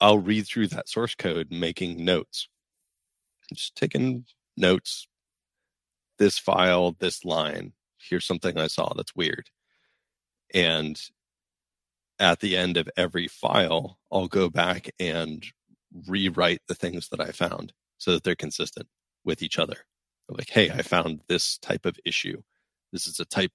I'll 0.00 0.18
read 0.18 0.46
through 0.46 0.68
that 0.68 0.88
source 0.88 1.14
code, 1.14 1.48
making 1.50 2.04
notes, 2.04 2.48
just 3.54 3.76
taking 3.76 4.24
notes. 4.60 5.08
This 6.18 6.38
file, 6.38 6.92
this 6.98 7.24
line. 7.24 7.72
Here's 7.98 8.26
something 8.26 8.58
I 8.58 8.66
saw 8.66 8.92
that's 8.94 9.16
weird. 9.16 9.50
And 10.52 11.00
at 12.18 12.40
the 12.40 12.56
end 12.56 12.76
of 12.76 12.88
every 12.96 13.26
file, 13.26 13.98
I'll 14.12 14.28
go 14.28 14.50
back 14.50 14.90
and 15.00 15.44
rewrite 16.06 16.60
the 16.68 16.74
things 16.74 17.08
that 17.08 17.20
I 17.20 17.32
found 17.32 17.72
so 17.98 18.12
that 18.12 18.22
they're 18.22 18.34
consistent 18.34 18.88
with 19.24 19.42
each 19.42 19.58
other. 19.58 19.76
Like, 20.28 20.50
hey, 20.50 20.70
I 20.70 20.82
found 20.82 21.22
this 21.28 21.58
type 21.58 21.86
of 21.86 21.98
issue. 22.04 22.42
This 22.92 23.06
is 23.06 23.18
a 23.18 23.24
type 23.24 23.50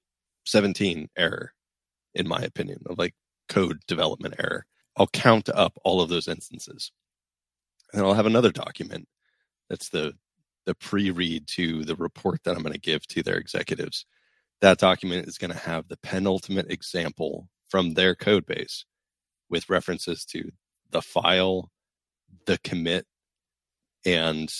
17 0.45 1.09
error, 1.17 1.53
in 2.13 2.27
my 2.27 2.41
opinion, 2.41 2.83
of 2.87 2.97
like 2.97 3.13
code 3.47 3.79
development 3.87 4.35
error. 4.39 4.65
I'll 4.97 5.07
count 5.07 5.49
up 5.49 5.77
all 5.83 6.01
of 6.01 6.09
those 6.09 6.27
instances. 6.27 6.91
And 7.93 8.01
I'll 8.03 8.13
have 8.13 8.25
another 8.25 8.51
document 8.51 9.07
that's 9.69 9.89
the 9.89 10.13
the 10.65 10.75
pre-read 10.75 11.47
to 11.47 11.83
the 11.83 11.95
report 11.95 12.43
that 12.43 12.55
I'm 12.55 12.63
going 12.63 12.73
to 12.73 12.79
give 12.79 13.07
to 13.07 13.23
their 13.23 13.37
executives. 13.37 14.05
That 14.61 14.79
document 14.79 15.27
is 15.27 15.37
going 15.37 15.51
to 15.51 15.57
have 15.57 15.87
the 15.87 15.97
penultimate 15.97 16.71
example 16.71 17.49
from 17.69 17.93
their 17.93 18.15
code 18.15 18.45
base 18.45 18.85
with 19.49 19.69
references 19.69 20.25
to 20.25 20.51
the 20.91 21.01
file, 21.01 21.71
the 22.45 22.57
commit, 22.59 23.05
and 24.05 24.51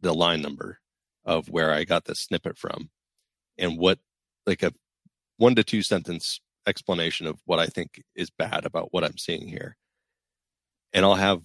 the 0.00 0.14
line 0.14 0.42
number 0.42 0.78
of 1.24 1.48
where 1.48 1.72
I 1.72 1.84
got 1.84 2.04
the 2.04 2.14
snippet 2.14 2.58
from 2.58 2.90
and 3.56 3.78
what 3.78 3.98
like 4.46 4.62
a 4.62 4.72
one 5.36 5.54
to 5.54 5.64
two 5.64 5.82
sentence 5.82 6.40
explanation 6.66 7.26
of 7.26 7.40
what 7.44 7.58
I 7.58 7.66
think 7.66 8.02
is 8.14 8.30
bad 8.30 8.64
about 8.64 8.92
what 8.92 9.04
I'm 9.04 9.18
seeing 9.18 9.48
here. 9.48 9.76
And 10.92 11.04
I'll 11.04 11.14
have 11.14 11.42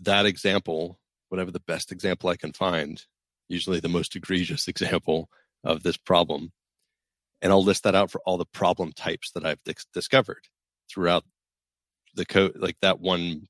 that 0.00 0.26
example, 0.26 0.98
whatever 1.28 1.50
the 1.50 1.60
best 1.60 1.92
example 1.92 2.30
I 2.30 2.36
can 2.36 2.52
find, 2.52 3.02
usually 3.48 3.80
the 3.80 3.88
most 3.88 4.16
egregious 4.16 4.68
example 4.68 5.28
of 5.64 5.82
this 5.82 5.96
problem. 5.96 6.52
And 7.42 7.52
I'll 7.52 7.62
list 7.62 7.82
that 7.84 7.94
out 7.94 8.10
for 8.10 8.20
all 8.24 8.38
the 8.38 8.46
problem 8.46 8.92
types 8.92 9.30
that 9.32 9.44
I've 9.44 9.62
dis- 9.64 9.86
discovered 9.92 10.48
throughout 10.90 11.24
the 12.14 12.24
code, 12.24 12.56
like 12.56 12.76
that 12.80 13.00
one 13.00 13.48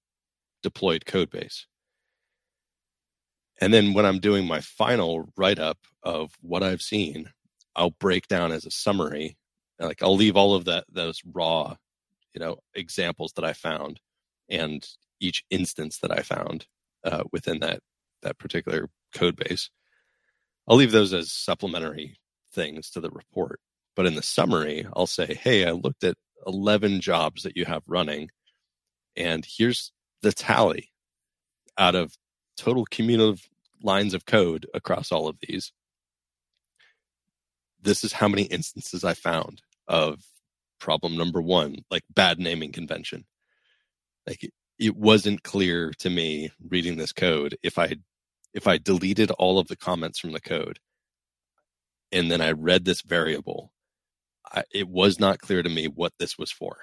deployed 0.62 1.06
code 1.06 1.30
base. 1.30 1.66
And 3.60 3.72
then 3.72 3.94
when 3.94 4.04
I'm 4.04 4.18
doing 4.18 4.46
my 4.46 4.60
final 4.60 5.28
write 5.36 5.58
up 5.58 5.78
of 6.02 6.32
what 6.40 6.62
I've 6.62 6.82
seen, 6.82 7.30
I'll 7.74 7.90
break 7.90 8.26
down 8.28 8.52
as 8.52 8.66
a 8.66 8.70
summary 8.70 9.36
like 9.78 10.02
I'll 10.02 10.16
leave 10.16 10.36
all 10.36 10.54
of 10.54 10.64
that 10.64 10.84
those 10.90 11.20
raw, 11.34 11.76
you 12.34 12.40
know, 12.40 12.58
examples 12.74 13.32
that 13.34 13.44
I 13.44 13.52
found 13.52 14.00
and 14.48 14.86
each 15.20 15.44
instance 15.50 15.98
that 15.98 16.10
I 16.10 16.22
found 16.22 16.66
uh, 17.04 17.24
within 17.32 17.60
that 17.60 17.80
that 18.22 18.38
particular 18.38 18.88
code 19.14 19.36
base. 19.36 19.70
I'll 20.68 20.76
leave 20.76 20.92
those 20.92 21.12
as 21.12 21.32
supplementary 21.32 22.16
things 22.52 22.90
to 22.90 23.00
the 23.00 23.10
report. 23.10 23.60
But 23.94 24.06
in 24.06 24.14
the 24.14 24.22
summary, 24.22 24.86
I'll 24.94 25.06
say, 25.06 25.34
hey, 25.34 25.66
I 25.66 25.70
looked 25.70 26.04
at 26.04 26.16
11 26.46 27.00
jobs 27.00 27.42
that 27.42 27.56
you 27.56 27.64
have 27.64 27.82
running, 27.86 28.30
and 29.16 29.46
here's 29.46 29.92
the 30.22 30.32
tally 30.32 30.90
out 31.78 31.94
of 31.94 32.14
total 32.56 32.84
cumulative 32.84 33.48
lines 33.82 34.14
of 34.14 34.26
code 34.26 34.66
across 34.74 35.12
all 35.12 35.28
of 35.28 35.36
these. 35.46 35.72
This 37.80 38.04
is 38.04 38.12
how 38.12 38.28
many 38.28 38.44
instances 38.44 39.04
I 39.04 39.14
found 39.14 39.62
of 39.86 40.22
problem 40.78 41.16
number 41.16 41.40
one, 41.40 41.76
like 41.90 42.02
bad 42.14 42.38
naming 42.38 42.72
convention. 42.72 43.24
Like 44.26 44.50
it, 44.78 44.96
wasn't 44.96 45.42
clear 45.42 45.92
to 45.98 46.10
me 46.10 46.50
reading 46.68 46.96
this 46.96 47.12
code 47.12 47.56
if 47.62 47.78
I 47.78 47.94
if 48.56 48.66
I 48.66 48.78
deleted 48.78 49.30
all 49.32 49.58
of 49.58 49.68
the 49.68 49.76
comments 49.76 50.18
from 50.18 50.32
the 50.32 50.40
code 50.40 50.80
and 52.10 52.30
then 52.30 52.40
I 52.40 52.52
read 52.52 52.86
this 52.86 53.02
variable, 53.02 53.70
I, 54.50 54.64
it 54.72 54.88
was 54.88 55.20
not 55.20 55.40
clear 55.40 55.62
to 55.62 55.68
me 55.68 55.88
what 55.88 56.14
this 56.18 56.38
was 56.38 56.50
for, 56.50 56.78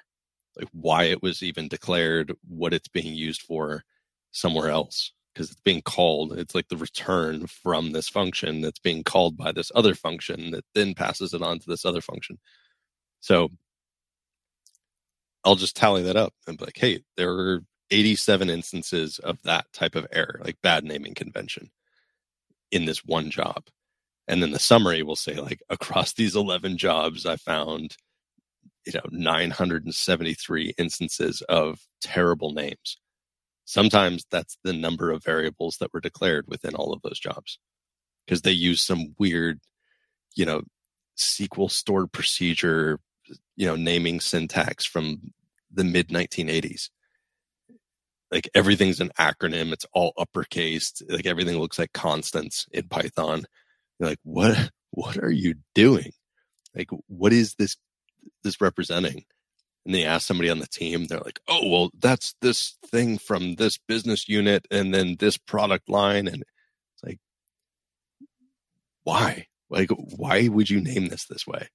like 0.56 0.70
why 0.72 1.06
it 1.06 1.24
was 1.24 1.42
even 1.42 1.68
declared, 1.68 2.32
what 2.48 2.76
it's 2.76 2.88
being 2.88 3.16
used 3.16 3.42
for 3.42 3.84
somewhere 4.32 4.70
else 4.70 5.14
because 5.34 5.50
it's 5.50 5.62
being 5.62 5.82
called. 5.82 6.38
It's 6.38 6.54
like 6.54 6.68
the 6.68 6.78
return 6.78 7.48
from 7.48 7.92
this 7.92 8.08
function 8.08 8.62
that's 8.62 8.80
being 8.80 9.04
called 9.04 9.36
by 9.36 9.52
this 9.52 9.72
other 9.74 9.96
function 9.96 10.52
that 10.52 10.66
then 10.76 10.94
passes 10.94 11.34
it 11.34 11.42
on 11.42 11.58
to 11.58 11.68
this 11.68 11.86
other 11.86 12.02
function. 12.02 12.38
So 13.20 13.50
I'll 15.44 15.56
just 15.56 15.76
tally 15.76 16.04
that 16.04 16.18
up 16.18 16.36
and 16.48 16.56
be 16.56 16.66
like, 16.66 16.78
hey, 16.78 17.04
there 17.18 17.32
are 17.32 17.62
87 17.92 18.50
instances 18.50 19.20
of 19.20 19.42
that 19.44 19.66
type 19.74 19.96
of 19.96 20.08
error, 20.12 20.40
like 20.44 20.62
bad 20.62 20.84
naming 20.84 21.14
convention 21.14 21.72
in 22.72 22.86
this 22.86 23.06
one 23.06 23.30
job. 23.30 23.68
And 24.28 24.42
then 24.42 24.52
the 24.52 24.60
summary 24.60 25.04
will 25.04 25.16
say, 25.16 25.36
like, 25.36 25.62
across 25.70 26.14
these 26.14 26.36
11 26.36 26.78
jobs, 26.78 27.26
I 27.26 27.36
found, 27.36 27.98
you 28.86 28.94
know, 28.94 29.02
973 29.12 30.74
instances 30.78 31.42
of 31.50 31.80
terrible 32.02 32.52
names. 32.52 32.98
Sometimes 33.66 34.26
that's 34.32 34.58
the 34.64 34.74
number 34.74 35.12
of 35.12 35.24
variables 35.24 35.78
that 35.78 35.94
were 35.94 36.00
declared 36.00 36.46
within 36.48 36.76
all 36.76 36.94
of 36.94 37.02
those 37.02 37.20
jobs 37.20 37.60
because 38.26 38.42
they 38.42 38.52
use 38.52 38.82
some 38.82 39.14
weird, 39.20 39.60
you 40.36 40.46
know, 40.46 40.62
SQL 41.18 41.70
stored 41.70 42.12
procedure 42.12 43.00
you 43.56 43.66
know 43.66 43.76
naming 43.76 44.20
syntax 44.20 44.86
from 44.86 45.34
the 45.72 45.84
mid 45.84 46.10
1980s 46.10 46.90
like 48.34 48.50
everything's 48.56 49.00
an 49.00 49.12
acronym. 49.20 49.72
It's 49.72 49.86
all 49.94 50.14
uppercase 50.18 51.02
like 51.08 51.28
everything 51.28 51.60
looks 51.60 51.78
like 51.78 51.94
constants 51.94 52.66
in 52.72 52.88
python. 52.88 53.44
You're 54.00 54.10
like 54.10 54.20
what? 54.24 54.72
What 54.96 55.18
are 55.18 55.32
you 55.32 55.56
doing? 55.76 56.12
Like 56.76 56.90
what 57.08 57.32
is 57.32 57.56
this 57.56 57.78
this 58.44 58.60
representing? 58.60 59.24
And 59.86 59.94
they 59.94 60.04
ask 60.04 60.26
somebody 60.26 60.50
on 60.50 60.60
the 60.60 60.68
team 60.68 61.06
they're 61.06 61.20
like 61.20 61.40
oh 61.48 61.68
well 61.70 61.92
that's 62.00 62.36
this 62.42 62.78
thing 62.86 63.18
from 63.20 63.56
this 63.56 63.78
business 63.78 64.28
unit 64.28 64.66
and 64.72 64.94
then 64.94 65.18
this 65.20 65.38
product 65.38 65.88
line. 65.88 66.28
And 66.28 66.44
it's 66.44 67.04
like 67.04 67.20
why? 69.04 69.46
Like 69.70 69.92
why 69.92 70.48
would 70.48 70.72
you 70.72 70.82
name 70.82 71.08
this 71.08 71.26
this 71.26 71.46
way? 71.46 71.68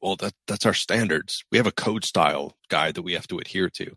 Well 0.00 0.16
that 0.16 0.32
that's 0.46 0.64
our 0.64 0.74
standards. 0.74 1.44
We 1.52 1.58
have 1.58 1.66
a 1.66 1.72
code 1.72 2.06
style 2.06 2.56
guide 2.70 2.94
that 2.94 3.02
we 3.02 3.12
have 3.12 3.28
to 3.28 3.38
adhere 3.38 3.68
to 3.76 3.96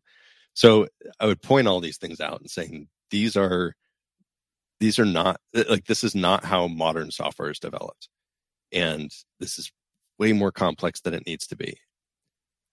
so 0.58 0.88
i 1.20 1.28
would 1.28 1.42
point 1.42 1.68
all 1.68 1.82
these 1.82 1.98
things 2.00 2.22
out 2.22 2.42
and 2.42 2.50
saying 2.52 2.88
these 3.12 3.38
are 3.38 3.76
these 4.82 5.00
are 5.00 5.06
not 5.06 5.40
like 5.70 5.86
this 5.86 6.04
is 6.04 6.16
not 6.16 6.46
how 6.46 6.68
modern 6.68 7.12
software 7.12 7.52
is 7.52 7.60
developed 7.60 8.10
and 8.74 9.12
this 9.40 9.60
is 9.60 9.72
way 10.20 10.34
more 10.34 10.52
complex 10.52 11.02
than 11.02 11.14
it 11.16 11.28
needs 11.28 11.48
to 11.48 11.58
be 11.58 11.78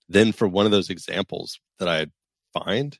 then 0.09 0.33
for 0.33 0.49
one 0.49 0.67
of 0.67 0.73
those 0.73 0.91
examples 0.91 1.61
that 1.81 1.89
i 1.89 2.07
find 2.59 2.99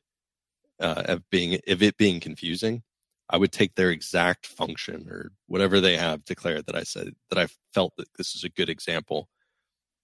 uh, 0.81 1.03
of 1.07 1.23
being 1.31 1.59
of 1.67 1.83
it 1.83 1.97
being 1.97 2.19
confusing 2.19 2.83
i 3.29 3.37
would 3.37 3.53
take 3.53 3.75
their 3.75 3.91
exact 3.91 4.45
function 4.47 5.07
or 5.09 5.31
whatever 5.47 5.81
they 5.81 5.97
have 5.97 6.25
declared 6.25 6.65
that 6.67 6.77
i 6.77 6.83
said 6.83 7.09
that 7.29 7.39
i 7.39 7.47
felt 7.73 7.93
that 7.97 8.09
this 8.17 8.35
is 8.35 8.45
a 8.45 8.49
good 8.49 8.69
example 8.69 9.21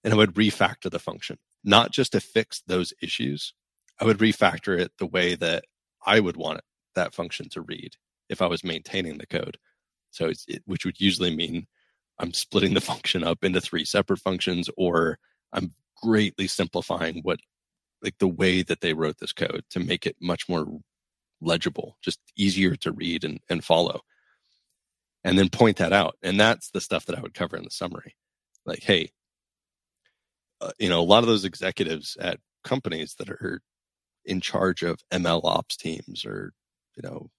and 0.04 0.12
I 0.14 0.16
would 0.16 0.34
refactor 0.34 0.90
the 0.90 0.98
function, 0.98 1.38
not 1.64 1.92
just 1.92 2.12
to 2.12 2.20
fix 2.20 2.62
those 2.66 2.92
issues. 3.02 3.54
I 4.00 4.04
would 4.04 4.18
refactor 4.18 4.78
it 4.78 4.92
the 4.98 5.06
way 5.06 5.34
that 5.36 5.64
I 6.04 6.20
would 6.20 6.36
want 6.36 6.58
it, 6.58 6.64
that 6.94 7.14
function 7.14 7.48
to 7.50 7.60
read 7.60 7.94
if 8.28 8.42
I 8.42 8.46
was 8.46 8.64
maintaining 8.64 9.18
the 9.18 9.26
code. 9.26 9.58
So, 10.10 10.32
it, 10.48 10.62
which 10.66 10.84
would 10.84 11.00
usually 11.00 11.34
mean 11.34 11.66
I'm 12.18 12.32
splitting 12.32 12.74
the 12.74 12.80
function 12.92 13.24
up 13.24 13.44
into 13.44 13.60
three 13.60 13.84
separate 13.84 14.20
functions, 14.20 14.68
or 14.76 15.18
I'm 15.52 15.72
greatly 16.02 16.46
simplifying 16.48 17.20
what, 17.22 17.40
like 18.02 18.18
the 18.18 18.28
way 18.28 18.62
that 18.62 18.80
they 18.80 18.94
wrote 18.94 19.18
this 19.18 19.32
code 19.32 19.64
to 19.70 19.80
make 19.80 20.06
it 20.06 20.16
much 20.20 20.48
more 20.48 20.66
legible, 21.40 21.96
just 22.02 22.20
easier 22.36 22.76
to 22.76 22.92
read 22.92 23.24
and, 23.24 23.40
and 23.48 23.64
follow. 23.64 24.00
And 25.24 25.38
then 25.38 25.50
point 25.50 25.76
that 25.76 25.92
out. 25.92 26.16
And 26.22 26.38
that's 26.38 26.70
the 26.70 26.80
stuff 26.80 27.06
that 27.06 27.16
I 27.16 27.20
would 27.20 27.34
cover 27.34 27.56
in 27.56 27.64
the 27.64 27.70
summary. 27.70 28.16
Like, 28.66 28.82
hey, 28.82 29.12
uh, 30.60 30.72
you 30.78 30.88
know, 30.88 31.00
a 31.00 31.02
lot 31.02 31.22
of 31.22 31.28
those 31.28 31.44
executives 31.44 32.16
at 32.20 32.38
companies 32.64 33.14
that 33.18 33.30
are 33.30 33.38
in 34.24 34.40
charge 34.40 34.82
of 34.82 35.00
ML 35.10 35.44
ops 35.44 35.76
teams 35.76 36.24
or, 36.24 36.52
you 36.96 37.02
know, 37.02 37.30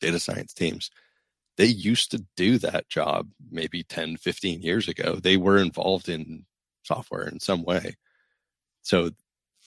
data 0.00 0.20
science 0.20 0.52
teams, 0.52 0.90
they 1.56 1.66
used 1.66 2.10
to 2.12 2.24
do 2.36 2.58
that 2.58 2.88
job 2.88 3.30
maybe 3.50 3.82
10, 3.82 4.16
15 4.16 4.62
years 4.62 4.88
ago. 4.88 5.16
They 5.16 5.36
were 5.36 5.58
involved 5.58 6.08
in 6.08 6.44
software 6.84 7.26
in 7.26 7.40
some 7.40 7.64
way. 7.64 7.96
So 8.82 9.10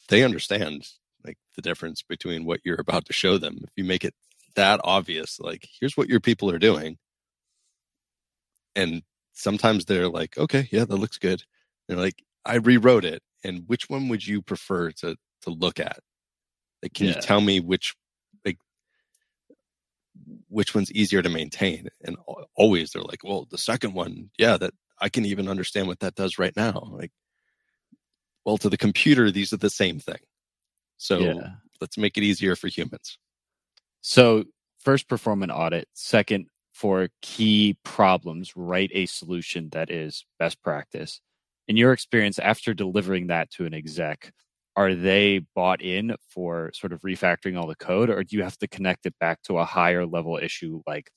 they 0.07 0.23
understand 0.23 0.87
like 1.23 1.37
the 1.55 1.61
difference 1.61 2.01
between 2.01 2.45
what 2.45 2.61
you're 2.63 2.79
about 2.79 3.05
to 3.05 3.13
show 3.13 3.37
them. 3.37 3.59
If 3.63 3.71
you 3.75 3.83
make 3.83 4.03
it 4.03 4.15
that 4.55 4.79
obvious, 4.83 5.39
like 5.39 5.67
here's 5.79 5.97
what 5.97 6.09
your 6.09 6.19
people 6.19 6.49
are 6.49 6.59
doing. 6.59 6.97
And 8.75 9.03
sometimes 9.33 9.85
they're 9.85 10.09
like, 10.09 10.37
okay, 10.37 10.67
yeah, 10.71 10.85
that 10.85 10.95
looks 10.95 11.17
good. 11.17 11.43
They're 11.87 11.97
like, 11.97 12.23
I 12.45 12.55
rewrote 12.55 13.05
it. 13.05 13.21
And 13.43 13.63
which 13.67 13.89
one 13.89 14.07
would 14.07 14.25
you 14.25 14.41
prefer 14.41 14.91
to 14.91 15.15
to 15.43 15.49
look 15.49 15.79
at? 15.79 15.99
Like, 16.81 16.93
can 16.93 17.07
yeah. 17.07 17.15
you 17.15 17.21
tell 17.21 17.41
me 17.41 17.59
which 17.59 17.95
like 18.45 18.57
which 20.47 20.73
one's 20.73 20.91
easier 20.91 21.21
to 21.21 21.29
maintain? 21.29 21.89
And 22.03 22.17
always 22.55 22.91
they're 22.91 23.01
like, 23.01 23.23
well, 23.23 23.47
the 23.49 23.57
second 23.57 23.93
one, 23.93 24.29
yeah, 24.37 24.57
that 24.57 24.73
I 24.99 25.09
can 25.09 25.25
even 25.25 25.47
understand 25.47 25.87
what 25.87 25.99
that 25.99 26.15
does 26.15 26.37
right 26.37 26.55
now. 26.55 26.89
Like, 26.91 27.11
well, 28.45 28.57
to 28.57 28.69
the 28.69 28.77
computer, 28.77 29.31
these 29.31 29.53
are 29.53 29.57
the 29.57 29.69
same 29.69 29.99
thing. 29.99 30.19
So 30.97 31.19
yeah. 31.19 31.49
let's 31.79 31.97
make 31.97 32.17
it 32.17 32.23
easier 32.23 32.55
for 32.55 32.67
humans. 32.67 33.17
So 34.01 34.45
first 34.79 35.07
perform 35.07 35.43
an 35.43 35.51
audit. 35.51 35.87
Second, 35.93 36.47
for 36.73 37.09
key 37.21 37.77
problems, 37.83 38.55
write 38.55 38.91
a 38.93 39.05
solution 39.05 39.69
that 39.71 39.91
is 39.91 40.25
best 40.39 40.61
practice. 40.63 41.21
In 41.67 41.77
your 41.77 41.93
experience, 41.93 42.39
after 42.39 42.73
delivering 42.73 43.27
that 43.27 43.51
to 43.51 43.65
an 43.65 43.73
exec, 43.73 44.33
are 44.75 44.95
they 44.95 45.39
bought 45.55 45.81
in 45.81 46.15
for 46.29 46.71
sort 46.73 46.93
of 46.93 47.01
refactoring 47.01 47.59
all 47.59 47.67
the 47.67 47.75
code, 47.75 48.09
or 48.09 48.23
do 48.23 48.37
you 48.37 48.43
have 48.43 48.57
to 48.59 48.67
connect 48.67 49.05
it 49.05 49.15
back 49.19 49.41
to 49.43 49.57
a 49.57 49.65
higher 49.65 50.05
level 50.05 50.37
issue 50.37 50.81
like 50.87 51.11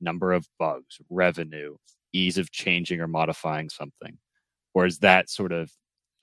number 0.00 0.32
of 0.32 0.46
bugs, 0.58 0.98
revenue, 1.08 1.76
ease 2.12 2.38
of 2.38 2.50
changing 2.50 3.00
or 3.00 3.08
modifying 3.08 3.68
something? 3.70 4.18
Or 4.74 4.86
is 4.86 4.98
that 4.98 5.30
sort 5.30 5.52
of 5.52 5.70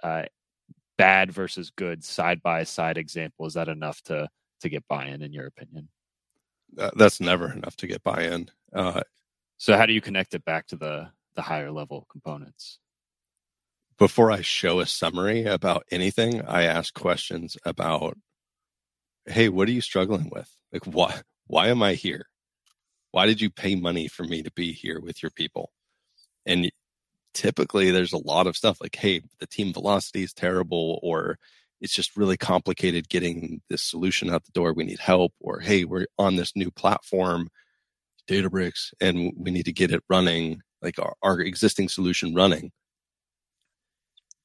uh, 0.04 0.24
bad 0.98 1.32
versus 1.32 1.72
good 1.76 2.04
side 2.04 2.42
by 2.44 2.64
side 2.64 2.98
example? 2.98 3.46
Is 3.46 3.56
that 3.56 3.68
enough 3.68 4.02
to 4.04 4.30
to 4.62 4.70
get 4.70 4.88
buy 4.88 5.08
in, 5.08 5.22
in 5.22 5.34
your 5.34 5.48
opinion? 5.48 5.90
that's 6.96 7.22
never 7.22 7.52
enough 7.52 7.76
to 7.78 7.88
get 7.88 8.04
buy 8.04 8.24
in. 8.24 8.50
Uh, 8.74 9.02
so 9.58 9.78
how 9.78 9.86
do 9.86 9.94
you 9.94 10.02
connect 10.02 10.34
it 10.34 10.44
back 10.46 10.68
to 10.68 10.76
the 10.76 11.10
the 11.36 11.42
higher 11.42 11.72
level 11.72 12.06
components? 12.12 12.80
Before 13.98 14.30
I 14.30 14.42
show 14.42 14.82
a 14.82 14.86
summary 14.86 15.46
about 15.46 15.86
anything, 15.90 16.42
I 16.42 16.64
ask 16.64 16.94
questions 16.94 17.56
about, 17.66 18.18
hey, 19.26 19.48
what 19.48 19.70
are 19.70 19.72
you 19.72 19.82
struggling 19.82 20.30
with? 20.34 20.54
Like 20.74 20.86
why 20.86 21.22
why 21.48 21.68
am 21.68 21.82
I 21.82 21.94
here? 21.94 22.26
Why 23.12 23.26
did 23.26 23.40
you 23.40 23.50
pay 23.50 23.76
money 23.76 24.08
for 24.10 24.24
me 24.24 24.44
to 24.44 24.52
be 24.52 24.74
here 24.74 25.00
with 25.00 25.24
your 25.24 25.30
people? 25.30 25.72
And 26.46 26.70
typically 27.34 27.92
there's 27.92 28.12
a 28.12 28.18
lot 28.18 28.48
of 28.48 28.58
stuff 28.58 28.80
like, 28.82 28.96
hey, 28.96 29.22
the 29.40 29.48
team 29.48 29.72
velocity 29.72 30.24
is 30.24 30.34
terrible, 30.34 31.00
or 31.02 31.38
it's 31.80 31.96
just 31.96 32.18
really 32.18 32.38
complicated 32.38 33.08
getting 33.08 33.62
this 33.70 33.84
solution 33.84 34.30
out 34.30 34.44
the 34.44 34.52
door. 34.52 34.74
We 34.74 34.84
need 34.84 35.00
help, 35.00 35.34
or 35.40 35.60
hey, 35.60 35.86
we're 35.86 36.08
on 36.18 36.36
this 36.36 36.54
new 36.56 36.72
platform 36.72 37.50
Databricks 38.28 38.92
and 39.00 39.32
we 39.38 39.52
need 39.52 39.66
to 39.66 39.74
get 39.74 39.92
it 39.92 40.04
running, 40.10 40.62
like 40.82 41.00
our, 41.00 41.14
our 41.22 41.40
existing 41.40 41.90
solution 41.90 42.34
running. 42.34 42.72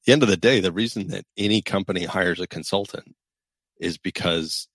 The 0.05 0.13
end 0.13 0.23
of 0.23 0.29
the 0.29 0.37
day, 0.37 0.59
the 0.59 0.71
reason 0.71 1.07
that 1.09 1.25
any 1.37 1.61
company 1.61 2.05
hires 2.05 2.39
a 2.39 2.47
consultant 2.47 3.15
is 3.79 3.97
because 3.97 4.67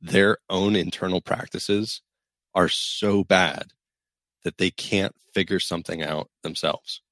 their 0.00 0.38
own 0.50 0.76
internal 0.76 1.20
practices 1.20 2.02
are 2.54 2.68
so 2.68 3.24
bad 3.24 3.72
that 4.44 4.58
they 4.58 4.70
can't 4.70 5.14
figure 5.34 5.60
something 5.60 6.02
out 6.02 6.28
themselves. 6.42 7.02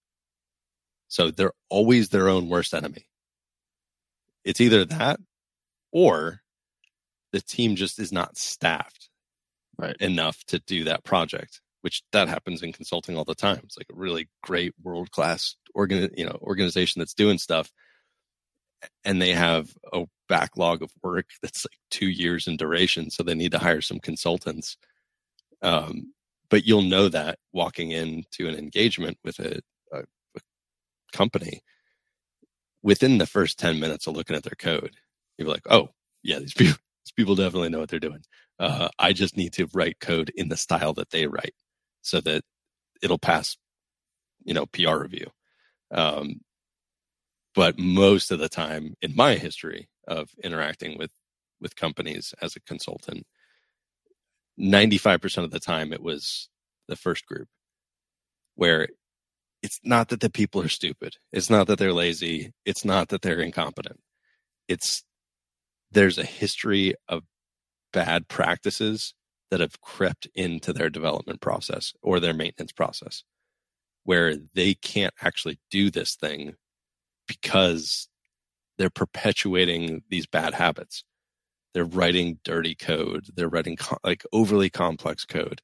So 1.09 1.31
they're 1.31 1.53
always 1.68 2.09
their 2.09 2.29
own 2.29 2.49
worst 2.49 2.75
enemy. 2.75 3.07
It's 4.45 4.61
either 4.61 4.85
that 4.85 5.20
or 5.93 6.41
the 7.33 7.41
team 7.41 7.77
just 7.77 7.99
is 7.99 8.12
not 8.12 8.37
staffed 8.37 9.09
right. 9.79 9.97
enough 10.01 10.45
to 10.47 10.59
do 10.61 10.85
that 10.85 11.05
project, 11.05 11.61
which 11.81 12.03
that 12.12 12.29
happens 12.29 12.62
in 12.62 12.72
consulting 12.72 13.16
all 13.16 13.25
the 13.25 13.35
time. 13.35 13.61
It's 13.64 13.79
like 13.79 13.89
a 13.91 13.99
really 13.99 14.29
great 14.43 14.75
world 14.83 15.11
class 15.11 15.57
organ, 15.75 16.11
you 16.16 16.25
know, 16.25 16.39
organization 16.43 17.01
that's 17.01 17.14
doing 17.14 17.39
stuff 17.39 17.70
and 19.05 19.20
they 19.20 19.33
have 19.33 19.70
a 19.93 20.05
backlog 20.29 20.83
of 20.83 20.91
work 21.03 21.27
that's 21.43 21.64
like 21.66 21.79
two 21.91 22.09
years 22.09 22.47
in 22.47 22.57
duration. 22.57 23.11
So 23.11 23.22
they 23.22 23.35
need 23.35 23.53
to 23.53 23.59
hire 23.59 23.81
some 23.81 24.01
consultants. 24.01 24.77
Um, 25.62 26.12
but 26.51 26.66
you'll 26.66 26.83
know 26.83 27.09
that 27.09 27.39
walking 27.53 27.91
into 27.91 28.49
an 28.49 28.55
engagement 28.57 29.18
with 29.25 29.39
a, 29.39 29.61
a, 29.93 30.01
a 30.01 30.41
company 31.12 31.62
within 32.83 33.18
the 33.18 33.27
first 33.27 33.59
10 33.59 33.81
minutes 33.81 34.07
of 34.07 34.14
looking 34.16 34.37
at 34.37 34.43
their 34.43 34.57
code, 34.59 34.95
you're 35.39 35.49
like, 35.49 35.66
oh, 35.70 35.89
yeah, 36.22 36.39
these 36.39 36.55
people, 36.55 36.77
these 37.05 37.12
people 37.16 37.35
definitely 37.35 37.70
know 37.70 37.81
what 37.81 37.89
they're 37.89 37.99
doing. 38.01 38.22
Uh, 38.59 38.89
I 38.99 39.12
just 39.12 39.37
need 39.37 39.53
to 39.55 39.68
write 39.75 40.01
code 40.01 40.31
in 40.37 40.49
the 40.49 40.57
style 40.57 40.93
that 40.95 41.11
they 41.11 41.27
write 41.27 41.55
so 42.03 42.20
that 42.20 42.43
it'll 43.03 43.18
pass, 43.18 43.57
you 44.45 44.55
know, 44.55 44.66
PR 44.66 44.99
review. 44.99 45.27
Um, 45.95 46.40
but 47.55 47.78
most 47.78 48.30
of 48.30 48.40
the 48.40 48.49
time 48.49 48.95
in 49.01 49.14
my 49.14 49.36
history 49.36 49.88
of 50.09 50.30
interacting 50.42 50.99
with, 50.99 51.12
with 51.61 51.76
companies 51.76 52.34
as 52.42 52.57
a 52.57 52.61
consultant, 52.61 53.26
95% 54.61 55.45
of 55.45 55.51
the 55.51 55.61
time 55.61 55.92
it 55.92 56.03
was 56.03 56.49
the 56.88 56.97
first 56.97 57.26
group 57.26 57.49
where 58.57 58.88
it's 59.62 59.80
not 59.82 60.09
that 60.09 60.20
the 60.20 60.30
people 60.30 60.61
are 60.61 60.68
stupid. 60.68 61.16
It's 61.32 61.49
not 61.49 61.68
that 61.68 61.78
they're 61.78 61.92
lazy. 61.92 62.53
It's 62.66 62.84
not 62.84 63.09
that 63.09 63.22
they're 63.22 63.40
incompetent. 63.40 64.01
It's 64.68 65.03
there's 65.90 66.18
a 66.18 66.24
history 66.24 66.95
of 67.09 67.22
bad 67.92 68.28
practices 68.28 69.14
that 69.51 69.61
have 69.61 69.80
crept 69.80 70.28
into 70.34 70.72
their 70.72 70.90
development 70.90 71.40
process 71.40 71.92
or 72.03 72.18
their 72.20 72.34
maintenance 72.34 72.72
process 72.72 73.22
where 74.05 74.36
they 74.55 74.74
can't 74.74 75.14
actually 75.22 75.59
do 75.70 75.90
this 75.90 76.14
thing 76.14 76.55
because 77.26 78.09
they're 78.78 78.90
perpetuating 78.90 80.02
these 80.11 80.26
bad 80.26 80.55
habits. 80.55 81.05
They're 81.72 81.84
writing 81.84 82.38
dirty 82.44 82.74
code. 82.74 83.26
They're 83.34 83.48
writing 83.48 83.76
co- 83.76 83.98
like 84.05 84.24
overly 84.32 84.70
complex 84.70 85.24
code. 85.24 85.61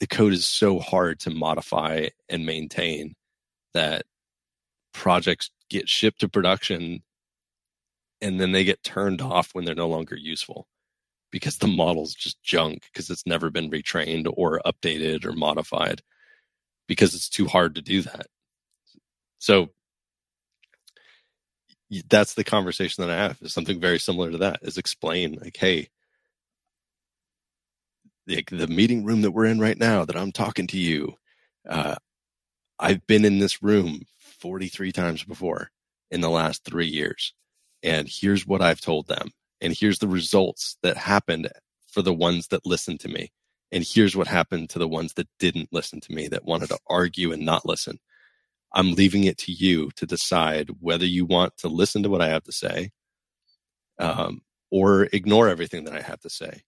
The 0.00 0.06
code 0.06 0.32
is 0.32 0.46
so 0.46 0.78
hard 0.78 1.20
to 1.20 1.30
modify 1.30 2.08
and 2.28 2.46
maintain 2.46 3.14
that 3.72 4.04
projects 4.92 5.50
get 5.68 5.88
shipped 5.88 6.20
to 6.20 6.28
production 6.28 7.02
and 8.20 8.40
then 8.40 8.52
they 8.52 8.64
get 8.64 8.82
turned 8.82 9.20
off 9.20 9.50
when 9.52 9.64
they're 9.64 9.74
no 9.74 9.88
longer 9.88 10.16
useful 10.16 10.66
because 11.30 11.58
the 11.58 11.66
model's 11.66 12.14
just 12.14 12.40
junk 12.42 12.84
because 12.92 13.10
it's 13.10 13.26
never 13.26 13.50
been 13.50 13.70
retrained 13.70 14.32
or 14.36 14.62
updated 14.64 15.24
or 15.24 15.32
modified 15.32 16.00
because 16.88 17.14
it's 17.14 17.28
too 17.28 17.46
hard 17.46 17.74
to 17.76 17.82
do 17.82 18.02
that. 18.02 18.26
So 19.38 19.70
that's 22.08 22.34
the 22.34 22.44
conversation 22.44 23.06
that 23.06 23.10
I 23.12 23.22
have 23.22 23.38
is 23.42 23.52
something 23.52 23.80
very 23.80 23.98
similar 23.98 24.30
to 24.32 24.38
that 24.38 24.60
is 24.62 24.78
explain 24.78 25.38
like, 25.40 25.56
Hey, 25.56 25.88
the, 28.26 28.44
the 28.50 28.66
meeting 28.66 29.04
room 29.04 29.22
that 29.22 29.32
we're 29.32 29.46
in 29.46 29.60
right 29.60 29.78
now 29.78 30.04
that 30.04 30.16
I'm 30.16 30.32
talking 30.32 30.66
to 30.68 30.78
you, 30.78 31.14
uh, 31.68 31.96
I've 32.78 33.06
been 33.06 33.24
in 33.24 33.38
this 33.38 33.62
room 33.62 34.02
43 34.18 34.92
times 34.92 35.24
before 35.24 35.70
in 36.10 36.20
the 36.20 36.30
last 36.30 36.64
three 36.64 36.86
years. 36.86 37.34
And 37.82 38.08
here's 38.10 38.46
what 38.46 38.62
I've 38.62 38.80
told 38.80 39.08
them 39.08 39.30
and 39.60 39.74
here's 39.78 39.98
the 39.98 40.08
results 40.08 40.76
that 40.82 40.96
happened 40.96 41.48
for 41.88 42.02
the 42.02 42.14
ones 42.14 42.48
that 42.48 42.66
listened 42.66 43.00
to 43.00 43.08
me 43.08 43.30
and 43.72 43.84
here's 43.86 44.16
what 44.16 44.28
happened 44.28 44.70
to 44.70 44.78
the 44.78 44.88
ones 44.88 45.14
that 45.14 45.28
didn't 45.38 45.72
listen 45.72 46.00
to 46.00 46.12
me 46.12 46.28
that 46.28 46.44
wanted 46.44 46.68
to 46.68 46.78
argue 46.88 47.32
and 47.32 47.44
not 47.44 47.66
listen. 47.66 47.98
I'm 48.72 48.92
leaving 48.92 49.24
it 49.24 49.38
to 49.38 49.52
you 49.52 49.90
to 49.96 50.06
decide 50.06 50.70
whether 50.80 51.06
you 51.06 51.24
want 51.24 51.56
to 51.58 51.68
listen 51.68 52.02
to 52.02 52.10
what 52.10 52.22
i 52.22 52.28
have 52.28 52.44
to 52.44 52.52
say 52.52 52.90
um, 53.98 54.42
or 54.70 55.08
ignore 55.12 55.48
everything 55.48 55.84
that 55.84 55.94
i 55.94 56.00
have 56.00 56.20
to 56.20 56.30
say. 56.30 56.62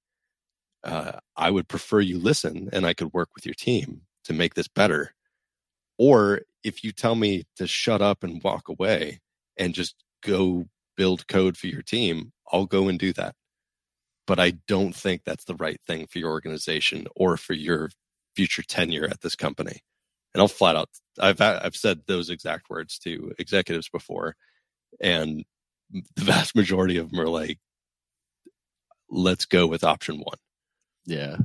Uh, 0.84 1.12
i 1.36 1.50
would 1.50 1.68
prefer 1.68 2.00
you 2.00 2.18
listen 2.18 2.68
and 2.72 2.86
i 2.86 2.94
could 2.94 3.12
work 3.12 3.28
with 3.34 3.44
your 3.44 3.54
team 3.54 4.02
to 4.24 4.32
make 4.32 4.54
this 4.54 4.68
better. 4.68 5.14
Or 5.98 6.42
if 6.62 6.84
you 6.84 6.92
tell 6.92 7.14
me 7.14 7.44
to 7.56 7.66
shut 7.66 8.02
up 8.02 8.22
and 8.22 8.42
walk 8.42 8.68
away 8.68 9.20
and 9.56 9.72
just 9.72 9.94
go 10.22 10.66
build 10.96 11.26
code 11.28 11.56
for 11.56 11.68
your 11.68 11.82
team, 11.82 12.32
I'll 12.52 12.66
go 12.66 12.88
and 12.88 12.98
do 12.98 13.12
that. 13.14 13.34
But 14.26 14.40
I 14.40 14.52
don't 14.66 14.94
think 14.94 15.22
that's 15.24 15.44
the 15.44 15.54
right 15.54 15.80
thing 15.86 16.06
for 16.06 16.18
your 16.18 16.30
organization 16.30 17.06
or 17.14 17.36
for 17.36 17.52
your 17.54 17.90
future 18.34 18.62
tenure 18.62 19.08
at 19.08 19.20
this 19.20 19.36
company. 19.36 19.80
And 20.34 20.40
I'll 20.40 20.48
flat 20.48 20.76
out, 20.76 20.90
I've, 21.18 21.40
I've 21.40 21.76
said 21.76 22.02
those 22.06 22.28
exact 22.28 22.68
words 22.68 22.98
to 23.00 23.32
executives 23.38 23.88
before. 23.88 24.36
And 25.00 25.44
the 25.90 26.24
vast 26.24 26.54
majority 26.56 26.96
of 26.98 27.10
them 27.10 27.20
are 27.20 27.28
like, 27.28 27.58
let's 29.08 29.44
go 29.44 29.66
with 29.66 29.84
option 29.84 30.18
one. 30.18 30.38
Yeah. 31.04 31.36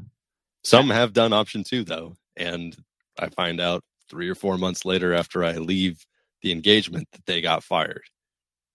Some 0.63 0.89
have 0.89 1.13
done 1.13 1.33
option 1.33 1.63
two 1.63 1.83
though, 1.83 2.15
and 2.35 2.75
I 3.19 3.29
find 3.29 3.59
out 3.59 3.83
three 4.09 4.29
or 4.29 4.35
four 4.35 4.57
months 4.57 4.85
later 4.85 5.13
after 5.13 5.43
I 5.43 5.53
leave 5.53 6.05
the 6.41 6.51
engagement 6.51 7.07
that 7.11 7.25
they 7.25 7.41
got 7.41 7.63
fired 7.63 8.03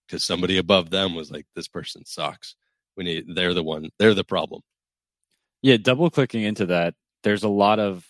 because 0.06 0.24
somebody 0.24 0.56
above 0.56 0.90
them 0.90 1.14
was 1.14 1.30
like, 1.30 1.46
"This 1.54 1.68
person 1.68 2.04
sucks." 2.04 2.56
We 2.96 3.04
need. 3.04 3.34
They're 3.34 3.54
the 3.54 3.62
one. 3.62 3.90
They're 3.98 4.14
the 4.14 4.24
problem. 4.24 4.62
Yeah, 5.62 5.76
double 5.76 6.10
clicking 6.10 6.42
into 6.42 6.66
that, 6.66 6.94
there's 7.22 7.42
a 7.42 7.48
lot 7.48 7.78
of 7.78 8.06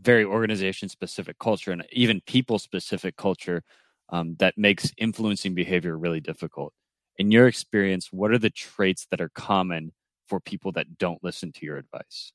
very 0.00 0.24
organization 0.24 0.88
specific 0.88 1.38
culture 1.38 1.72
and 1.72 1.84
even 1.92 2.22
people 2.26 2.58
specific 2.58 3.16
culture 3.16 3.62
um, 4.08 4.36
that 4.38 4.56
makes 4.56 4.92
influencing 4.96 5.54
behavior 5.54 5.96
really 5.96 6.20
difficult. 6.20 6.72
In 7.18 7.30
your 7.30 7.46
experience, 7.46 8.08
what 8.10 8.30
are 8.30 8.38
the 8.38 8.50
traits 8.50 9.06
that 9.10 9.20
are 9.20 9.30
common 9.34 9.92
for 10.26 10.40
people 10.40 10.72
that 10.72 10.96
don't 10.96 11.22
listen 11.22 11.52
to 11.52 11.66
your 11.66 11.76
advice? 11.76 12.32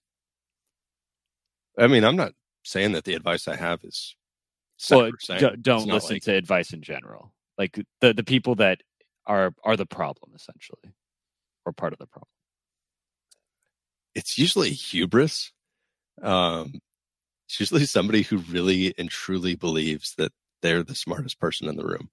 I 1.77 1.87
mean, 1.87 2.03
I'm 2.03 2.15
not 2.15 2.33
saying 2.63 2.91
that 2.91 3.03
the 3.03 3.15
advice 3.15 3.47
I 3.47 3.55
have 3.55 3.83
is 3.83 4.15
well, 4.91 5.09
don't, 5.39 5.61
don't 5.61 5.87
listen 5.87 6.15
like... 6.15 6.23
to 6.23 6.33
advice 6.33 6.73
in 6.73 6.81
general. 6.81 7.33
Like 7.57 7.79
the 8.01 8.13
the 8.13 8.23
people 8.23 8.55
that 8.55 8.81
are 9.27 9.53
are 9.63 9.77
the 9.77 9.85
problem 9.85 10.31
essentially, 10.35 10.93
or 11.65 11.73
part 11.73 11.93
of 11.93 11.99
the 11.99 12.07
problem. 12.07 12.29
It's 14.13 14.37
usually 14.37 14.71
hubris. 14.71 15.51
Um, 16.21 16.79
it's 17.47 17.59
usually 17.59 17.85
somebody 17.85 18.21
who 18.21 18.37
really 18.37 18.93
and 18.97 19.09
truly 19.09 19.55
believes 19.55 20.15
that 20.17 20.31
they're 20.61 20.83
the 20.83 20.95
smartest 20.95 21.39
person 21.39 21.67
in 21.67 21.75
the 21.75 21.85
room, 21.85 22.09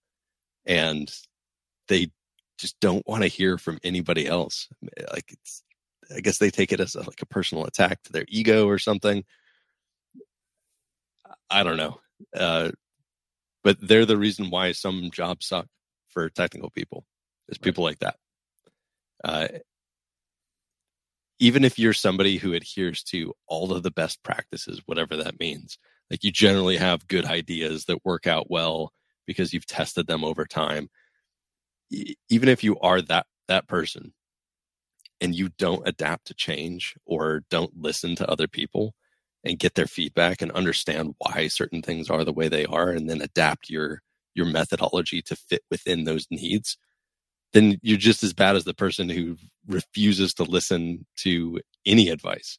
and 0.66 1.12
they 1.88 2.10
just 2.58 2.78
don't 2.80 3.06
want 3.06 3.22
to 3.22 3.28
hear 3.28 3.58
from 3.58 3.78
anybody 3.82 4.26
else. 4.26 4.68
Like 5.12 5.32
it's, 5.32 5.62
I 6.14 6.20
guess 6.20 6.38
they 6.38 6.50
take 6.50 6.72
it 6.72 6.80
as 6.80 6.94
a, 6.94 7.00
like 7.00 7.22
a 7.22 7.26
personal 7.26 7.64
attack 7.64 8.02
to 8.04 8.12
their 8.12 8.26
ego 8.28 8.68
or 8.68 8.78
something. 8.78 9.24
I 11.50 11.62
don't 11.62 11.76
know. 11.76 12.00
Uh, 12.34 12.70
but 13.64 13.78
they're 13.80 14.06
the 14.06 14.16
reason 14.16 14.50
why 14.50 14.72
some 14.72 15.10
jobs 15.12 15.46
suck 15.46 15.66
for 16.12 16.28
technical 16.30 16.70
people. 16.70 17.04
Is 17.48 17.58
people 17.58 17.84
like 17.84 17.98
that. 18.00 18.16
Uh, 19.24 19.48
even 21.38 21.64
if 21.64 21.78
you're 21.78 21.92
somebody 21.92 22.36
who 22.36 22.52
adheres 22.52 23.02
to 23.02 23.34
all 23.48 23.72
of 23.72 23.82
the 23.82 23.90
best 23.90 24.22
practices, 24.22 24.80
whatever 24.86 25.16
that 25.16 25.40
means, 25.40 25.76
like 26.10 26.22
you 26.22 26.30
generally 26.30 26.76
have 26.76 27.08
good 27.08 27.24
ideas 27.24 27.86
that 27.86 28.04
work 28.04 28.26
out 28.26 28.50
well 28.50 28.92
because 29.26 29.52
you've 29.52 29.66
tested 29.66 30.06
them 30.06 30.24
over 30.24 30.44
time. 30.44 30.88
Even 32.28 32.48
if 32.48 32.62
you 32.64 32.78
are 32.80 33.02
that 33.02 33.26
that 33.48 33.66
person 33.68 34.14
and 35.20 35.34
you 35.34 35.48
don't 35.58 35.86
adapt 35.86 36.26
to 36.26 36.34
change 36.34 36.94
or 37.04 37.42
don't 37.50 37.76
listen 37.76 38.14
to 38.16 38.30
other 38.30 38.48
people, 38.48 38.94
and 39.44 39.58
get 39.58 39.74
their 39.74 39.86
feedback 39.86 40.40
and 40.42 40.52
understand 40.52 41.14
why 41.18 41.48
certain 41.48 41.82
things 41.82 42.10
are 42.10 42.24
the 42.24 42.32
way 42.32 42.48
they 42.48 42.64
are 42.66 42.90
and 42.90 43.08
then 43.08 43.20
adapt 43.20 43.70
your 43.70 44.02
your 44.34 44.46
methodology 44.46 45.22
to 45.22 45.36
fit 45.36 45.62
within 45.70 46.04
those 46.04 46.26
needs 46.30 46.76
then 47.52 47.78
you're 47.82 47.98
just 47.98 48.22
as 48.22 48.32
bad 48.32 48.56
as 48.56 48.64
the 48.64 48.74
person 48.74 49.08
who 49.08 49.36
refuses 49.66 50.32
to 50.34 50.44
listen 50.44 51.06
to 51.16 51.60
any 51.86 52.08
advice. 52.08 52.58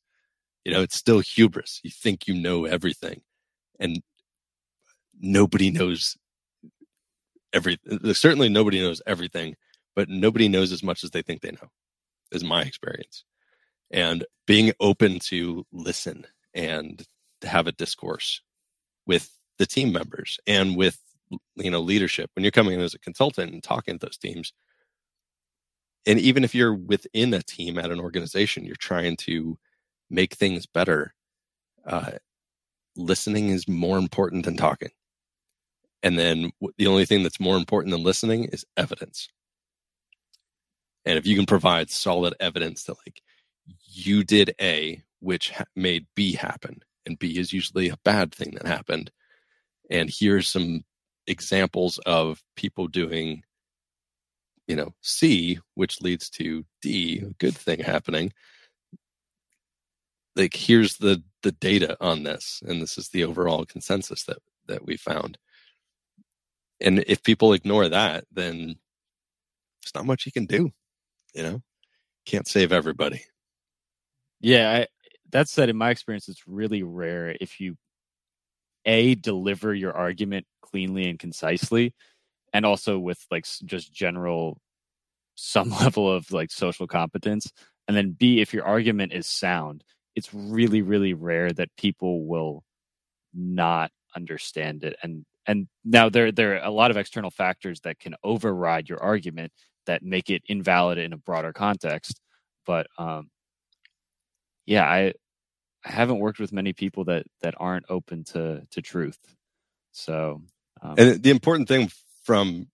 You 0.64 0.72
know 0.72 0.82
it's 0.82 0.98
still 0.98 1.20
hubris. 1.20 1.82
You 1.84 1.92
think 1.92 2.28
you 2.28 2.34
know 2.34 2.66
everything 2.66 3.22
and 3.80 4.02
nobody 5.20 5.72
knows 5.72 6.16
every 7.52 7.78
uh, 7.92 8.14
certainly 8.14 8.50
nobody 8.50 8.80
knows 8.80 9.02
everything 9.06 9.56
but 9.96 10.10
nobody 10.10 10.48
knows 10.48 10.72
as 10.72 10.82
much 10.84 11.04
as 11.04 11.12
they 11.12 11.22
think 11.22 11.42
they 11.42 11.52
know 11.52 11.70
is 12.32 12.44
my 12.44 12.62
experience. 12.64 13.26
And 13.92 14.26
being 14.48 14.72
open 14.80 15.20
to 15.26 15.66
listen 15.72 16.26
and 16.56 17.06
have 17.44 17.68
a 17.68 17.72
discourse 17.72 18.42
with 19.06 19.30
the 19.60 19.68
team 19.68 19.92
members 19.92 20.40
and 20.48 20.76
with 20.76 21.00
you 21.56 21.72
know 21.72 21.82
leadership 21.82 22.30
when 22.36 22.44
you're 22.44 22.52
coming 22.52 22.74
in 22.74 22.82
as 22.82 22.94
a 22.94 23.00
consultant 23.00 23.54
and 23.54 23.64
talking 23.64 23.98
to 23.98 24.06
those 24.06 24.18
teams 24.18 24.54
and 26.06 26.20
even 26.20 26.44
if 26.44 26.54
you're 26.54 26.76
within 26.76 27.34
a 27.34 27.42
team 27.42 27.78
at 27.78 27.92
an 27.92 28.00
organization 28.00 28.66
you're 28.66 28.76
trying 28.76 29.16
to 29.16 29.58
make 30.10 30.34
things 30.36 30.66
better 30.66 31.14
uh, 31.86 32.12
listening 32.96 33.50
is 33.50 33.68
more 33.68 33.98
important 33.98 34.46
than 34.46 34.58
talking 34.58 34.92
and 36.02 36.20
then 36.20 36.52
the 36.78 36.88
only 36.88 37.06
thing 37.06 37.24
that's 37.24 37.40
more 37.40 37.58
important 37.58 37.92
than 37.92 38.04
listening 38.04 38.46
is 38.46 38.66
evidence 38.78 39.30
and 41.06 41.18
if 41.18 41.26
you 41.26 41.36
can 41.36 41.46
provide 41.46 41.90
solid 41.90 42.34
evidence 42.40 42.84
that 42.84 42.96
like 43.06 43.22
you 43.86 44.24
did 44.24 44.54
a 44.62 45.02
which 45.24 45.52
ha- 45.52 45.66
made 45.76 46.06
B 46.16 46.34
happen. 46.34 46.82
And 47.06 47.18
B 47.18 47.38
is 47.38 47.54
usually 47.54 47.90
a 47.90 47.98
bad 48.04 48.34
thing 48.34 48.52
that 48.56 48.68
happened. 48.68 49.10
And 49.90 50.10
here's 50.12 50.50
some 50.50 50.84
examples 51.28 52.00
of 52.06 52.42
people 52.56 52.88
doing, 52.88 53.44
you 54.68 54.76
know, 54.76 54.94
C, 55.02 55.60
which 55.76 56.02
leads 56.02 56.30
to 56.32 56.66
D, 56.82 57.20
a 57.20 57.34
good 57.34 57.56
thing 57.56 57.80
happening. 57.80 58.34
Like 60.36 60.56
here's 60.56 60.98
the 60.98 61.24
the 61.44 61.52
data 61.52 61.98
on 62.02 62.24
this, 62.24 62.64
and 62.66 62.82
this 62.82 62.98
is 62.98 63.10
the 63.10 63.24
overall 63.24 63.66
consensus 63.66 64.24
that 64.24 64.40
that 64.68 64.86
we 64.86 64.98
found. 64.98 65.38
And 66.82 67.04
if 67.08 67.24
people 67.24 67.54
ignore 67.54 67.88
that, 67.88 68.26
then 68.32 68.76
there's 69.82 69.96
not 69.96 70.06
much 70.06 70.26
you 70.26 70.32
can 70.32 70.46
do. 70.46 70.72
You 71.34 71.44
know, 71.44 71.62
can't 72.26 72.48
save 72.48 72.72
everybody. 72.72 73.24
Yeah, 74.40 74.72
I, 74.72 74.88
that 75.32 75.48
said, 75.48 75.70
in 75.70 75.78
my 75.78 75.90
experience, 75.90 76.28
it's 76.28 76.48
really 76.48 76.84
rare 76.84 77.36
if 77.40 77.60
you 77.60 77.76
a 78.86 79.16
deliver 79.16 79.74
your 79.74 79.94
argument 79.94 80.46
cleanly 80.62 81.10
and 81.10 81.20
concisely, 81.20 81.94
and 82.54 82.66
also 82.66 83.00
with 83.00 83.26
like 83.32 83.46
just 83.66 83.94
general 83.94 84.60
some 85.36 85.70
level 85.82 86.12
of 86.12 86.32
like 86.32 86.52
social 86.52 86.88
competence, 86.88 87.52
and 87.88 87.96
then 87.98 88.12
b 88.12 88.42
if 88.42 88.54
your 88.54 88.66
argument 88.66 89.14
is 89.14 89.28
sound. 89.28 89.84
It's 90.16 90.34
really 90.34 90.82
really 90.84 91.14
rare 91.14 91.52
that 91.54 91.70
people 91.78 92.26
will 92.26 92.64
not 93.34 93.92
understand 94.16 94.84
it 94.84 94.96
and 95.04 95.26
and 95.48 95.68
now 95.84 96.10
there 96.10 96.32
there 96.32 96.56
are 96.56 96.66
a 96.66 96.72
lot 96.72 96.92
of 96.92 96.98
external 96.98 97.32
factors 97.32 97.80
that 97.82 98.00
can 98.00 98.16
override 98.24 98.88
your 98.90 99.02
argument 99.02 99.52
that 99.86 100.04
make 100.04 100.30
it 100.30 100.44
invalid 100.48 100.98
in 100.98 101.14
a 101.14 101.18
broader 101.18 101.52
context 101.52 102.20
but 102.66 102.88
um 102.98 103.30
yeah 104.66 104.86
i 104.86 105.14
I 105.86 105.92
haven't 105.92 106.20
worked 106.20 106.40
with 106.40 106.54
many 106.54 106.74
people 106.74 107.04
that 107.06 107.26
that 107.42 107.56
aren't 107.58 107.86
open 107.90 108.24
to 108.26 108.66
to 108.72 108.82
truth. 108.82 109.20
So, 109.92 110.42
um, 110.82 110.96
and 110.98 111.22
the 111.22 111.30
important 111.30 111.68
thing 111.68 111.92
from 112.24 112.68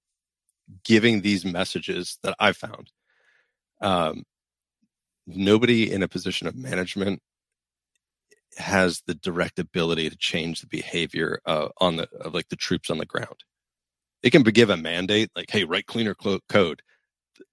giving 0.84 1.22
these 1.22 1.46
messages 1.46 2.18
that 2.24 2.36
I 2.40 2.52
found, 2.52 2.92
um, 3.82 4.24
nobody 5.26 5.92
in 5.92 6.04
a 6.04 6.08
position 6.08 6.48
of 6.48 6.56
management 6.56 7.22
has 8.58 9.02
the 9.06 9.16
direct 9.16 9.60
ability 9.60 10.10
to 10.10 10.18
change 10.18 10.62
the 10.62 10.68
behavior 10.68 11.40
uh, 11.46 11.70
on 11.80 11.96
the 11.96 12.10
of 12.22 12.34
like 12.34 12.50
the 12.50 12.56
troops 12.56 12.90
on 12.90 12.98
the 12.98 13.06
ground. 13.06 13.44
It 14.22 14.32
can 14.32 14.44
give 14.44 14.70
a 14.70 14.78
mandate 14.78 15.32
like, 15.36 15.50
"Hey, 15.50 15.64
write 15.64 15.88
cleaner 15.88 16.16
code." 16.16 16.82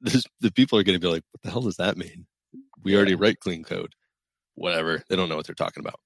This, 0.00 0.26
the 0.40 0.50
people 0.50 0.78
are 0.78 0.82
going 0.82 0.98
to 0.98 1.04
be 1.06 1.12
like, 1.12 1.22
"What 1.30 1.42
the 1.42 1.50
hell 1.50 1.62
does 1.62 1.76
that 1.76 1.96
mean? 1.96 2.26
We 2.82 2.96
already 2.96 3.14
write 3.14 3.40
clean 3.40 3.62
code." 3.62 3.94
Whatever. 4.56 5.02
They 5.08 5.16
don't 5.16 5.28
know 5.28 5.36
what 5.36 5.46
they're 5.46 5.54
talking 5.54 5.82
about. 5.82 6.00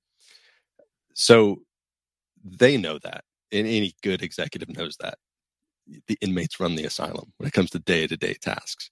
So 1.14 1.62
they 2.44 2.76
know 2.76 2.98
that. 3.02 3.24
And 3.52 3.66
any 3.66 3.94
good 4.02 4.22
executive 4.22 4.68
knows 4.68 4.96
that. 5.00 5.14
The 6.06 6.18
inmates 6.20 6.60
run 6.60 6.76
the 6.76 6.84
asylum 6.84 7.32
when 7.38 7.48
it 7.48 7.52
comes 7.52 7.70
to 7.70 7.78
day 7.78 8.06
to 8.06 8.16
day 8.16 8.34
tasks. 8.34 8.90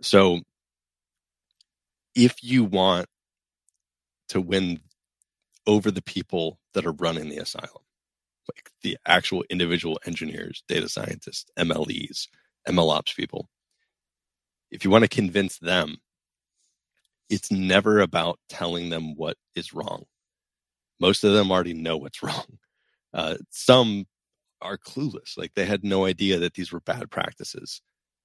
So 0.00 0.40
if 2.14 2.42
you 2.42 2.64
want 2.64 3.06
to 4.30 4.40
win 4.40 4.80
over 5.66 5.90
the 5.90 6.02
people 6.02 6.58
that 6.74 6.86
are 6.86 6.92
running 6.92 7.28
the 7.28 7.38
asylum, 7.38 7.84
like 8.52 8.70
the 8.82 8.98
actual 9.06 9.44
individual 9.50 10.00
engineers, 10.04 10.64
data 10.66 10.88
scientists, 10.88 11.46
MLEs, 11.56 12.26
MLOps 12.68 13.14
people, 13.14 13.48
if 14.70 14.84
you 14.84 14.90
want 14.90 15.04
to 15.04 15.08
convince 15.08 15.58
them 15.58 15.98
it's 17.32 17.50
never 17.50 18.00
about 18.00 18.38
telling 18.50 18.90
them 18.90 19.14
what 19.16 19.38
is 19.56 19.72
wrong. 19.72 20.04
Most 21.00 21.24
of 21.24 21.32
them 21.32 21.50
already 21.50 21.72
know 21.72 21.96
what's 21.96 22.22
wrong. 22.22 22.58
Uh, 23.14 23.36
some 23.50 24.04
are 24.60 24.76
clueless, 24.76 25.36
like 25.36 25.52
they 25.54 25.64
had 25.64 25.82
no 25.82 26.04
idea 26.04 26.38
that 26.38 26.54
these 26.54 26.70
were 26.70 26.80
bad 26.80 27.10
practices, 27.10 27.80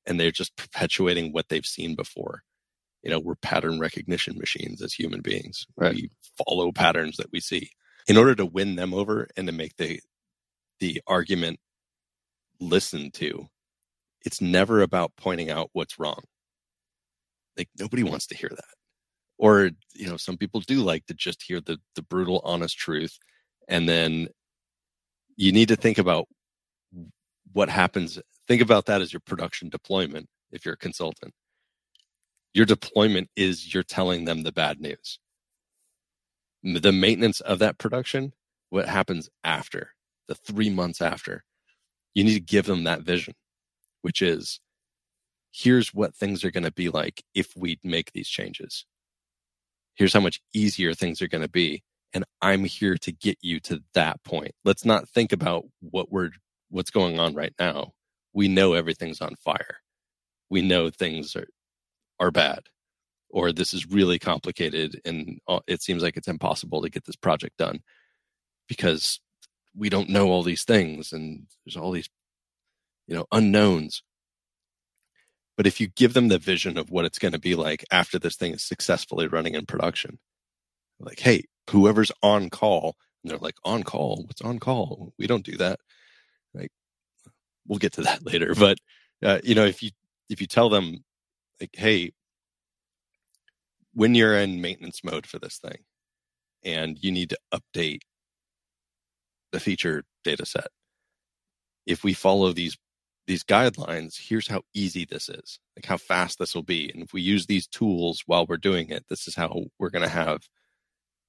and 0.05 0.19
they're 0.19 0.29
just 0.29 0.55
perpetuating 0.57 1.31
what 1.31 1.47
they've 1.47 1.65
seen 1.65 1.95
before. 1.95 2.43
You 3.01 3.09
know, 3.09 3.19
we're 3.19 3.35
pattern 3.35 3.79
recognition 3.79 4.37
machines 4.37 4.81
as 4.81 4.93
human 4.93 5.21
beings. 5.21 5.65
Right. 5.77 5.95
We 5.95 6.11
follow 6.45 6.71
patterns 6.73 7.15
that 7.17 7.31
we 7.31 7.39
see. 7.39 7.71
In 8.07 8.17
order 8.17 8.35
to 8.35 8.45
win 8.45 8.75
them 8.75 8.93
over 8.93 9.29
and 9.37 9.47
to 9.47 9.53
make 9.53 9.77
the 9.77 10.01
the 10.79 11.01
argument 11.07 11.59
listened 12.59 13.13
to, 13.15 13.47
it's 14.25 14.41
never 14.41 14.81
about 14.81 15.13
pointing 15.15 15.49
out 15.49 15.69
what's 15.71 15.97
wrong. 15.97 16.23
Like 17.57 17.69
nobody 17.79 18.03
wants 18.03 18.27
to 18.27 18.35
hear 18.35 18.51
that 18.53 18.76
or 19.37 19.71
you 19.93 20.07
know 20.09 20.17
some 20.17 20.37
people 20.37 20.61
do 20.61 20.81
like 20.81 21.05
to 21.05 21.13
just 21.13 21.43
hear 21.43 21.61
the 21.61 21.77
the 21.95 22.01
brutal 22.01 22.41
honest 22.43 22.77
truth 22.77 23.17
and 23.67 23.87
then 23.87 24.27
you 25.35 25.51
need 25.51 25.67
to 25.67 25.75
think 25.75 25.97
about 25.97 26.27
what 27.53 27.69
happens 27.69 28.19
think 28.47 28.61
about 28.61 28.85
that 28.85 29.01
as 29.01 29.13
your 29.13 29.19
production 29.19 29.69
deployment 29.69 30.27
if 30.51 30.65
you're 30.65 30.75
a 30.75 30.77
consultant. 30.77 31.33
Your 32.53 32.65
deployment 32.65 33.29
is 33.35 33.73
you're 33.73 33.83
telling 33.83 34.25
them 34.25 34.43
the 34.43 34.51
bad 34.51 34.79
news. 34.79 35.19
The 36.63 36.91
maintenance 36.91 37.41
of 37.41 37.59
that 37.59 37.77
production 37.77 38.33
what 38.69 38.87
happens 38.87 39.29
after 39.43 39.91
the 40.27 40.35
3 40.35 40.69
months 40.71 41.01
after 41.01 41.43
you 42.13 42.23
need 42.23 42.33
to 42.33 42.39
give 42.41 42.65
them 42.65 42.83
that 42.83 43.01
vision 43.01 43.33
which 44.01 44.21
is 44.21 44.59
here's 45.51 45.93
what 45.93 46.13
things 46.13 46.43
are 46.43 46.51
going 46.51 46.65
to 46.65 46.71
be 46.71 46.89
like 46.89 47.23
if 47.33 47.55
we 47.55 47.79
make 47.83 48.11
these 48.11 48.27
changes 48.27 48.85
here's 49.97 50.13
how 50.13 50.19
much 50.19 50.39
easier 50.53 50.93
things 50.93 51.21
are 51.21 51.27
going 51.27 51.41
to 51.41 51.49
be 51.49 51.83
and 52.13 52.23
i'm 52.41 52.63
here 52.63 52.95
to 52.95 53.11
get 53.11 53.37
you 53.41 53.59
to 53.59 53.83
that 53.93 54.23
point. 54.23 54.53
Let's 54.63 54.85
not 54.85 55.09
think 55.09 55.31
about 55.31 55.65
what 55.81 56.11
we're 56.11 56.31
what's 56.69 56.91
going 56.91 57.19
on 57.19 57.33
right 57.33 57.53
now. 57.59 57.93
We 58.33 58.47
know 58.47 58.73
everything's 58.73 59.21
on 59.21 59.35
fire. 59.35 59.77
We 60.49 60.61
know 60.61 60.89
things 60.89 61.35
are 61.35 61.47
are 62.19 62.31
bad 62.31 62.61
or 63.29 63.51
this 63.51 63.73
is 63.73 63.85
really 63.85 64.17
complicated 64.17 64.99
and 65.05 65.39
uh, 65.47 65.59
it 65.67 65.81
seems 65.81 66.01
like 66.01 66.17
it's 66.17 66.27
impossible 66.27 66.81
to 66.81 66.89
get 66.89 67.05
this 67.05 67.15
project 67.15 67.57
done 67.57 67.79
because 68.67 69.19
we 69.75 69.89
don't 69.89 70.09
know 70.09 70.29
all 70.29 70.43
these 70.43 70.63
things 70.63 71.11
and 71.13 71.45
there's 71.65 71.77
all 71.77 71.91
these 71.91 72.09
you 73.07 73.15
know 73.15 73.25
unknowns 73.31 74.01
but 75.57 75.65
if 75.65 75.81
you 75.81 75.87
give 75.87 76.13
them 76.13 76.27
the 76.27 76.37
vision 76.37 76.77
of 76.77 76.91
what 76.91 77.03
it's 77.03 77.19
going 77.19 77.31
to 77.31 77.39
be 77.39 77.55
like 77.55 77.83
after 77.91 78.19
this 78.19 78.35
thing 78.35 78.53
is 78.53 78.63
successfully 78.63 79.27
running 79.27 79.55
in 79.55 79.65
production, 79.65 80.19
like, 80.99 81.19
hey, 81.19 81.45
whoever's 81.69 82.11
on 82.21 82.49
call, 82.51 82.95
and 83.23 83.31
they're 83.31 83.39
like, 83.39 83.55
on 83.65 83.83
call? 83.83 84.23
What's 84.27 84.41
on 84.41 84.59
call? 84.59 85.13
We 85.17 85.25
don't 85.25 85.43
do 85.43 85.57
that. 85.57 85.79
Like, 86.53 86.69
we'll 87.67 87.79
get 87.79 87.93
to 87.93 88.01
that 88.01 88.25
later. 88.31 88.53
But 88.55 88.77
uh, 89.23 89.39
you 89.43 89.55
know, 89.55 89.65
if 89.65 89.81
you 89.81 89.89
if 90.29 90.39
you 90.41 90.47
tell 90.47 90.69
them, 90.69 91.03
like, 91.59 91.71
hey, 91.73 92.11
when 93.93 94.13
you're 94.13 94.37
in 94.37 94.61
maintenance 94.61 95.03
mode 95.03 95.25
for 95.25 95.39
this 95.39 95.57
thing, 95.57 95.79
and 96.63 96.97
you 97.01 97.11
need 97.11 97.31
to 97.31 97.39
update 97.51 98.01
the 99.51 99.59
feature 99.59 100.03
data 100.23 100.45
set, 100.45 100.67
if 101.87 102.03
we 102.03 102.13
follow 102.13 102.53
these 102.53 102.77
these 103.27 103.43
guidelines, 103.43 104.17
here's 104.17 104.47
how 104.47 104.61
easy 104.73 105.05
this 105.05 105.27
is, 105.29 105.59
like 105.75 105.85
how 105.85 105.97
fast 105.97 106.39
this 106.39 106.55
will 106.55 106.63
be. 106.63 106.89
And 106.93 107.03
if 107.03 107.13
we 107.13 107.21
use 107.21 107.45
these 107.45 107.67
tools 107.67 108.23
while 108.25 108.45
we're 108.45 108.57
doing 108.57 108.89
it, 108.89 109.05
this 109.09 109.27
is 109.27 109.35
how 109.35 109.65
we're 109.77 109.89
going 109.89 110.03
to 110.03 110.09
have, 110.09 110.47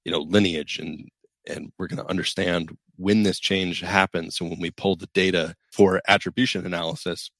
you 0.04 0.12
know, 0.12 0.20
lineage 0.20 0.78
and, 0.78 1.08
and 1.46 1.72
we're 1.76 1.88
going 1.88 2.02
to 2.02 2.08
understand 2.08 2.76
when 2.96 3.24
this 3.24 3.40
change 3.40 3.80
happens. 3.80 4.40
And 4.40 4.48
when 4.48 4.60
we 4.60 4.70
pull 4.70 4.94
the 4.94 5.08
data 5.12 5.56
for 5.72 6.00
attribution 6.06 6.64
analysis, 6.64 7.30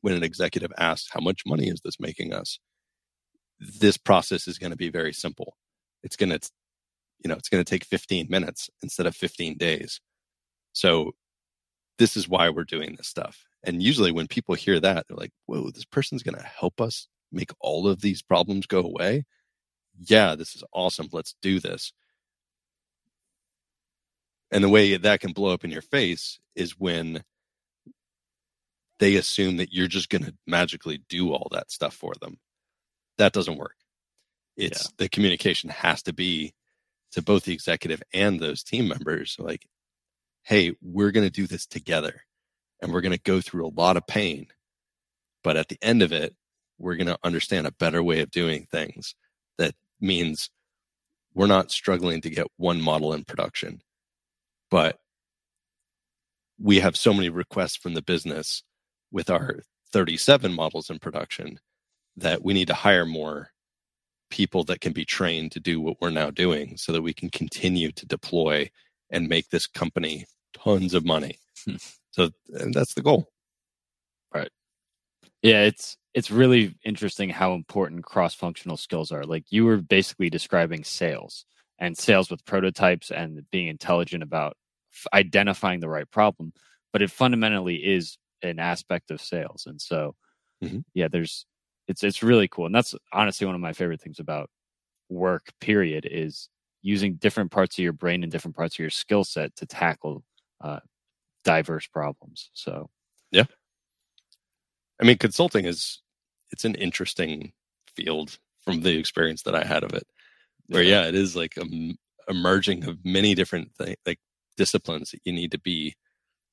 when 0.00 0.14
an 0.14 0.24
executive 0.24 0.72
asks, 0.76 1.08
how 1.12 1.20
much 1.20 1.42
money 1.46 1.68
is 1.68 1.80
this 1.84 2.00
making 2.00 2.32
us? 2.32 2.58
This 3.60 3.96
process 3.96 4.48
is 4.48 4.58
going 4.58 4.70
to 4.70 4.76
be 4.76 4.90
very 4.90 5.12
simple. 5.12 5.56
It's 6.02 6.16
going 6.16 6.30
to, 6.30 6.50
you 7.24 7.28
know, 7.28 7.36
it's 7.36 7.48
going 7.48 7.64
to 7.64 7.68
take 7.68 7.84
15 7.84 8.26
minutes 8.28 8.70
instead 8.82 9.06
of 9.06 9.14
15 9.14 9.56
days. 9.56 10.00
So 10.72 11.12
this 11.98 12.16
is 12.16 12.28
why 12.28 12.48
we're 12.48 12.64
doing 12.64 12.94
this 12.96 13.08
stuff. 13.08 13.44
And 13.64 13.82
usually 13.82 14.12
when 14.12 14.28
people 14.28 14.54
hear 14.54 14.80
that, 14.80 15.06
they're 15.08 15.16
like, 15.16 15.32
whoa, 15.46 15.70
this 15.70 15.84
person's 15.84 16.22
going 16.22 16.38
to 16.38 16.44
help 16.44 16.80
us 16.80 17.08
make 17.32 17.50
all 17.60 17.88
of 17.88 18.00
these 18.00 18.22
problems 18.22 18.66
go 18.66 18.80
away. 18.80 19.24
Yeah, 20.00 20.36
this 20.36 20.54
is 20.54 20.62
awesome. 20.72 21.08
Let's 21.12 21.34
do 21.42 21.60
this. 21.60 21.92
And 24.50 24.64
the 24.64 24.68
way 24.68 24.96
that 24.96 25.20
can 25.20 25.32
blow 25.32 25.52
up 25.52 25.64
in 25.64 25.70
your 25.70 25.82
face 25.82 26.38
is 26.54 26.78
when 26.78 27.24
they 28.98 29.16
assume 29.16 29.58
that 29.58 29.72
you're 29.72 29.88
just 29.88 30.08
going 30.08 30.24
to 30.24 30.34
magically 30.46 31.02
do 31.08 31.32
all 31.32 31.48
that 31.52 31.70
stuff 31.70 31.94
for 31.94 32.12
them. 32.20 32.38
That 33.18 33.32
doesn't 33.32 33.58
work. 33.58 33.76
It's 34.56 34.84
yeah. 34.84 34.90
the 34.98 35.08
communication 35.08 35.70
has 35.70 36.02
to 36.04 36.12
be 36.12 36.54
to 37.12 37.22
both 37.22 37.44
the 37.44 37.52
executive 37.52 38.02
and 38.12 38.40
those 38.40 38.62
team 38.62 38.88
members 38.88 39.36
like, 39.38 39.66
hey, 40.48 40.74
we're 40.80 41.10
going 41.10 41.26
to 41.26 41.30
do 41.30 41.46
this 41.46 41.66
together 41.66 42.22
and 42.80 42.90
we're 42.90 43.02
going 43.02 43.12
to 43.12 43.20
go 43.22 43.38
through 43.38 43.66
a 43.66 43.78
lot 43.78 43.98
of 43.98 44.06
pain. 44.06 44.46
But 45.44 45.58
at 45.58 45.68
the 45.68 45.76
end 45.82 46.00
of 46.02 46.10
it, 46.10 46.34
we're 46.78 46.96
going 46.96 47.08
to 47.08 47.18
understand 47.22 47.66
a 47.66 47.72
better 47.72 48.02
way 48.02 48.20
of 48.20 48.30
doing 48.30 48.66
things 48.70 49.14
that 49.58 49.74
means 50.00 50.48
we're 51.34 51.48
not 51.48 51.70
struggling 51.70 52.22
to 52.22 52.30
get 52.30 52.46
one 52.56 52.80
model 52.80 53.12
in 53.12 53.24
production, 53.24 53.82
but 54.70 54.98
we 56.58 56.80
have 56.80 56.96
so 56.96 57.12
many 57.12 57.28
requests 57.28 57.76
from 57.76 57.92
the 57.92 58.00
business 58.00 58.62
with 59.12 59.28
our 59.28 59.60
37 59.92 60.54
models 60.54 60.88
in 60.88 60.98
production 60.98 61.60
that 62.16 62.42
we 62.42 62.54
need 62.54 62.68
to 62.68 62.74
hire 62.74 63.04
more 63.04 63.50
people 64.30 64.64
that 64.64 64.80
can 64.80 64.94
be 64.94 65.04
trained 65.04 65.52
to 65.52 65.60
do 65.60 65.78
what 65.78 66.00
we're 66.00 66.08
now 66.08 66.30
doing 66.30 66.78
so 66.78 66.90
that 66.92 67.02
we 67.02 67.12
can 67.12 67.28
continue 67.28 67.92
to 67.92 68.06
deploy 68.06 68.70
and 69.10 69.28
make 69.28 69.50
this 69.50 69.66
company 69.66 70.24
tons 70.62 70.94
of 70.94 71.04
money. 71.04 71.38
Hmm. 71.64 71.76
So 72.10 72.30
that's 72.48 72.94
the 72.94 73.02
goal. 73.02 73.28
Right. 74.34 74.50
Yeah, 75.42 75.62
it's 75.62 75.96
it's 76.14 76.30
really 76.30 76.74
interesting 76.84 77.28
how 77.28 77.52
important 77.52 78.04
cross-functional 78.04 78.76
skills 78.76 79.12
are. 79.12 79.24
Like 79.24 79.44
you 79.50 79.64
were 79.64 79.76
basically 79.76 80.30
describing 80.30 80.84
sales 80.84 81.44
and 81.78 81.96
sales 81.96 82.30
with 82.30 82.44
prototypes 82.44 83.10
and 83.10 83.42
being 83.52 83.68
intelligent 83.68 84.22
about 84.22 84.56
f- 84.92 85.06
identifying 85.14 85.80
the 85.80 85.88
right 85.88 86.10
problem, 86.10 86.52
but 86.92 87.02
it 87.02 87.10
fundamentally 87.10 87.76
is 87.76 88.18
an 88.42 88.58
aspect 88.58 89.10
of 89.10 89.20
sales. 89.20 89.64
And 89.66 89.80
so 89.80 90.14
mm-hmm. 90.62 90.80
yeah, 90.94 91.08
there's 91.08 91.46
it's 91.86 92.02
it's 92.02 92.22
really 92.22 92.48
cool. 92.48 92.66
And 92.66 92.74
that's 92.74 92.94
honestly 93.12 93.46
one 93.46 93.54
of 93.54 93.60
my 93.60 93.72
favorite 93.72 94.00
things 94.00 94.18
about 94.18 94.50
work 95.08 95.46
period 95.60 96.06
is 96.10 96.48
using 96.82 97.14
different 97.14 97.50
parts 97.50 97.78
of 97.78 97.82
your 97.82 97.92
brain 97.92 98.22
and 98.22 98.30
different 98.30 98.56
parts 98.56 98.74
of 98.76 98.80
your 98.80 98.90
skill 98.90 99.24
set 99.24 99.54
to 99.56 99.66
tackle 99.66 100.22
uh, 100.60 100.80
diverse 101.44 101.86
problems. 101.86 102.50
So, 102.52 102.90
yeah. 103.30 103.44
I 105.00 105.04
mean, 105.04 105.18
consulting 105.18 105.64
is 105.64 106.00
it's 106.50 106.64
an 106.64 106.74
interesting 106.74 107.52
field 107.94 108.38
from 108.62 108.82
the 108.82 108.98
experience 108.98 109.42
that 109.42 109.54
I 109.54 109.64
had 109.64 109.84
of 109.84 109.92
it. 109.92 110.06
Where 110.66 110.82
yeah, 110.82 111.06
it 111.06 111.14
is 111.14 111.34
like 111.34 111.56
a, 111.56 111.64
a 112.28 112.34
merging 112.34 112.84
of 112.84 112.98
many 113.04 113.34
different 113.34 113.70
like 114.04 114.20
disciplines 114.56 115.10
that 115.12 115.20
you 115.24 115.32
need 115.32 115.52
to 115.52 115.58
be. 115.58 115.94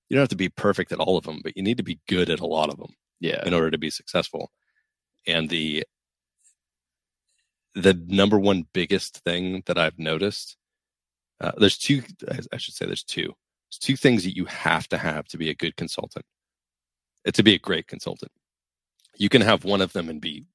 You 0.07 0.15
don't 0.15 0.21
have 0.21 0.29
to 0.29 0.35
be 0.35 0.49
perfect 0.49 0.91
at 0.91 0.99
all 0.99 1.17
of 1.17 1.25
them, 1.25 1.41
but 1.43 1.57
you 1.57 1.63
need 1.63 1.77
to 1.77 1.83
be 1.83 1.99
good 2.07 2.29
at 2.29 2.39
a 2.39 2.45
lot 2.45 2.69
of 2.69 2.77
them. 2.77 2.93
Yeah. 3.19 3.45
In 3.45 3.53
order 3.53 3.71
to 3.71 3.77
be 3.77 3.89
successful, 3.89 4.51
and 5.25 5.49
the 5.49 5.83
the 7.73 7.93
number 8.07 8.39
one 8.39 8.67
biggest 8.73 9.17
thing 9.25 9.63
that 9.65 9.77
I've 9.77 9.99
noticed, 9.99 10.57
uh, 11.41 11.51
there's 11.57 11.77
two. 11.77 12.03
I 12.53 12.57
should 12.57 12.73
say 12.73 12.85
there's 12.85 13.03
two. 13.03 13.33
Two 13.77 13.95
things 13.95 14.23
that 14.23 14.35
you 14.35 14.45
have 14.45 14.87
to 14.89 14.97
have 14.97 15.27
to 15.27 15.37
be 15.37 15.49
a 15.49 15.55
good 15.55 15.75
consultant, 15.75 16.25
uh, 17.27 17.31
to 17.31 17.43
be 17.43 17.53
a 17.53 17.59
great 17.59 17.87
consultant. 17.87 18.31
You 19.17 19.29
can 19.29 19.41
have 19.41 19.63
one 19.63 19.81
of 19.81 19.93
them 19.93 20.09
and 20.09 20.21
be 20.21 20.47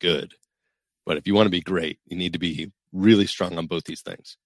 good, 0.00 0.34
but 1.06 1.16
if 1.16 1.26
you 1.26 1.34
want 1.34 1.46
to 1.46 1.50
be 1.50 1.60
great, 1.60 1.98
you 2.06 2.16
need 2.16 2.32
to 2.32 2.38
be 2.38 2.70
really 2.92 3.26
strong 3.26 3.58
on 3.58 3.66
both 3.66 3.84
these 3.84 4.02
things. 4.02 4.36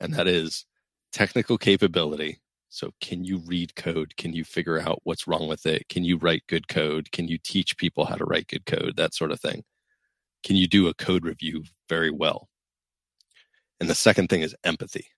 And 0.00 0.14
that 0.14 0.28
is 0.28 0.66
technical 1.12 1.58
capability. 1.58 2.40
So, 2.68 2.92
can 3.00 3.24
you 3.24 3.38
read 3.38 3.74
code? 3.76 4.16
Can 4.16 4.32
you 4.32 4.44
figure 4.44 4.78
out 4.78 5.00
what's 5.04 5.26
wrong 5.26 5.48
with 5.48 5.64
it? 5.66 5.88
Can 5.88 6.04
you 6.04 6.18
write 6.18 6.42
good 6.48 6.68
code? 6.68 7.10
Can 7.12 7.28
you 7.28 7.38
teach 7.38 7.76
people 7.78 8.04
how 8.04 8.16
to 8.16 8.24
write 8.24 8.48
good 8.48 8.66
code? 8.66 8.96
That 8.96 9.14
sort 9.14 9.32
of 9.32 9.40
thing. 9.40 9.64
Can 10.42 10.56
you 10.56 10.66
do 10.66 10.88
a 10.88 10.94
code 10.94 11.24
review 11.24 11.64
very 11.88 12.10
well? 12.10 12.48
And 13.80 13.88
the 13.88 13.94
second 13.94 14.28
thing 14.28 14.42
is 14.42 14.54
empathy 14.64 15.08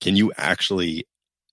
can 0.00 0.16
you 0.16 0.32
actually 0.36 1.06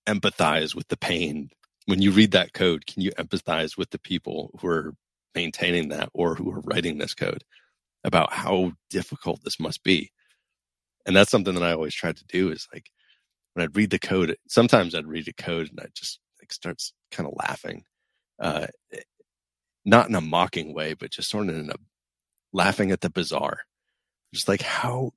empathize 0.06 0.74
with 0.74 0.88
the 0.88 0.96
pain? 0.96 1.50
When 1.86 2.02
you 2.02 2.10
read 2.10 2.32
that 2.32 2.52
code 2.52 2.86
can 2.86 3.02
you 3.02 3.12
empathize 3.12 3.76
with 3.76 3.90
the 3.90 3.98
people 3.98 4.58
who 4.60 4.68
are 4.68 4.94
maintaining 5.34 5.90
that 5.90 6.08
or 6.14 6.34
who 6.34 6.50
are 6.52 6.60
writing 6.60 6.98
this 6.98 7.14
code 7.14 7.44
about 8.04 8.32
how 8.32 8.72
difficult 8.90 9.42
this 9.44 9.60
must 9.60 9.82
be? 9.82 10.10
And 11.06 11.14
that's 11.14 11.30
something 11.30 11.54
that 11.54 11.62
i 11.62 11.72
always 11.72 11.94
tried 11.94 12.16
to 12.16 12.24
do 12.26 12.50
is 12.50 12.66
like 12.74 12.90
when 13.54 13.62
i'd 13.64 13.76
read 13.76 13.90
the 13.90 13.98
code 13.98 14.36
sometimes 14.48 14.94
i'd 14.94 15.06
read 15.06 15.28
a 15.28 15.32
code 15.32 15.68
and 15.70 15.78
i 15.80 15.86
just 15.94 16.18
like 16.40 16.52
starts 16.52 16.92
kind 17.12 17.28
of 17.28 17.34
laughing 17.36 17.84
uh 18.40 18.66
not 19.84 20.08
in 20.08 20.16
a 20.16 20.20
mocking 20.20 20.74
way 20.74 20.94
but 20.94 21.12
just 21.12 21.30
sort 21.30 21.48
of 21.48 21.56
in 21.56 21.70
a 21.70 21.74
laughing 22.56 22.90
at 22.90 23.02
the 23.02 23.10
bizarre. 23.10 23.60
Just 24.34 24.48
like 24.48 24.62
how 24.62 25.12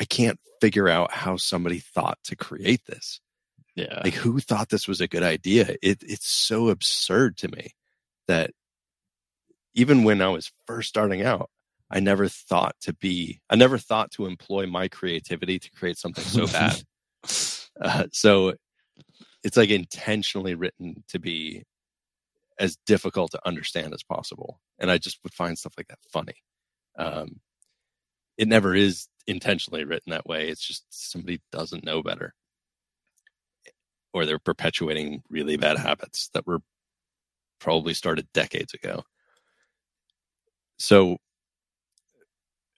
I 0.00 0.04
can't 0.04 0.40
figure 0.60 0.88
out 0.88 1.12
how 1.12 1.36
somebody 1.36 1.78
thought 1.78 2.18
to 2.24 2.36
create 2.36 2.86
this. 2.86 3.20
Yeah. 3.76 4.00
Like 4.02 4.14
who 4.14 4.40
thought 4.40 4.70
this 4.70 4.88
was 4.88 5.00
a 5.00 5.08
good 5.08 5.22
idea? 5.22 5.76
It, 5.82 6.02
it's 6.02 6.28
so 6.28 6.70
absurd 6.70 7.36
to 7.38 7.48
me 7.48 7.74
that 8.26 8.50
even 9.74 10.04
when 10.04 10.22
I 10.22 10.28
was 10.28 10.50
first 10.66 10.88
starting 10.88 11.22
out, 11.22 11.50
I 11.90 12.00
never 12.00 12.28
thought 12.28 12.76
to 12.82 12.94
be, 12.94 13.40
I 13.50 13.56
never 13.56 13.76
thought 13.76 14.10
to 14.12 14.26
employ 14.26 14.66
my 14.66 14.88
creativity 14.88 15.58
to 15.58 15.70
create 15.72 15.98
something 15.98 16.24
so 16.24 16.46
bad. 16.46 16.82
Uh, 17.80 18.04
so 18.12 18.52
it's 19.42 19.56
like 19.56 19.70
intentionally 19.70 20.54
written 20.54 21.02
to 21.08 21.18
be 21.18 21.64
as 22.58 22.76
difficult 22.84 23.30
to 23.30 23.40
understand 23.46 23.94
as 23.94 24.02
possible. 24.02 24.60
And 24.78 24.90
I 24.90 24.98
just 24.98 25.18
would 25.22 25.32
find 25.32 25.56
stuff 25.56 25.72
like 25.78 25.88
that 25.88 25.98
funny. 26.12 26.34
Um, 26.98 27.40
it 28.36 28.48
never 28.48 28.74
is 28.74 29.06
intentionally 29.26 29.84
written 29.84 30.10
that 30.10 30.26
way. 30.26 30.48
It's 30.48 30.66
just 30.66 30.84
somebody 30.90 31.40
doesn't 31.52 31.84
know 31.84 32.02
better. 32.02 32.34
Or 34.12 34.26
they're 34.26 34.38
perpetuating 34.38 35.22
really 35.28 35.56
bad 35.56 35.78
habits 35.78 36.30
that 36.34 36.46
were 36.46 36.60
probably 37.60 37.94
started 37.94 38.26
decades 38.32 38.74
ago. 38.74 39.04
So 40.78 41.18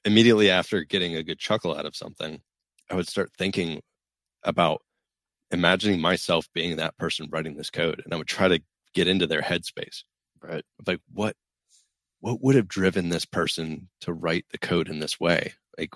immediately 0.05 0.51
after 0.51 0.85
getting 0.85 1.17
a 1.17 1.23
good 1.23 1.39
chuckle 1.39 1.75
out 1.75 1.87
of 1.87 1.97
something, 1.97 2.41
I 2.91 2.97
would 2.97 3.09
start 3.09 3.31
thinking 3.39 3.81
about 4.43 4.83
imagining 5.51 6.01
myself 6.01 6.49
being 6.53 6.77
that 6.77 6.97
person 6.99 7.29
writing 7.31 7.57
this 7.57 7.71
code 7.71 8.03
and 8.05 8.13
I 8.13 8.17
would 8.17 8.27
try 8.27 8.49
to 8.49 8.61
get 8.95 9.07
into 9.07 9.27
their 9.27 9.43
headspace. 9.43 10.03
Right. 10.43 10.65
Like 10.87 11.01
what 11.13 11.37
what 12.21 12.43
would 12.43 12.55
have 12.55 12.69
driven 12.69 13.09
this 13.09 13.25
person 13.25 13.89
to 14.01 14.13
write 14.13 14.47
the 14.51 14.59
code 14.59 14.89
in 14.89 15.01
this 15.01 15.19
way? 15.19 15.55
Like 15.79 15.91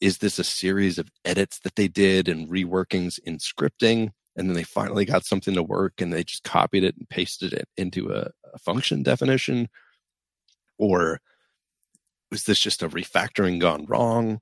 is 0.00 0.18
this 0.18 0.38
a 0.38 0.44
series 0.44 0.98
of 0.98 1.10
edits 1.24 1.58
that 1.60 1.76
they 1.76 1.88
did 1.88 2.28
and 2.28 2.48
reworkings 2.48 3.18
in 3.24 3.38
scripting 3.38 4.10
and 4.36 4.48
then 4.48 4.54
they 4.54 4.62
finally 4.62 5.04
got 5.04 5.24
something 5.24 5.54
to 5.54 5.62
work 5.62 6.00
and 6.00 6.12
they 6.12 6.22
just 6.22 6.44
copied 6.44 6.84
it 6.84 6.96
and 6.96 7.08
pasted 7.08 7.52
it 7.52 7.68
into 7.76 8.10
a, 8.10 8.30
a 8.54 8.58
function 8.58 9.02
definition 9.02 9.68
or 10.78 11.20
was 12.30 12.44
this 12.44 12.58
just 12.58 12.82
a 12.82 12.88
refactoring 12.88 13.60
gone 13.60 13.84
wrong 13.86 14.40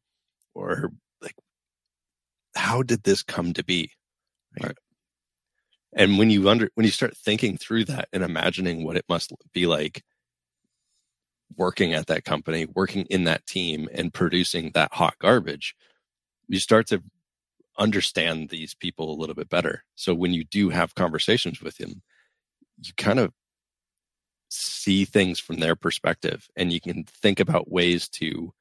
or 0.55 0.91
like, 1.21 1.35
how 2.55 2.83
did 2.83 3.05
this 3.05 3.23
come 3.23 3.53
to 3.55 3.65
be? 3.65 3.91
Right. 4.63 4.77
And 5.95 6.19
when 6.19 6.31
you 6.31 6.49
under 6.49 6.71
when 6.75 6.85
you 6.85 6.93
start 6.93 7.17
thinking 7.17 7.57
through 7.57 7.87
that 7.87 8.09
and 8.13 8.23
imagining 8.23 8.85
what 8.85 8.97
it 8.97 9.05
must 9.09 9.33
be 9.55 9.67
like 9.67 10.03
working 11.55 11.95
at 11.95 12.07
that 12.07 12.25
company, 12.25 12.67
working 12.75 13.07
in 13.11 13.25
that 13.25 13.47
team 13.47 13.89
and 13.93 14.13
producing 14.13 14.73
that 14.75 14.93
hot 14.95 15.15
garbage, 15.19 15.75
you 16.49 16.59
start 16.59 16.87
to 16.89 17.03
understand 17.79 18.49
these 18.49 18.75
people 18.75 19.13
a 19.13 19.19
little 19.19 19.35
bit 19.35 19.49
better. 19.49 19.85
So 19.95 20.15
when 20.15 20.33
you 20.33 20.45
do 20.45 20.71
have 20.71 20.95
conversations 20.95 21.61
with 21.61 21.77
them, 21.77 22.03
you 22.83 22.93
kind 22.97 23.19
of 23.19 23.33
see 24.49 25.05
things 25.05 25.41
from 25.41 25.57
their 25.57 25.77
perspective 25.77 26.49
and 26.57 26.73
you 26.73 26.81
can 26.81 27.05
think 27.05 27.41
about 27.41 27.71
ways 27.71 28.09
to 28.09 28.53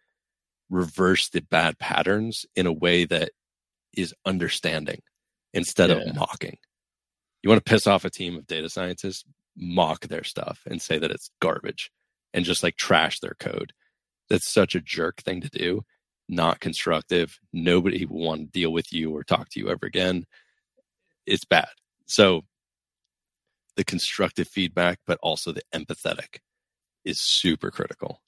reverse 0.70 1.30
the 1.30 1.42
bad 1.42 1.78
patterns 1.78 2.46
in 2.56 2.66
a 2.66 2.74
way 2.74 3.06
that 3.06 3.32
is 3.96 4.14
understanding 4.26 5.02
instead 5.54 5.90
yeah. 5.90 5.98
of 5.98 6.16
mocking. 6.16 6.58
You 7.44 7.50
want 7.50 7.64
to 7.64 7.70
piss 7.70 7.86
off 7.86 8.06
a 8.06 8.10
team 8.10 8.36
of 8.36 8.48
data 8.48 8.70
scientists, 8.70 9.24
mock 9.56 10.08
their 10.08 10.24
stuff 10.24 10.62
and 10.66 10.82
say 10.82 10.98
that 10.98 11.12
it's 11.12 11.30
garbage 11.40 11.92
and 12.36 12.46
just 12.46 12.62
like 12.62 12.76
trash 12.76 13.20
their 13.20 13.36
code. 13.40 13.72
That's 14.30 14.52
such 14.52 14.76
a 14.76 14.82
jerk 14.82 15.24
thing 15.24 15.42
to 15.42 15.50
do, 15.50 15.84
not 16.28 16.60
constructive. 16.60 17.40
Nobody 17.54 18.06
will 18.06 18.20
want 18.20 18.42
to 18.42 18.60
deal 18.60 18.72
with 18.72 18.92
you 18.92 19.16
or 19.16 19.24
talk 19.24 19.50
to 19.52 19.60
you 19.60 19.70
ever 19.70 19.86
again. 19.86 20.26
It's 21.26 21.46
bad. 21.46 21.70
So 22.06 22.42
the 23.78 23.86
constructive 23.86 24.48
feedback, 24.48 25.00
but 25.08 25.18
also 25.24 25.52
the 25.52 25.64
empathetic 25.74 26.40
is 27.06 27.22
super 27.22 27.72
critical. 27.72 28.22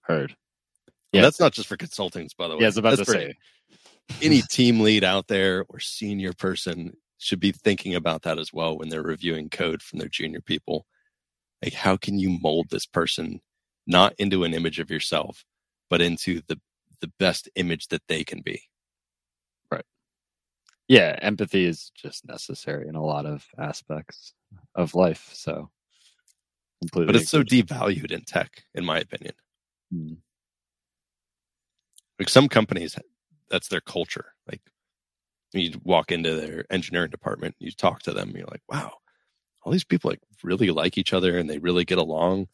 Heard. 0.00 0.34
Yeah, 1.12 1.20
that's 1.20 1.38
not 1.38 1.52
just 1.52 1.68
for 1.68 1.76
consultants, 1.76 2.34
by 2.34 2.48
the 2.48 2.54
way. 2.54 2.60
Yeah, 2.60 2.66
I 2.66 2.68
was 2.68 2.76
about 2.78 2.96
that's 2.96 3.10
to 3.10 3.12
say 3.12 3.34
any 4.22 4.42
team 4.50 4.80
lead 4.80 5.04
out 5.04 5.28
there 5.28 5.64
or 5.68 5.78
senior 5.78 6.32
person 6.32 6.96
should 7.18 7.40
be 7.40 7.52
thinking 7.52 7.94
about 7.94 8.22
that 8.22 8.38
as 8.38 8.52
well 8.52 8.76
when 8.76 8.88
they're 8.88 9.02
reviewing 9.02 9.50
code 9.50 9.82
from 9.82 9.98
their 9.98 10.08
junior 10.08 10.40
people. 10.40 10.86
Like, 11.64 11.72
how 11.72 11.96
can 11.96 12.18
you 12.18 12.38
mold 12.42 12.66
this 12.68 12.84
person 12.84 13.40
not 13.86 14.12
into 14.18 14.44
an 14.44 14.52
image 14.52 14.78
of 14.80 14.90
yourself, 14.90 15.44
but 15.88 16.02
into 16.02 16.42
the 16.46 16.60
the 17.00 17.10
best 17.18 17.48
image 17.54 17.88
that 17.88 18.02
they 18.06 18.22
can 18.22 18.42
be? 18.42 18.62
Right. 19.70 19.84
Yeah, 20.88 21.18
empathy 21.22 21.64
is 21.64 21.90
just 21.94 22.26
necessary 22.26 22.86
in 22.86 22.96
a 22.96 23.04
lot 23.04 23.24
of 23.24 23.46
aspects 23.58 24.34
of 24.74 24.94
life. 24.94 25.30
So, 25.32 25.70
completely. 26.82 27.06
But 27.06 27.16
it's 27.16 27.30
so 27.30 27.42
devalued 27.42 28.12
in 28.12 28.24
tech, 28.24 28.64
in 28.74 28.84
my 28.84 28.98
opinion. 28.98 29.34
Hmm. 29.90 30.14
Like 32.18 32.28
some 32.28 32.48
companies 32.48 32.98
that's 33.50 33.68
their 33.68 33.80
culture. 33.80 34.34
Like 34.46 34.60
you 35.54 35.80
walk 35.82 36.12
into 36.12 36.34
their 36.34 36.66
engineering 36.70 37.10
department, 37.10 37.54
you 37.58 37.70
talk 37.70 38.02
to 38.02 38.12
them, 38.12 38.34
you're 38.36 38.46
like, 38.46 38.62
wow, 38.68 38.92
all 39.64 39.72
these 39.72 39.84
people 39.84 40.10
like 40.10 40.20
really 40.42 40.70
like 40.70 40.98
each 40.98 41.12
other 41.12 41.38
and 41.38 41.48
they 41.48 41.58
really 41.58 41.84
get 41.84 41.98
along. 41.98 42.48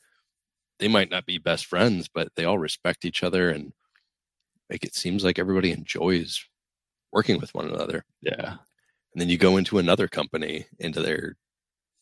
They 0.79 0.89
might 0.89 1.11
not 1.11 1.27
be 1.27 1.39
best 1.39 1.67
friends, 1.67 2.09
but 2.13 2.29
they 2.37 2.45
all 2.45 2.59
respect 2.59 3.05
each 3.05 3.23
other 3.23 3.51
and 3.51 3.73
like 4.71 4.85
it 4.85 4.95
seems 4.95 5.25
like 5.25 5.39
everybody 5.39 5.73
enjoys 5.73 6.45
working 7.13 7.41
with 7.41 7.53
one 7.55 7.69
another. 7.69 8.05
Yeah. 8.23 8.57
And 9.13 9.21
then 9.21 9.29
you 9.29 9.37
go 9.37 9.57
into 9.57 9.79
another 9.79 10.07
company, 10.07 10.67
into 10.79 11.03
their 11.03 11.37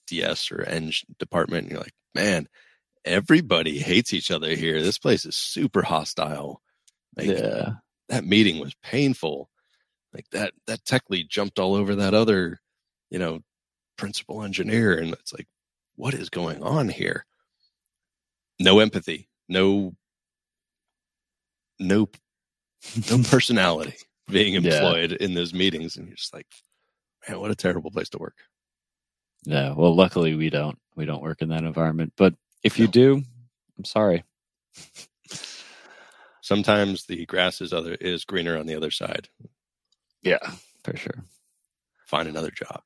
DS 0.07 0.53
or 0.53 0.63
Eng 0.63 0.93
department, 1.19 1.63
and 1.63 1.73
you're 1.73 1.81
like, 1.81 1.95
man, 2.15 2.47
everybody 3.07 3.79
hates 3.79 4.13
each 4.13 4.31
other 4.31 4.51
here. 4.55 4.83
This 4.83 4.99
place 4.99 5.25
is 5.25 5.35
super 5.35 5.83
hostile. 5.83 6.61
Like, 7.17 7.29
yeah 7.29 7.71
that 8.09 8.25
meeting 8.25 8.59
was 8.59 8.75
painful. 8.83 9.49
Like 10.13 10.27
that 10.33 10.53
that 10.67 10.85
tech 10.85 11.05
lead 11.11 11.29
jumped 11.29 11.59
all 11.59 11.75
over 11.75 11.97
that 11.97 12.15
other, 12.15 12.61
you 13.11 13.19
know, 13.19 13.41
principal 13.99 14.43
engineer, 14.43 14.97
and 14.97 15.13
it's 15.13 15.33
like, 15.33 15.47
what 15.97 16.15
is 16.15 16.31
going 16.31 16.63
on 16.63 16.89
here? 16.89 17.27
No 18.59 18.81
empathy, 18.81 19.29
no, 19.49 19.95
no, 21.79 22.09
no 23.11 23.23
personality 23.25 23.97
being 24.29 24.55
employed 24.55 25.13
yeah. 25.13 25.27
in 25.27 25.35
those 25.35 25.53
meetings, 25.53 25.97
and 25.97 26.07
you're 26.07 26.17
just 26.17 26.33
like, 26.33 26.47
man, 27.29 27.39
what 27.39 27.51
a 27.51 27.57
terrible 27.57 27.91
place 27.91 28.09
to 28.11 28.19
work. 28.19 28.37
Yeah, 29.45 29.75
well, 29.75 29.95
luckily 29.95 30.35
we 30.35 30.49
don't 30.49 30.79
we 30.97 31.05
don't 31.05 31.23
work 31.23 31.43
in 31.43 31.51
that 31.51 31.65
environment, 31.65 32.15
but 32.17 32.35
if 32.65 32.79
you 32.79 32.89
do, 32.89 33.23
I'm 33.77 33.85
sorry 33.85 34.25
sometimes 36.49 37.05
the 37.05 37.27
grass 37.27 37.61
is 37.61 37.75
other 37.75 37.95
is 38.01 38.25
greener 38.25 38.57
on 38.57 38.67
the 38.67 38.75
other 38.75 38.91
side. 38.91 39.29
Yeah, 40.23 40.39
for 40.83 40.97
sure. 40.97 41.23
Find 42.07 42.27
another 42.27 42.51
job. 42.51 42.81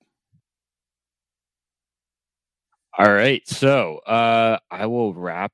All 2.99 3.11
right, 3.11 3.47
so 3.49 3.99
uh, 4.07 4.59
I 4.70 4.84
will 4.84 5.14
wrap. 5.14 5.53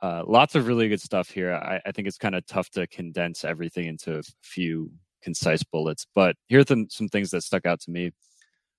Uh, 0.00 0.22
lots 0.26 0.54
of 0.54 0.66
really 0.66 0.88
good 0.88 1.02
stuff 1.02 1.28
here. 1.28 1.52
I, 1.52 1.80
I 1.84 1.92
think 1.92 2.08
it's 2.08 2.16
kind 2.16 2.34
of 2.34 2.46
tough 2.46 2.70
to 2.70 2.86
condense 2.86 3.44
everything 3.44 3.88
into 3.88 4.18
a 4.18 4.22
few 4.40 4.90
concise 5.22 5.62
bullets, 5.62 6.06
but 6.14 6.36
here 6.46 6.60
are 6.60 6.64
the, 6.64 6.86
some 6.88 7.08
things 7.08 7.30
that 7.32 7.42
stuck 7.42 7.66
out 7.66 7.80
to 7.80 7.90
me. 7.90 8.12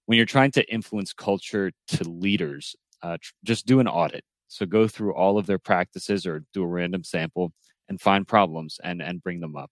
When 0.07 0.18
you're 0.18 0.26
trying 0.26 0.49
to 0.51 0.74
influence 0.74 1.14
culture 1.14 1.72
to 1.89 2.10
leaders, 2.10 2.76
uh, 3.03 3.18
tr- 3.22 3.34
just 3.43 3.68
do 3.68 3.80
an 3.80 3.88
audit. 3.88 4.24
So 4.47 4.66
go 4.66 4.88
through 4.88 5.14
all 5.14 5.38
of 5.38 5.45
their 5.45 5.60
practices 5.60 6.26
or 6.26 6.43
do 6.51 6.64
a 6.64 6.68
random 6.68 7.03
sample 7.03 7.53
and 7.89 8.01
find 8.01 8.28
problems 8.28 8.80
and 8.84 9.03
and 9.03 9.22
bring 9.22 9.39
them 9.39 9.55
up. 9.55 9.70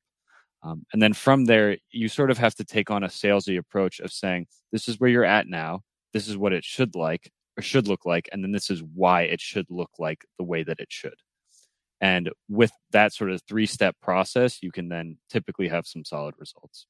Um, 0.64 0.86
and 0.94 1.02
then 1.02 1.14
from 1.14 1.46
there, 1.46 1.78
you 1.92 2.08
sort 2.10 2.32
of 2.32 2.38
have 2.38 2.56
to 2.56 2.66
take 2.66 2.92
on 2.92 3.04
a 3.04 3.08
salesy 3.08 3.58
approach 3.58 4.00
of 4.00 4.12
saying, 4.12 4.48
"This 4.72 4.88
is 4.88 5.00
where 5.00 5.10
you're 5.10 5.26
at 5.26 5.48
now. 5.48 5.82
This 6.14 6.28
is 6.28 6.38
what 6.38 6.54
it 6.54 6.64
should 6.64 6.96
like 6.96 7.32
or 7.58 7.62
should 7.62 7.88
look 7.88 8.06
like, 8.06 8.30
and 8.32 8.44
then 8.44 8.52
this 8.52 8.70
is 8.70 8.84
why 8.94 9.24
it 9.24 9.42
should 9.42 9.68
look 9.70 9.92
like 10.00 10.26
the 10.38 10.44
way 10.44 10.64
that 10.64 10.80
it 10.80 10.92
should." 10.92 11.22
And 12.00 12.30
with 12.48 12.72
that 12.92 13.14
sort 13.14 13.32
of 13.32 13.42
three 13.44 13.66
step 13.66 13.96
process, 14.02 14.62
you 14.62 14.72
can 14.72 14.90
then 14.90 15.18
typically 15.30 15.68
have 15.68 15.88
some 15.88 16.06
solid 16.06 16.36
results. 16.38 16.86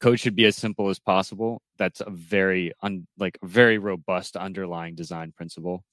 Code 0.00 0.20
should 0.20 0.36
be 0.36 0.44
as 0.44 0.56
simple 0.56 0.88
as 0.90 0.98
possible. 0.98 1.62
That's 1.78 2.00
a 2.00 2.10
very 2.10 2.72
un, 2.82 3.06
like 3.18 3.38
very 3.42 3.78
robust 3.78 4.36
underlying 4.36 4.94
design 4.94 5.32
principle. 5.36 5.84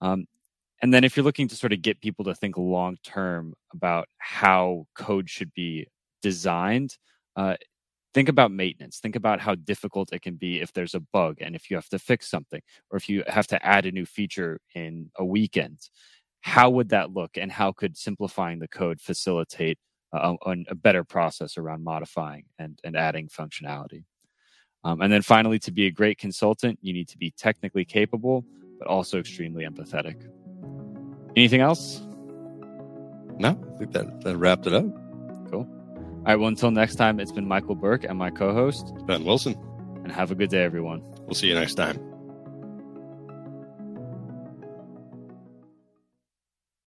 Um, 0.00 0.26
and 0.82 0.92
then 0.92 1.04
if 1.04 1.16
you're 1.16 1.24
looking 1.24 1.48
to 1.48 1.56
sort 1.56 1.72
of 1.72 1.80
get 1.80 2.00
people 2.00 2.24
to 2.26 2.34
think 2.34 2.58
long 2.58 2.96
term 3.04 3.54
about 3.72 4.08
how 4.18 4.86
code 4.94 5.30
should 5.30 5.52
be 5.54 5.86
designed, 6.22 6.96
uh, 7.36 7.56
think 8.14 8.28
about 8.28 8.52
maintenance. 8.52 8.98
Think 8.98 9.16
about 9.16 9.40
how 9.40 9.54
difficult 9.54 10.12
it 10.12 10.22
can 10.22 10.36
be 10.36 10.60
if 10.60 10.72
there's 10.72 10.94
a 10.94 11.00
bug 11.00 11.36
and 11.40 11.54
if 11.54 11.70
you 11.70 11.76
have 11.76 11.88
to 11.90 11.98
fix 11.98 12.30
something 12.30 12.60
or 12.90 12.96
if 12.96 13.08
you 13.08 13.24
have 13.26 13.46
to 13.48 13.64
add 13.64 13.86
a 13.86 13.92
new 13.92 14.06
feature 14.06 14.60
in 14.74 15.10
a 15.16 15.24
weekend. 15.24 15.78
How 16.40 16.70
would 16.70 16.88
that 16.90 17.12
look 17.12 17.36
and 17.36 17.52
how 17.52 17.72
could 17.72 17.96
simplifying 17.96 18.58
the 18.58 18.68
code 18.68 19.00
facilitate 19.00 19.78
a, 20.12 20.34
a 20.68 20.74
better 20.74 21.04
process 21.04 21.56
around 21.56 21.84
modifying 21.84 22.44
and, 22.58 22.78
and 22.84 22.96
adding 22.96 23.28
functionality? 23.28 24.04
Um, 24.84 25.00
and 25.00 25.12
then 25.12 25.22
finally, 25.22 25.60
to 25.60 25.70
be 25.70 25.86
a 25.86 25.90
great 25.90 26.18
consultant, 26.18 26.78
you 26.82 26.92
need 26.92 27.08
to 27.08 27.18
be 27.18 27.32
technically 27.38 27.84
capable, 27.84 28.44
but 28.78 28.88
also 28.88 29.20
extremely 29.20 29.64
empathetic. 29.64 30.28
Anything 31.36 31.60
else? 31.60 32.02
No, 33.38 33.50
I 33.50 33.78
think 33.78 33.92
that, 33.92 34.22
that 34.22 34.36
wrapped 34.36 34.66
it 34.66 34.74
up. 34.74 35.01
All 36.24 36.26
right. 36.26 36.36
Well, 36.36 36.48
until 36.48 36.70
next 36.70 36.94
time, 36.96 37.18
it's 37.18 37.32
been 37.32 37.48
Michael 37.48 37.74
Berk 37.74 38.04
and 38.04 38.16
my 38.18 38.30
co 38.30 38.52
host, 38.54 38.92
Ben 39.06 39.24
Wilson. 39.24 39.56
and 40.04 40.12
have 40.12 40.30
a 40.30 40.34
good 40.34 40.50
day, 40.50 40.62
everyone. 40.62 41.02
We'll 41.26 41.34
see 41.34 41.48
you 41.48 41.54
next 41.54 41.74
time. 41.74 42.11